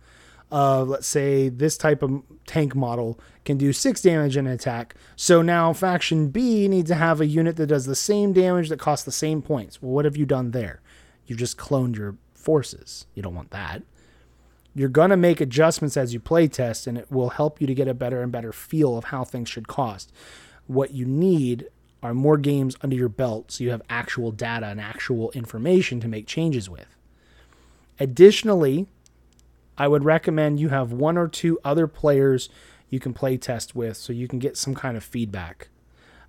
of, 0.50 0.88
let's 0.88 1.08
say, 1.08 1.48
this 1.48 1.76
type 1.76 2.02
of 2.02 2.22
tank 2.46 2.74
model 2.74 3.18
can 3.44 3.58
do 3.58 3.72
six 3.72 4.00
damage 4.00 4.36
in 4.36 4.46
an 4.46 4.52
attack. 4.52 4.94
So 5.16 5.42
now 5.42 5.72
faction 5.72 6.28
B 6.28 6.68
needs 6.68 6.88
to 6.90 6.94
have 6.94 7.20
a 7.20 7.26
unit 7.26 7.56
that 7.56 7.66
does 7.66 7.86
the 7.86 7.96
same 7.96 8.32
damage 8.32 8.68
that 8.68 8.78
costs 8.78 9.04
the 9.04 9.12
same 9.12 9.42
points. 9.42 9.82
Well, 9.82 9.92
what 9.92 10.04
have 10.04 10.16
you 10.16 10.24
done 10.24 10.52
there? 10.52 10.80
You've 11.26 11.38
just 11.38 11.58
cloned 11.58 11.96
your 11.96 12.16
forces. 12.34 13.06
You 13.14 13.22
don't 13.22 13.34
want 13.34 13.50
that. 13.50 13.82
You're 14.72 14.88
going 14.88 15.10
to 15.10 15.16
make 15.16 15.40
adjustments 15.40 15.96
as 15.96 16.14
you 16.14 16.20
play 16.20 16.46
test, 16.46 16.86
and 16.86 16.96
it 16.96 17.10
will 17.10 17.30
help 17.30 17.60
you 17.60 17.66
to 17.66 17.74
get 17.74 17.88
a 17.88 17.94
better 17.94 18.22
and 18.22 18.30
better 18.30 18.52
feel 18.52 18.96
of 18.96 19.04
how 19.04 19.24
things 19.24 19.48
should 19.48 19.66
cost. 19.66 20.12
What 20.66 20.92
you 20.92 21.06
need 21.06 21.66
are 22.06 22.14
more 22.14 22.36
games 22.36 22.76
under 22.82 22.94
your 22.94 23.08
belt 23.08 23.50
so 23.50 23.64
you 23.64 23.70
have 23.70 23.82
actual 23.90 24.30
data 24.30 24.66
and 24.66 24.80
actual 24.80 25.32
information 25.32 25.98
to 26.00 26.06
make 26.06 26.26
changes 26.26 26.70
with. 26.70 26.96
Additionally, 27.98 28.86
I 29.76 29.88
would 29.88 30.04
recommend 30.04 30.60
you 30.60 30.68
have 30.68 30.92
one 30.92 31.18
or 31.18 31.26
two 31.26 31.58
other 31.64 31.86
players 31.88 32.48
you 32.88 33.00
can 33.00 33.12
play 33.12 33.36
test 33.36 33.74
with 33.74 33.96
so 33.96 34.12
you 34.12 34.28
can 34.28 34.38
get 34.38 34.56
some 34.56 34.74
kind 34.74 34.96
of 34.96 35.02
feedback 35.02 35.68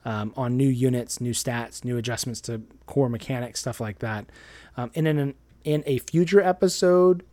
um, 0.03 0.33
on 0.35 0.57
new 0.57 0.67
units, 0.67 1.21
new 1.21 1.33
stats, 1.33 1.85
new 1.85 1.97
adjustments 1.97 2.41
to 2.41 2.63
core 2.87 3.09
mechanics, 3.09 3.59
stuff 3.59 3.79
like 3.79 3.99
that. 3.99 4.25
Um, 4.75 4.89
and 4.95 5.07
in 5.07 5.19
an 5.19 5.35
in 5.63 5.83
a 5.85 5.99
future 5.99 6.41
episode, 6.41 7.23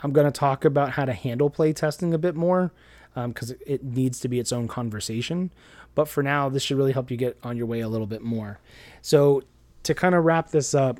I'm 0.00 0.12
going 0.12 0.26
to 0.26 0.38
talk 0.38 0.64
about 0.64 0.90
how 0.90 1.06
to 1.06 1.14
handle 1.14 1.48
play 1.48 1.72
testing 1.72 2.12
a 2.12 2.18
bit 2.18 2.34
more 2.34 2.70
because 3.14 3.52
um, 3.52 3.56
it 3.66 3.84
needs 3.84 4.20
to 4.20 4.28
be 4.28 4.40
its 4.40 4.52
own 4.52 4.68
conversation. 4.68 5.52
But 5.94 6.08
for 6.08 6.22
now, 6.22 6.48
this 6.48 6.62
should 6.62 6.76
really 6.76 6.92
help 6.92 7.10
you 7.10 7.16
get 7.16 7.38
on 7.42 7.56
your 7.56 7.66
way 7.66 7.80
a 7.80 7.88
little 7.88 8.06
bit 8.06 8.22
more. 8.22 8.58
So, 9.02 9.42
to 9.84 9.94
kind 9.94 10.14
of 10.14 10.24
wrap 10.24 10.50
this 10.50 10.74
up, 10.74 10.98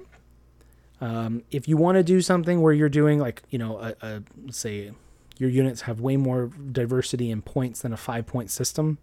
um, 1.01 1.43
if 1.51 1.67
you 1.67 1.77
want 1.77 1.97
to 1.97 2.03
do 2.03 2.21
something 2.21 2.61
where 2.61 2.73
you're 2.73 2.89
doing 2.89 3.19
like, 3.19 3.43
you 3.51 3.59
know, 3.59 3.79
a, 3.79 3.95
a, 4.03 4.23
say 4.53 4.93
your 5.39 5.51
units 5.51 5.83
have 5.83 6.01
way 6.01 6.17
more 6.17 6.51
diversity 6.71 7.31
in 7.31 7.43
points 7.43 7.83
than 7.83 7.93
a 7.93 7.97
five 7.97 8.27
point 8.27 8.51
system, 8.51 8.99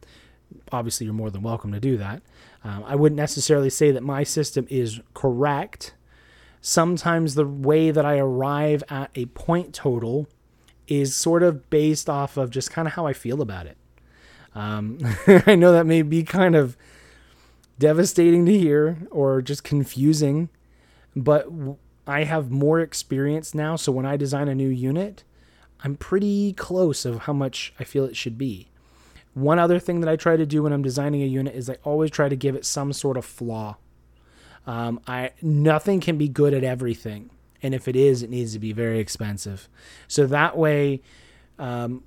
obviously 0.72 1.06
you're 1.06 1.14
more 1.14 1.30
than 1.30 1.42
welcome 1.42 1.72
to 1.72 1.80
do 1.80 1.98
that. 1.98 2.22
Um, 2.64 2.84
I 2.86 2.96
wouldn't 2.96 3.18
necessarily 3.18 3.70
say 3.70 3.92
that 3.92 4.04
my 4.04 4.24
system 4.24 4.68
is 4.70 5.02
correct 5.14 5.94
sometimes 6.62 7.34
the 7.34 7.46
way 7.46 7.92
that 7.92 8.06
I 8.06 8.18
arrive 8.20 8.84
at 8.89 9.10
a 9.16 9.26
point 9.28 9.74
total 9.74 10.28
is 10.88 11.16
sort 11.16 11.44
of 11.44 11.70
based 11.70 12.10
off 12.10 12.38
of 12.38 12.52
just 12.52 12.72
kind 12.72 12.88
of 12.88 12.94
how 12.94 13.08
I 13.08 13.14
feel 13.14 13.42
about 13.42 13.66
it. 13.66 13.78
Um, 14.54 14.99
I 15.45 15.56
know 15.56 15.72
that 15.72 15.86
may 15.86 16.02
be 16.02 16.24
kind 16.24 16.56
of 16.56 16.78
devastating 17.80 18.45
to 18.45 18.58
hear 18.58 19.08
or 19.10 19.41
just 19.41 19.64
confusing, 19.64 20.49
but 21.16 21.47
I 22.06 22.24
have 22.24 22.52
more 22.52 22.80
experience 22.80 23.56
now. 23.56 23.76
So 23.76 23.91
when 23.91 24.06
I 24.06 24.18
design 24.18 24.47
a 24.47 24.56
new 24.56 24.70
unit, 24.70 25.24
I'm 25.84 25.95
pretty 25.95 26.54
close 26.54 27.06
of 27.06 27.22
how 27.22 27.34
much 27.34 27.74
I 27.80 27.84
feel 27.84 28.06
it 28.06 28.16
should 28.16 28.38
be. 28.38 28.70
One 29.34 29.60
other 29.60 29.80
thing 29.80 30.02
that 30.02 30.10
I 30.10 30.16
try 30.16 30.36
to 30.36 30.45
do 30.45 30.64
when 30.64 30.74
I'm 30.74 30.84
designing 30.84 31.24
a 31.24 31.26
unit 31.26 31.56
is 31.56 31.70
I 31.70 31.78
always 31.84 32.12
try 32.12 32.30
to 32.30 32.36
give 32.36 32.56
it 32.56 32.66
some 32.66 32.91
sort 32.93 33.18
of 33.18 33.26
flaw. 33.26 33.78
Um, 34.68 34.99
I 35.08 35.32
nothing 35.41 36.02
can 36.02 36.18
be 36.18 36.28
good 36.28 36.54
at 36.54 36.64
everything, 36.64 37.32
and 37.64 37.74
if 37.74 37.88
it 37.88 37.95
is, 37.95 38.22
it 38.22 38.30
needs 38.30 38.54
to 38.54 38.60
be 38.60 38.74
very 38.74 38.99
expensive. 38.99 39.68
So 40.08 40.28
that 40.28 40.56
way, 40.56 41.02
um, 41.58 42.04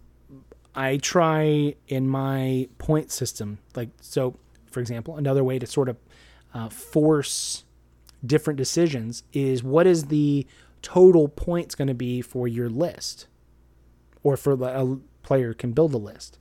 I 0.74 0.96
try 0.96 1.74
in 1.88 2.08
my 2.08 2.68
point 2.78 3.10
system, 3.10 3.58
like 3.74 3.90
so. 4.00 4.36
For 4.66 4.80
example, 4.80 5.16
another 5.16 5.44
way 5.44 5.60
to 5.60 5.66
sort 5.66 5.88
of 5.88 5.96
uh, 6.52 6.68
force 6.68 7.64
different 8.26 8.56
decisions 8.56 9.22
is 9.32 9.62
what 9.62 9.86
is 9.86 10.06
the 10.06 10.46
total 10.82 11.28
points 11.28 11.76
going 11.76 11.88
to 11.88 11.94
be 11.94 12.20
for 12.20 12.48
your 12.48 12.68
list, 12.68 13.28
or 14.24 14.36
for 14.36 14.52
a 14.52 14.96
player 15.22 15.54
can 15.54 15.72
build 15.72 15.94
a 15.94 15.98
list. 15.98 16.38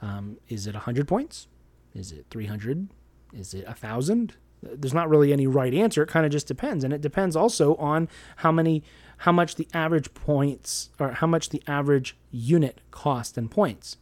Um, 0.00 0.38
is 0.48 0.66
it 0.66 0.74
100 0.74 1.08
points? 1.08 1.48
Is 1.94 2.12
it 2.12 2.26
300? 2.30 2.88
Is 3.32 3.54
it 3.54 3.64
a 3.66 3.74
thousand? 3.74 4.34
There's 4.72 4.94
not 4.94 5.08
really 5.08 5.32
any 5.32 5.46
right 5.46 5.74
answer. 5.74 6.02
It 6.02 6.08
kind 6.08 6.26
of 6.26 6.32
just 6.32 6.46
depends, 6.46 6.84
and 6.84 6.92
it 6.92 7.00
depends 7.00 7.36
also 7.36 7.76
on 7.76 8.08
how 8.36 8.50
many, 8.52 8.82
how 9.18 9.32
much 9.32 9.56
the 9.56 9.68
average 9.74 10.12
points 10.14 10.90
or 10.98 11.12
how 11.12 11.26
much 11.26 11.50
the 11.50 11.62
average 11.66 12.16
unit 12.30 12.80
cost 12.90 13.36
in 13.38 13.48
points. 13.48 13.96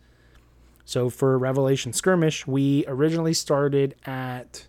So 0.84 1.10
for 1.10 1.38
Revelation 1.38 1.92
Skirmish, 1.92 2.46
we 2.46 2.84
originally 2.86 3.34
started 3.34 3.94
at, 4.04 4.66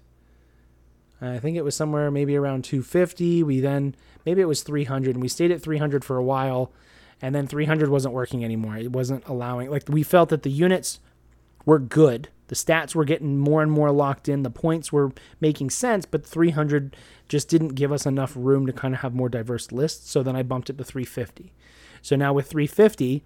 I 1.21 1.39
think 1.39 1.57
it 1.57 1.63
was 1.63 1.75
somewhere 1.75 2.11
maybe 2.11 2.35
around 2.35 2.63
250. 2.63 3.43
We 3.43 3.59
then 3.59 3.95
maybe 4.25 4.41
it 4.41 4.47
was 4.47 4.63
300, 4.63 5.15
and 5.15 5.21
we 5.21 5.27
stayed 5.27 5.51
at 5.51 5.61
300 5.61 6.05
for 6.05 6.17
a 6.17 6.23
while, 6.23 6.71
and 7.21 7.33
then 7.33 7.47
300 7.47 7.89
wasn't 7.89 8.13
working 8.13 8.43
anymore. 8.43 8.77
It 8.77 8.91
wasn't 8.91 9.27
allowing 9.27 9.69
like 9.69 9.83
we 9.87 10.03
felt 10.03 10.29
that 10.29 10.43
the 10.43 10.51
units 10.51 10.99
were 11.65 11.79
good 11.79 12.29
the 12.47 12.55
stats 12.55 12.93
were 12.93 13.05
getting 13.05 13.37
more 13.37 13.61
and 13.61 13.71
more 13.71 13.91
locked 13.91 14.27
in. 14.27 14.43
The 14.43 14.49
points 14.49 14.91
were 14.91 15.11
making 15.39 15.69
sense, 15.69 16.05
but 16.05 16.25
300 16.25 16.95
just 17.29 17.49
didn't 17.49 17.69
give 17.69 17.91
us 17.91 18.05
enough 18.05 18.33
room 18.35 18.65
to 18.67 18.73
kind 18.73 18.93
of 18.93 19.01
have 19.01 19.13
more 19.13 19.29
diverse 19.29 19.71
lists. 19.71 20.09
So 20.09 20.23
then 20.23 20.35
I 20.35 20.43
bumped 20.43 20.69
it 20.69 20.77
to 20.77 20.83
350. 20.83 21.53
So 22.01 22.15
now 22.15 22.33
with 22.33 22.47
350, 22.47 23.23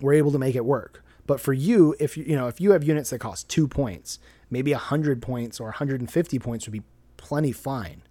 we're 0.00 0.14
able 0.14 0.32
to 0.32 0.38
make 0.38 0.54
it 0.54 0.64
work. 0.64 1.04
But 1.26 1.40
for 1.40 1.52
you, 1.52 1.94
if 1.98 2.16
you 2.16 2.24
you 2.24 2.36
know 2.36 2.48
if 2.48 2.60
you 2.60 2.72
have 2.72 2.84
units 2.84 3.10
that 3.10 3.18
cost 3.18 3.48
two 3.48 3.66
points, 3.66 4.18
maybe 4.50 4.72
100 4.72 5.22
points 5.22 5.60
or 5.60 5.66
150 5.66 6.38
points 6.38 6.66
would 6.66 6.72
be 6.72 6.82
plenty 7.16 7.52
fine. 7.52 8.02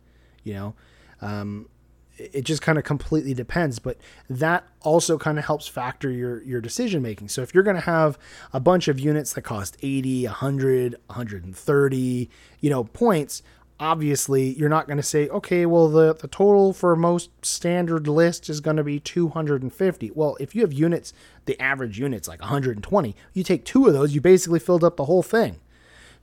You 0.44 0.54
know, 0.54 0.76
um, 1.22 1.70
it 2.18 2.44
just 2.44 2.62
kind 2.62 2.78
of 2.78 2.84
completely 2.84 3.34
depends 3.34 3.80
but 3.80 3.98
that 4.30 4.66
also 4.82 5.18
kind 5.18 5.40
of 5.40 5.46
helps 5.46 5.68
factor 5.68 6.10
your 6.10 6.44
your 6.44 6.62
decision 6.62 7.02
making. 7.02 7.30
So 7.30 7.42
if 7.42 7.54
you're 7.54 7.64
going 7.64 7.76
to 7.76 7.82
have 7.82 8.18
a 8.52 8.60
bunch 8.60 8.88
of 8.88 9.00
units 9.00 9.34
that 9.34 9.42
cost 9.42 9.78
80 9.82 10.26
100 10.26 10.96
130 11.08 12.30
you 12.60 12.70
know 12.70 12.84
points 12.84 13.42
obviously 13.80 14.54
you're 14.54 14.70
not 14.70 14.86
going 14.86 14.98
to 14.98 15.04
say 15.04 15.28
okay 15.30 15.66
well 15.66 15.90
the, 15.90 16.14
the 16.14 16.28
total 16.28 16.74
for 16.74 16.96
most 16.96 17.32
standard 17.44 18.08
list 18.08 18.50
is 18.50 18.62
going 18.62 18.78
to 18.78 18.84
be 18.84 19.00
250 19.00 20.12
well 20.12 20.38
if 20.40 20.54
you 20.54 20.62
have 20.62 20.72
units 20.72 21.12
the 21.46 21.60
average 21.60 22.00
units 22.00 22.28
like 22.28 22.40
120 22.40 23.16
you 23.34 23.44
take 23.44 23.66
two 23.66 23.88
of 23.88 23.94
those 23.94 24.14
you 24.14 24.22
basically 24.22 24.60
filled 24.60 24.84
up 24.84 24.98
the 24.98 25.06
whole 25.06 25.24
thing. 25.24 25.60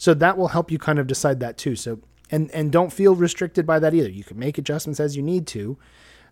So 0.00 0.14
that 0.14 0.38
will 0.38 0.48
help 0.48 0.70
you 0.70 0.78
kind 0.78 0.98
of 0.98 1.06
decide 1.06 1.40
that 1.40 1.58
too. 1.58 1.76
So 1.76 2.00
and 2.30 2.50
and 2.52 2.70
don't 2.70 2.92
feel 2.92 3.14
restricted 3.14 3.66
by 3.66 3.78
that 3.78 3.94
either. 3.94 4.08
You 4.08 4.24
can 4.24 4.38
make 4.38 4.58
adjustments 4.58 5.00
as 5.00 5.16
you 5.16 5.22
need 5.22 5.46
to, 5.48 5.78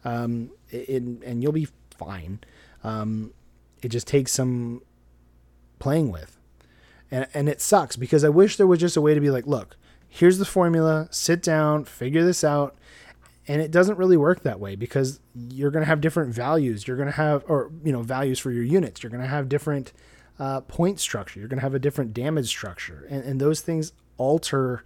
um, 0.05 0.51
and 0.73 1.23
and 1.23 1.43
you'll 1.43 1.53
be 1.53 1.69
fine. 1.91 2.41
Um, 2.85 3.33
it 3.83 3.89
just 3.89 4.07
takes 4.07 4.33
some 4.33 4.83
playing 5.79 6.11
with, 6.11 6.39
and 7.11 7.27
and 7.35 7.49
it 7.49 7.61
sucks 7.61 7.97
because 7.97 8.25
I 8.25 8.29
wish 8.29 8.57
there 8.57 8.67
was 8.67 8.81
just 8.81 8.97
a 8.97 9.01
way 9.01 9.15
to 9.15 9.21
be 9.21 9.31
like, 9.31 9.47
look, 9.47 9.77
here's 10.09 10.39
the 10.39 10.45
formula. 10.45 11.09
Sit 11.11 11.43
down, 11.43 11.85
figure 11.85 12.25
this 12.25 12.43
out. 12.43 12.77
And 13.51 13.63
it 13.63 13.71
doesn't 13.71 13.97
really 13.97 14.19
work 14.19 14.43
that 14.43 14.61
way 14.61 14.77
because 14.77 15.21
you're 15.35 15.71
going 15.71 15.83
to 15.83 15.89
have 15.89 16.03
different 16.03 16.35
values. 16.35 16.87
You're 16.87 16.99
going 16.99 17.09
to 17.09 17.15
have, 17.15 17.45
or 17.49 17.71
you 17.83 17.93
know, 17.93 18.03
values 18.03 18.39
for 18.39 18.51
your 18.51 18.63
units. 18.63 19.03
You're 19.03 19.09
going 19.09 19.23
to 19.23 19.29
have 19.29 19.49
different 19.49 19.95
uh, 20.39 20.61
point 20.63 21.01
structure. 21.01 21.41
You're 21.41 21.49
going 21.49 21.59
to 21.59 21.63
have 21.63 21.75
a 21.75 21.79
different 21.79 22.13
damage 22.13 22.49
structure, 22.49 23.07
and, 23.09 23.25
and 23.25 23.41
those 23.41 23.63
things 23.63 23.93
alter 24.19 24.85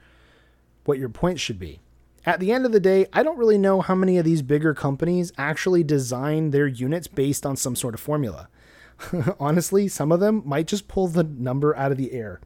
what 0.85 0.99
your 0.99 1.09
points 1.09 1.41
should 1.41 1.59
be. 1.59 1.81
At 2.25 2.39
the 2.39 2.53
end 2.53 2.65
of 2.65 2.73
the 2.73 2.81
day, 2.81 3.07
I 3.13 3.23
don't 3.23 3.39
really 3.39 3.59
know 3.59 3.81
how 3.81 3.95
many 3.95 4.17
of 4.17 4.25
these 4.25 4.43
bigger 4.43 4.75
companies 4.75 5.33
actually 5.37 5.83
design 5.83 6.51
their 6.51 6.69
units 6.69 7.09
based 7.09 7.45
on 7.45 7.57
some 7.57 7.75
sort 7.75 7.95
of 7.95 8.01
formula. 8.01 8.49
Honestly, 9.41 9.89
some 9.89 10.13
of 10.13 10.21
them 10.21 10.43
might 10.45 10.69
just 10.69 10.87
pull 10.87 11.09
the 11.09 11.25
number 11.25 11.77
out 11.77 11.91
of 11.91 11.99
the 11.99 12.13
air. 12.13 12.41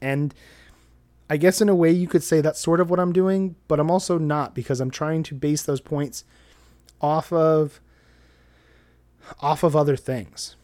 And 0.00 0.32
I 1.28 1.36
guess 1.36 1.60
in 1.60 1.68
a 1.68 1.74
way 1.74 1.90
you 1.90 2.06
could 2.06 2.22
say 2.22 2.40
that's 2.40 2.60
sort 2.60 2.80
of 2.80 2.90
what 2.90 3.00
I'm 3.00 3.12
doing, 3.12 3.56
but 3.68 3.78
I'm 3.78 3.90
also 3.90 4.18
not 4.18 4.54
because 4.54 4.80
I'm 4.80 4.90
trying 4.90 5.22
to 5.24 5.34
base 5.34 5.62
those 5.62 5.80
points 5.80 6.24
off 7.00 7.32
of 7.32 7.80
off 9.40 9.62
of 9.62 9.74
other 9.74 9.96
things. 9.96 10.56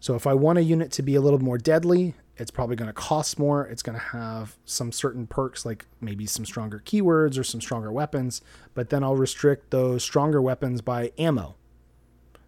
So 0.00 0.14
if 0.14 0.26
I 0.26 0.34
want 0.34 0.58
a 0.58 0.62
unit 0.62 0.90
to 0.92 1.02
be 1.02 1.14
a 1.14 1.20
little 1.20 1.38
more 1.38 1.58
deadly, 1.58 2.14
it's 2.36 2.50
probably 2.50 2.76
going 2.76 2.88
to 2.88 2.94
cost 2.94 3.38
more. 3.38 3.66
It's 3.66 3.82
going 3.82 3.98
to 3.98 4.04
have 4.06 4.56
some 4.64 4.90
certain 4.90 5.26
perks, 5.26 5.66
like 5.66 5.86
maybe 6.00 6.26
some 6.26 6.44
stronger 6.44 6.82
keywords 6.84 7.38
or 7.38 7.44
some 7.44 7.60
stronger 7.60 7.92
weapons, 7.92 8.40
but 8.74 8.90
then 8.90 9.04
I'll 9.04 9.16
restrict 9.16 9.70
those 9.70 10.02
stronger 10.02 10.40
weapons 10.40 10.80
by 10.80 11.12
ammo. 11.18 11.56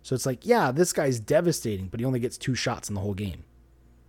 So 0.03 0.15
it's 0.15 0.27
like, 0.27 0.47
yeah, 0.47 0.71
this 0.71 0.93
guy's 0.93 1.21
devastating, 1.21 1.89
but 1.89 2.01
he 2.01 2.07
only 2.07 2.21
gets 2.21 2.39
two 2.39 2.55
shots 2.55 2.89
in 2.89 2.95
the 2.95 3.01
whole 3.01 3.15
game 3.15 3.45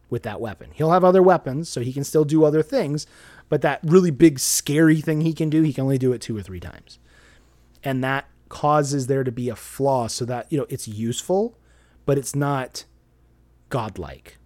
with 0.09 0.23
that 0.23 0.41
weapon. 0.41 0.71
He'll 0.73 0.91
have 0.91 1.03
other 1.03 1.23
weapons, 1.23 1.67
so 1.67 1.81
he 1.81 1.93
can 1.93 2.03
still 2.03 2.25
do 2.25 2.45
other 2.45 2.61
things, 2.61 3.05
but 3.49 3.61
that 3.61 3.79
really 3.83 4.11
big, 4.11 4.39
scary 4.39 5.01
thing 5.01 5.21
he 5.21 5.33
can 5.33 5.49
do, 5.49 5.61
he 5.61 5.73
can 5.73 5.83
only 5.83 5.97
do 5.97 6.13
it 6.13 6.21
two 6.21 6.37
or 6.37 6.41
three 6.41 6.59
times. 6.59 6.99
And 7.83 8.03
that 8.03 8.27
causes 8.49 9.07
there 9.07 9.23
to 9.23 9.31
be 9.31 9.49
a 9.49 9.55
flaw 9.55 10.07
so 10.07 10.25
that, 10.25 10.51
you 10.51 10.57
know, 10.57 10.65
it's 10.69 10.87
useful, 10.87 11.57
but 12.05 12.17
it's 12.17 12.35
not 12.35 12.85
godlike 13.69 14.37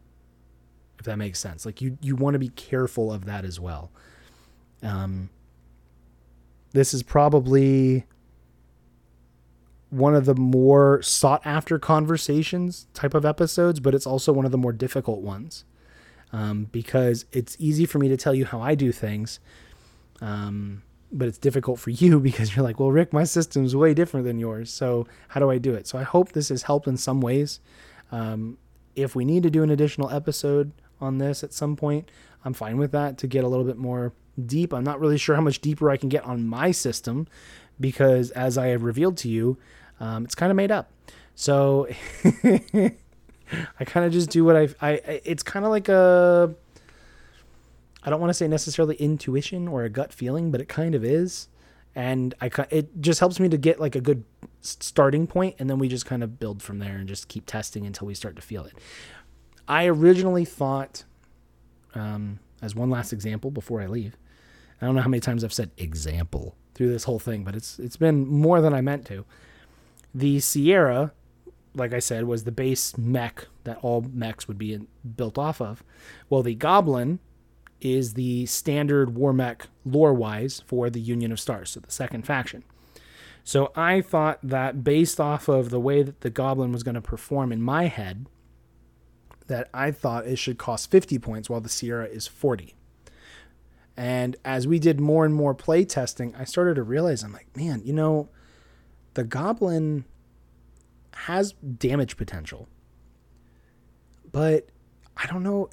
if 0.99 1.05
that 1.05 1.17
makes 1.17 1.39
sense. 1.39 1.65
Like 1.65 1.81
you 1.81 1.97
you 2.01 2.15
want 2.15 2.35
to 2.35 2.39
be 2.39 2.49
careful 2.49 3.11
of 3.11 3.25
that 3.25 3.45
as 3.45 3.59
well. 3.59 3.89
Um, 4.83 5.29
this 6.71 6.93
is 6.93 7.01
probably 7.01 8.05
one 9.89 10.13
of 10.13 10.25
the 10.25 10.35
more 10.35 11.01
sought 11.01 11.41
after 11.45 11.79
conversations 11.79 12.85
type 12.93 13.15
of 13.15 13.25
episodes, 13.25 13.79
but 13.79 13.95
it's 13.95 14.05
also 14.05 14.31
one 14.31 14.45
of 14.45 14.51
the 14.51 14.57
more 14.57 14.71
difficult 14.71 15.21
ones 15.21 15.65
um, 16.31 16.67
because 16.71 17.25
it's 17.31 17.55
easy 17.59 17.85
for 17.85 17.97
me 17.97 18.07
to 18.07 18.17
tell 18.17 18.35
you 18.35 18.45
how 18.45 18.61
I 18.61 18.75
do 18.75 18.91
things. 18.91 19.39
Um, 20.21 20.83
but 21.11 21.27
it's 21.27 21.39
difficult 21.39 21.79
for 21.79 21.89
you 21.89 22.19
because 22.19 22.55
you're 22.55 22.63
like, 22.63 22.79
well, 22.79 22.91
Rick, 22.91 23.13
my 23.13 23.23
system's 23.23 23.75
way 23.75 23.95
different 23.95 24.25
than 24.25 24.37
yours. 24.37 24.71
So 24.71 25.07
how 25.29 25.39
do 25.39 25.49
I 25.49 25.57
do 25.57 25.73
it? 25.73 25.87
So 25.87 25.97
I 25.97 26.03
hope 26.03 26.33
this 26.33 26.49
has 26.49 26.63
helped 26.63 26.87
in 26.87 26.97
some 26.97 27.19
ways. 27.19 27.59
Um, 28.11 28.57
if 28.95 29.15
we 29.15 29.25
need 29.25 29.43
to 29.43 29.49
do 29.49 29.63
an 29.63 29.71
additional 29.71 30.09
episode 30.09 30.71
on 31.01 31.17
this 31.17 31.43
at 31.43 31.53
some 31.53 31.75
point. 31.75 32.09
I'm 32.43 32.53
fine 32.53 32.77
with 32.77 32.91
that 32.91 33.17
to 33.19 33.27
get 33.27 33.43
a 33.43 33.47
little 33.47 33.65
bit 33.65 33.77
more 33.77 34.13
deep. 34.45 34.73
I'm 34.73 34.83
not 34.83 34.99
really 34.99 35.17
sure 35.17 35.35
how 35.35 35.41
much 35.41 35.59
deeper 35.59 35.89
I 35.89 35.97
can 35.97 36.09
get 36.09 36.23
on 36.23 36.47
my 36.47 36.71
system 36.71 37.27
because, 37.79 38.31
as 38.31 38.57
I 38.57 38.67
have 38.67 38.83
revealed 38.83 39.17
to 39.17 39.29
you, 39.29 39.57
um, 39.99 40.25
it's 40.25 40.35
kind 40.35 40.51
of 40.51 40.55
made 40.55 40.71
up. 40.71 40.91
So 41.35 41.87
I 42.33 43.85
kind 43.85 44.05
of 44.05 44.11
just 44.11 44.29
do 44.29 44.43
what 44.43 44.55
I. 44.55 44.69
I 44.81 45.21
it's 45.23 45.43
kind 45.43 45.65
of 45.65 45.71
like 45.71 45.89
a. 45.89 46.53
I 48.03 48.09
don't 48.09 48.21
want 48.21 48.29
to 48.29 48.33
say 48.33 48.47
necessarily 48.47 48.95
intuition 48.95 49.67
or 49.67 49.83
a 49.83 49.89
gut 49.89 50.13
feeling, 50.13 50.51
but 50.51 50.61
it 50.61 50.69
kind 50.69 50.95
of 50.95 51.03
is, 51.03 51.49
and 51.95 52.33
I 52.41 52.49
it 52.69 53.01
just 53.01 53.19
helps 53.19 53.39
me 53.39 53.49
to 53.49 53.57
get 53.57 53.79
like 53.79 53.95
a 53.95 54.01
good 54.01 54.23
starting 54.61 55.27
point, 55.27 55.55
and 55.59 55.69
then 55.69 55.79
we 55.79 55.87
just 55.87 56.05
kind 56.05 56.23
of 56.23 56.39
build 56.39 56.61
from 56.61 56.79
there 56.79 56.95
and 56.95 57.07
just 57.07 57.27
keep 57.27 57.45
testing 57.45 57.85
until 57.85 58.07
we 58.07 58.13
start 58.13 58.35
to 58.37 58.41
feel 58.41 58.65
it. 58.65 58.73
I 59.69 59.85
originally 59.85 60.45
thought, 60.45 61.05
um, 61.93 62.39
as 62.61 62.75
one 62.75 62.89
last 62.89 63.13
example 63.13 63.51
before 63.51 63.81
I 63.81 63.85
leave, 63.85 64.17
I 64.81 64.85
don't 64.85 64.95
know 64.95 65.01
how 65.01 65.09
many 65.09 65.21
times 65.21 65.43
I've 65.43 65.53
said 65.53 65.69
example 65.77 66.55
through 66.73 66.91
this 66.91 67.03
whole 67.03 67.19
thing, 67.19 67.43
but 67.43 67.55
it's 67.55 67.77
it's 67.77 67.95
been 67.97 68.27
more 68.27 68.61
than 68.61 68.73
I 68.73 68.81
meant 68.81 69.05
to. 69.07 69.25
The 70.13 70.39
Sierra, 70.39 71.13
like 71.75 71.93
I 71.93 71.99
said, 71.99 72.23
was 72.25 72.45
the 72.45 72.51
base 72.51 72.97
mech 72.97 73.47
that 73.63 73.77
all 73.83 74.01
mechs 74.11 74.47
would 74.47 74.57
be 74.57 74.73
in, 74.73 74.87
built 75.15 75.37
off 75.37 75.61
of. 75.61 75.83
Well, 76.29 76.41
the 76.41 76.55
Goblin 76.55 77.19
is 77.79 78.15
the 78.15 78.45
standard 78.47 79.15
war 79.15 79.33
mech 79.33 79.67
lore 79.85 80.13
wise 80.13 80.63
for 80.65 80.89
the 80.89 80.99
Union 80.99 81.31
of 81.31 81.39
Stars, 81.39 81.71
so 81.71 81.79
the 81.79 81.91
second 81.91 82.25
faction. 82.25 82.63
So 83.43 83.71
I 83.75 84.01
thought 84.01 84.39
that 84.43 84.83
based 84.83 85.19
off 85.19 85.47
of 85.47 85.69
the 85.69 85.79
way 85.79 86.01
that 86.01 86.21
the 86.21 86.29
Goblin 86.29 86.71
was 86.71 86.83
going 86.83 86.95
to 86.95 87.01
perform 87.01 87.51
in 87.51 87.61
my 87.61 87.85
head, 87.85 88.25
that 89.49 89.67
I 89.73 89.91
thought 89.91 90.25
it 90.25 90.37
should 90.37 90.57
cost 90.57 90.89
50 90.89 91.19
points 91.19 91.49
while 91.49 91.59
the 91.59 91.69
Sierra 91.69 92.05
is 92.05 92.25
40. 92.25 92.75
And 93.97 94.37
as 94.45 94.65
we 94.65 94.79
did 94.79 95.01
more 95.01 95.25
and 95.25 95.35
more 95.35 95.53
play 95.53 95.83
testing, 95.83 96.33
I 96.35 96.45
started 96.45 96.75
to 96.75 96.83
realize 96.83 97.21
I'm 97.21 97.33
like, 97.33 97.55
man, 97.57 97.81
you 97.83 97.91
know, 97.91 98.29
the 99.15 99.25
Goblin 99.25 100.05
has 101.13 101.51
damage 101.51 102.15
potential. 102.15 102.69
But 104.31 104.69
I 105.17 105.25
don't 105.25 105.43
know 105.43 105.69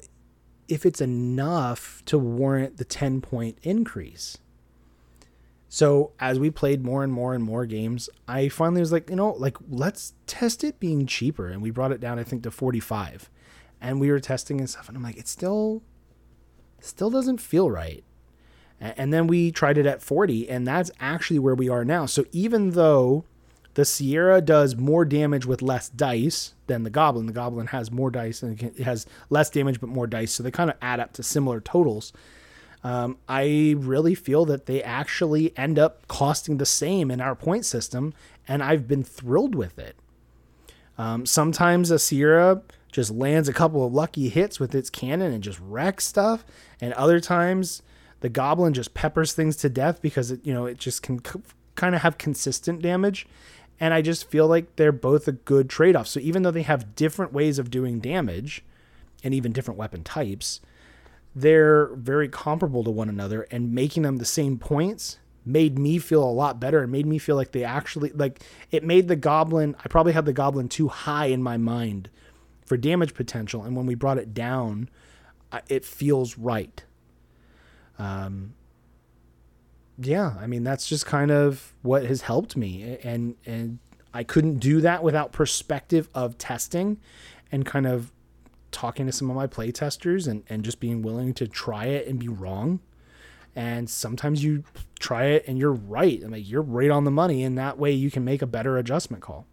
if 0.67 0.85
it's 0.85 0.99
enough 0.99 2.03
to 2.05 2.17
warrant 2.17 2.77
the 2.77 2.83
10 2.83 3.21
point 3.21 3.57
increase. 3.63 4.39
So 5.69 6.11
as 6.19 6.39
we 6.39 6.49
played 6.49 6.83
more 6.83 7.03
and 7.03 7.13
more 7.13 7.33
and 7.33 7.43
more 7.43 7.65
games, 7.65 8.09
I 8.27 8.49
finally 8.49 8.81
was 8.81 8.91
like, 8.91 9.09
you 9.09 9.15
know, 9.15 9.31
like 9.33 9.57
let's 9.69 10.13
test 10.25 10.63
it 10.63 10.79
being 10.79 11.05
cheaper. 11.05 11.47
And 11.47 11.61
we 11.61 11.71
brought 11.71 11.91
it 11.91 12.01
down, 12.01 12.19
I 12.19 12.23
think, 12.23 12.43
to 12.43 12.51
45 12.51 13.29
and 13.81 13.99
we 13.99 14.11
were 14.11 14.19
testing 14.19 14.59
and 14.59 14.69
stuff 14.69 14.87
and 14.87 14.97
i'm 14.97 15.03
like 15.03 15.17
it 15.17 15.27
still 15.27 15.81
still 16.79 17.09
doesn't 17.09 17.39
feel 17.39 17.69
right. 17.69 18.03
And 18.79 19.11
then 19.11 19.25
we 19.25 19.51
tried 19.51 19.77
it 19.77 19.87
at 19.87 20.03
40 20.03 20.49
and 20.49 20.67
that's 20.67 20.91
actually 20.99 21.39
where 21.39 21.55
we 21.55 21.67
are 21.67 21.83
now. 21.83 22.05
So 22.05 22.25
even 22.31 22.71
though 22.71 23.25
the 23.73 23.85
sierra 23.85 24.41
does 24.41 24.75
more 24.75 25.03
damage 25.05 25.45
with 25.45 25.61
less 25.61 25.89
dice 25.89 26.53
than 26.67 26.83
the 26.83 26.89
goblin 26.89 27.27
the 27.27 27.33
goblin 27.33 27.67
has 27.67 27.91
more 27.91 28.09
dice 28.09 28.41
and 28.41 28.61
it 28.61 28.79
has 28.79 29.05
less 29.29 29.51
damage 29.51 29.79
but 29.79 29.87
more 29.87 30.07
dice 30.07 30.31
so 30.31 30.41
they 30.41 30.49
kind 30.49 30.71
of 30.71 30.75
add 30.81 30.99
up 30.99 31.13
to 31.13 31.23
similar 31.23 31.59
totals. 31.59 32.13
Um, 32.83 33.17
i 33.27 33.75
really 33.77 34.13
feel 34.13 34.45
that 34.45 34.67
they 34.67 34.83
actually 34.83 35.57
end 35.57 35.79
up 35.79 36.07
costing 36.07 36.57
the 36.57 36.65
same 36.65 37.09
in 37.09 37.19
our 37.19 37.35
point 37.35 37.65
system 37.65 38.13
and 38.47 38.63
i've 38.63 38.87
been 38.87 39.03
thrilled 39.03 39.55
with 39.55 39.79
it. 39.79 39.95
Um, 40.99 41.25
sometimes 41.25 41.89
a 41.89 41.99
sierra 41.99 42.61
just 42.97 43.11
lands 43.11 43.47
a 43.47 43.53
couple 43.53 43.85
of 43.85 43.93
lucky 43.93 44.27
hits 44.27 44.59
with 44.59 44.73
its 44.73 44.89
cannon 44.89 45.31
and 45.31 45.43
just 45.43 45.59
wrecks 45.59 46.03
stuff. 46.03 46.43
And 46.81 46.93
other 46.93 47.19
times, 47.19 47.83
the 48.21 48.27
goblin 48.27 48.73
just 48.73 48.95
peppers 48.95 49.33
things 49.33 49.55
to 49.57 49.69
death 49.69 50.01
because 50.01 50.31
it, 50.31 50.43
you 50.43 50.51
know, 50.51 50.65
it 50.65 50.79
just 50.79 51.03
can 51.03 51.23
c- 51.23 51.43
kind 51.75 51.93
of 51.93 52.01
have 52.01 52.17
consistent 52.17 52.81
damage. 52.81 53.27
And 53.79 53.93
I 53.93 54.01
just 54.01 54.27
feel 54.27 54.47
like 54.47 54.77
they're 54.77 54.91
both 54.91 55.27
a 55.27 55.33
good 55.33 55.69
trade 55.69 55.95
off. 55.95 56.07
So 56.07 56.19
even 56.19 56.41
though 56.41 56.49
they 56.49 56.63
have 56.63 56.95
different 56.95 57.33
ways 57.33 57.59
of 57.59 57.69
doing 57.69 57.99
damage 57.99 58.63
and 59.23 59.31
even 59.31 59.51
different 59.51 59.77
weapon 59.77 60.03
types, 60.03 60.59
they're 61.35 61.93
very 61.93 62.27
comparable 62.27 62.83
to 62.83 62.89
one 62.89 63.09
another 63.09 63.43
and 63.51 63.75
making 63.75 64.01
them 64.01 64.17
the 64.17 64.25
same 64.25 64.57
points 64.57 65.19
made 65.45 65.77
me 65.77 65.99
feel 65.99 66.23
a 66.23 66.25
lot 66.25 66.59
better 66.59 66.81
and 66.81 66.91
made 66.91 67.05
me 67.05 67.19
feel 67.19 67.35
like 67.35 67.51
they 67.51 67.63
actually 67.63 68.09
like 68.09 68.41
it 68.71 68.83
made 68.83 69.07
the 69.07 69.15
goblin 69.15 69.75
I 69.85 69.87
probably 69.87 70.13
had 70.13 70.25
the 70.25 70.33
goblin 70.33 70.67
too 70.67 70.87
high 70.87 71.27
in 71.27 71.43
my 71.43 71.57
mind 71.57 72.09
for 72.67 72.77
damage 72.77 73.13
potential, 73.13 73.63
and 73.63 73.75
when 73.75 73.85
we 73.85 73.95
brought 73.95 74.17
it 74.17 74.33
down, 74.33 74.89
it 75.69 75.85
feels 75.85 76.37
right. 76.37 76.83
Um, 77.97 78.53
yeah, 79.97 80.35
I 80.39 80.45
mean 80.45 80.63
that's 80.63 80.87
just 80.87 81.05
kind 81.05 81.31
of 81.31 81.73
what 81.81 82.05
has 82.05 82.21
helped 82.21 82.55
me, 82.55 82.97
and 83.03 83.35
and 83.45 83.79
I 84.13 84.23
couldn't 84.23 84.59
do 84.59 84.81
that 84.81 85.01
without 85.01 85.31
perspective 85.31 86.09
of 86.13 86.37
testing, 86.37 86.99
and 87.51 87.65
kind 87.65 87.87
of 87.87 88.11
talking 88.69 89.05
to 89.05 89.11
some 89.11 89.29
of 89.29 89.35
my 89.35 89.47
play 89.47 89.71
testers 89.71 90.27
and 90.27 90.43
and 90.49 90.63
just 90.63 90.79
being 90.79 91.01
willing 91.01 91.33
to 91.35 91.47
try 91.47 91.85
it 91.85 92.07
and 92.07 92.19
be 92.19 92.27
wrong. 92.27 92.81
And 93.55 93.89
sometimes 93.89 94.43
you 94.43 94.63
try 94.99 95.25
it 95.25 95.45
and 95.47 95.57
you're 95.57 95.73
right. 95.73 96.21
I 96.23 96.27
mean, 96.27 96.43
you're 96.45 96.61
right 96.61 96.91
on 96.91 97.05
the 97.05 97.11
money, 97.11 97.43
and 97.43 97.57
that 97.57 97.79
way 97.79 97.91
you 97.91 98.11
can 98.11 98.23
make 98.23 98.43
a 98.43 98.45
better 98.45 98.77
adjustment 98.77 99.23
call. 99.23 99.47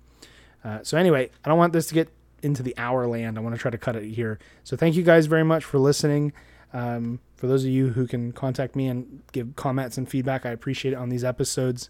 Uh, 0.63 0.81
so 0.83 0.99
anyway, 0.99 1.31
I 1.43 1.49
don't 1.49 1.57
want 1.57 1.73
this 1.73 1.87
to 1.87 1.95
get 1.95 2.11
into 2.45 2.63
the 2.63 2.75
hour 2.77 3.07
land. 3.07 3.39
I 3.39 3.41
want 3.41 3.55
to 3.55 3.61
try 3.61 3.71
to 3.71 3.79
cut 3.79 3.97
it 3.97 4.05
here. 4.11 4.39
So 4.63 4.77
thank 4.77 4.95
you 4.95 5.03
guys 5.03 5.27
very 5.27 5.45
much 5.45 5.65
for 5.65 5.79
listening. 5.79 6.33
Um, 6.73 7.21
for 7.37 7.47
those 7.47 7.65
of 7.65 7.71
you 7.71 7.91
who 7.91 8.07
can 8.07 8.33
contact 8.33 8.75
me 8.75 8.89
and 8.89 9.23
give 9.33 9.57
comments 9.57 9.97
and 9.97 10.09
feedback, 10.09 10.45
I 10.45 10.51
appreciate 10.51 10.93
it 10.93 10.97
on 10.97 11.09
these 11.09 11.25
episodes. 11.25 11.89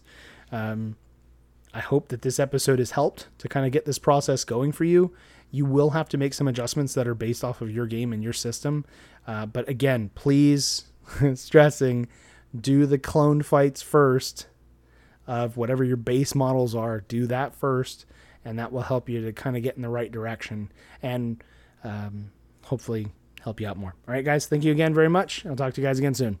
Um, 0.51 0.95
I 1.73 1.79
hope 1.79 2.07
that 2.09 2.21
this 2.21 2.39
episode 2.39 2.79
has 2.79 2.91
helped 2.91 3.27
to 3.39 3.49
kind 3.49 3.65
of 3.65 3.71
get 3.71 3.85
this 3.85 3.99
process 3.99 4.43
going 4.43 4.71
for 4.71 4.85
you. 4.85 5.13
You 5.51 5.65
will 5.65 5.91
have 5.91 6.07
to 6.09 6.17
make 6.17 6.33
some 6.33 6.47
adjustments 6.47 6.93
that 6.93 7.07
are 7.07 7.15
based 7.15 7.43
off 7.43 7.61
of 7.61 7.71
your 7.71 7.85
game 7.85 8.13
and 8.13 8.23
your 8.23 8.33
system. 8.33 8.85
Uh, 9.27 9.45
but 9.45 9.67
again, 9.67 10.11
please, 10.15 10.85
stressing, 11.35 12.07
do 12.57 12.85
the 12.85 12.97
clone 12.97 13.41
fights 13.41 13.81
first 13.81 14.47
of 15.27 15.57
whatever 15.57 15.83
your 15.83 15.97
base 15.97 16.35
models 16.35 16.75
are. 16.75 17.01
Do 17.01 17.27
that 17.27 17.55
first 17.55 18.05
and 18.45 18.59
that 18.59 18.71
will 18.71 18.81
help 18.81 19.09
you 19.09 19.21
to 19.25 19.33
kind 19.33 19.57
of 19.57 19.63
get 19.63 19.75
in 19.75 19.81
the 19.81 19.89
right 19.89 20.11
direction 20.11 20.71
and 21.01 21.43
um, 21.83 22.31
hopefully 22.63 23.07
help 23.41 23.59
you 23.59 23.67
out 23.67 23.77
more. 23.77 23.93
All 24.07 24.13
right, 24.13 24.23
guys, 24.23 24.45
thank 24.45 24.63
you 24.63 24.71
again 24.71 24.93
very 24.93 25.09
much. 25.09 25.45
I'll 25.45 25.55
talk 25.55 25.73
to 25.73 25.81
you 25.81 25.87
guys 25.87 25.99
again 25.99 26.13
soon. 26.13 26.39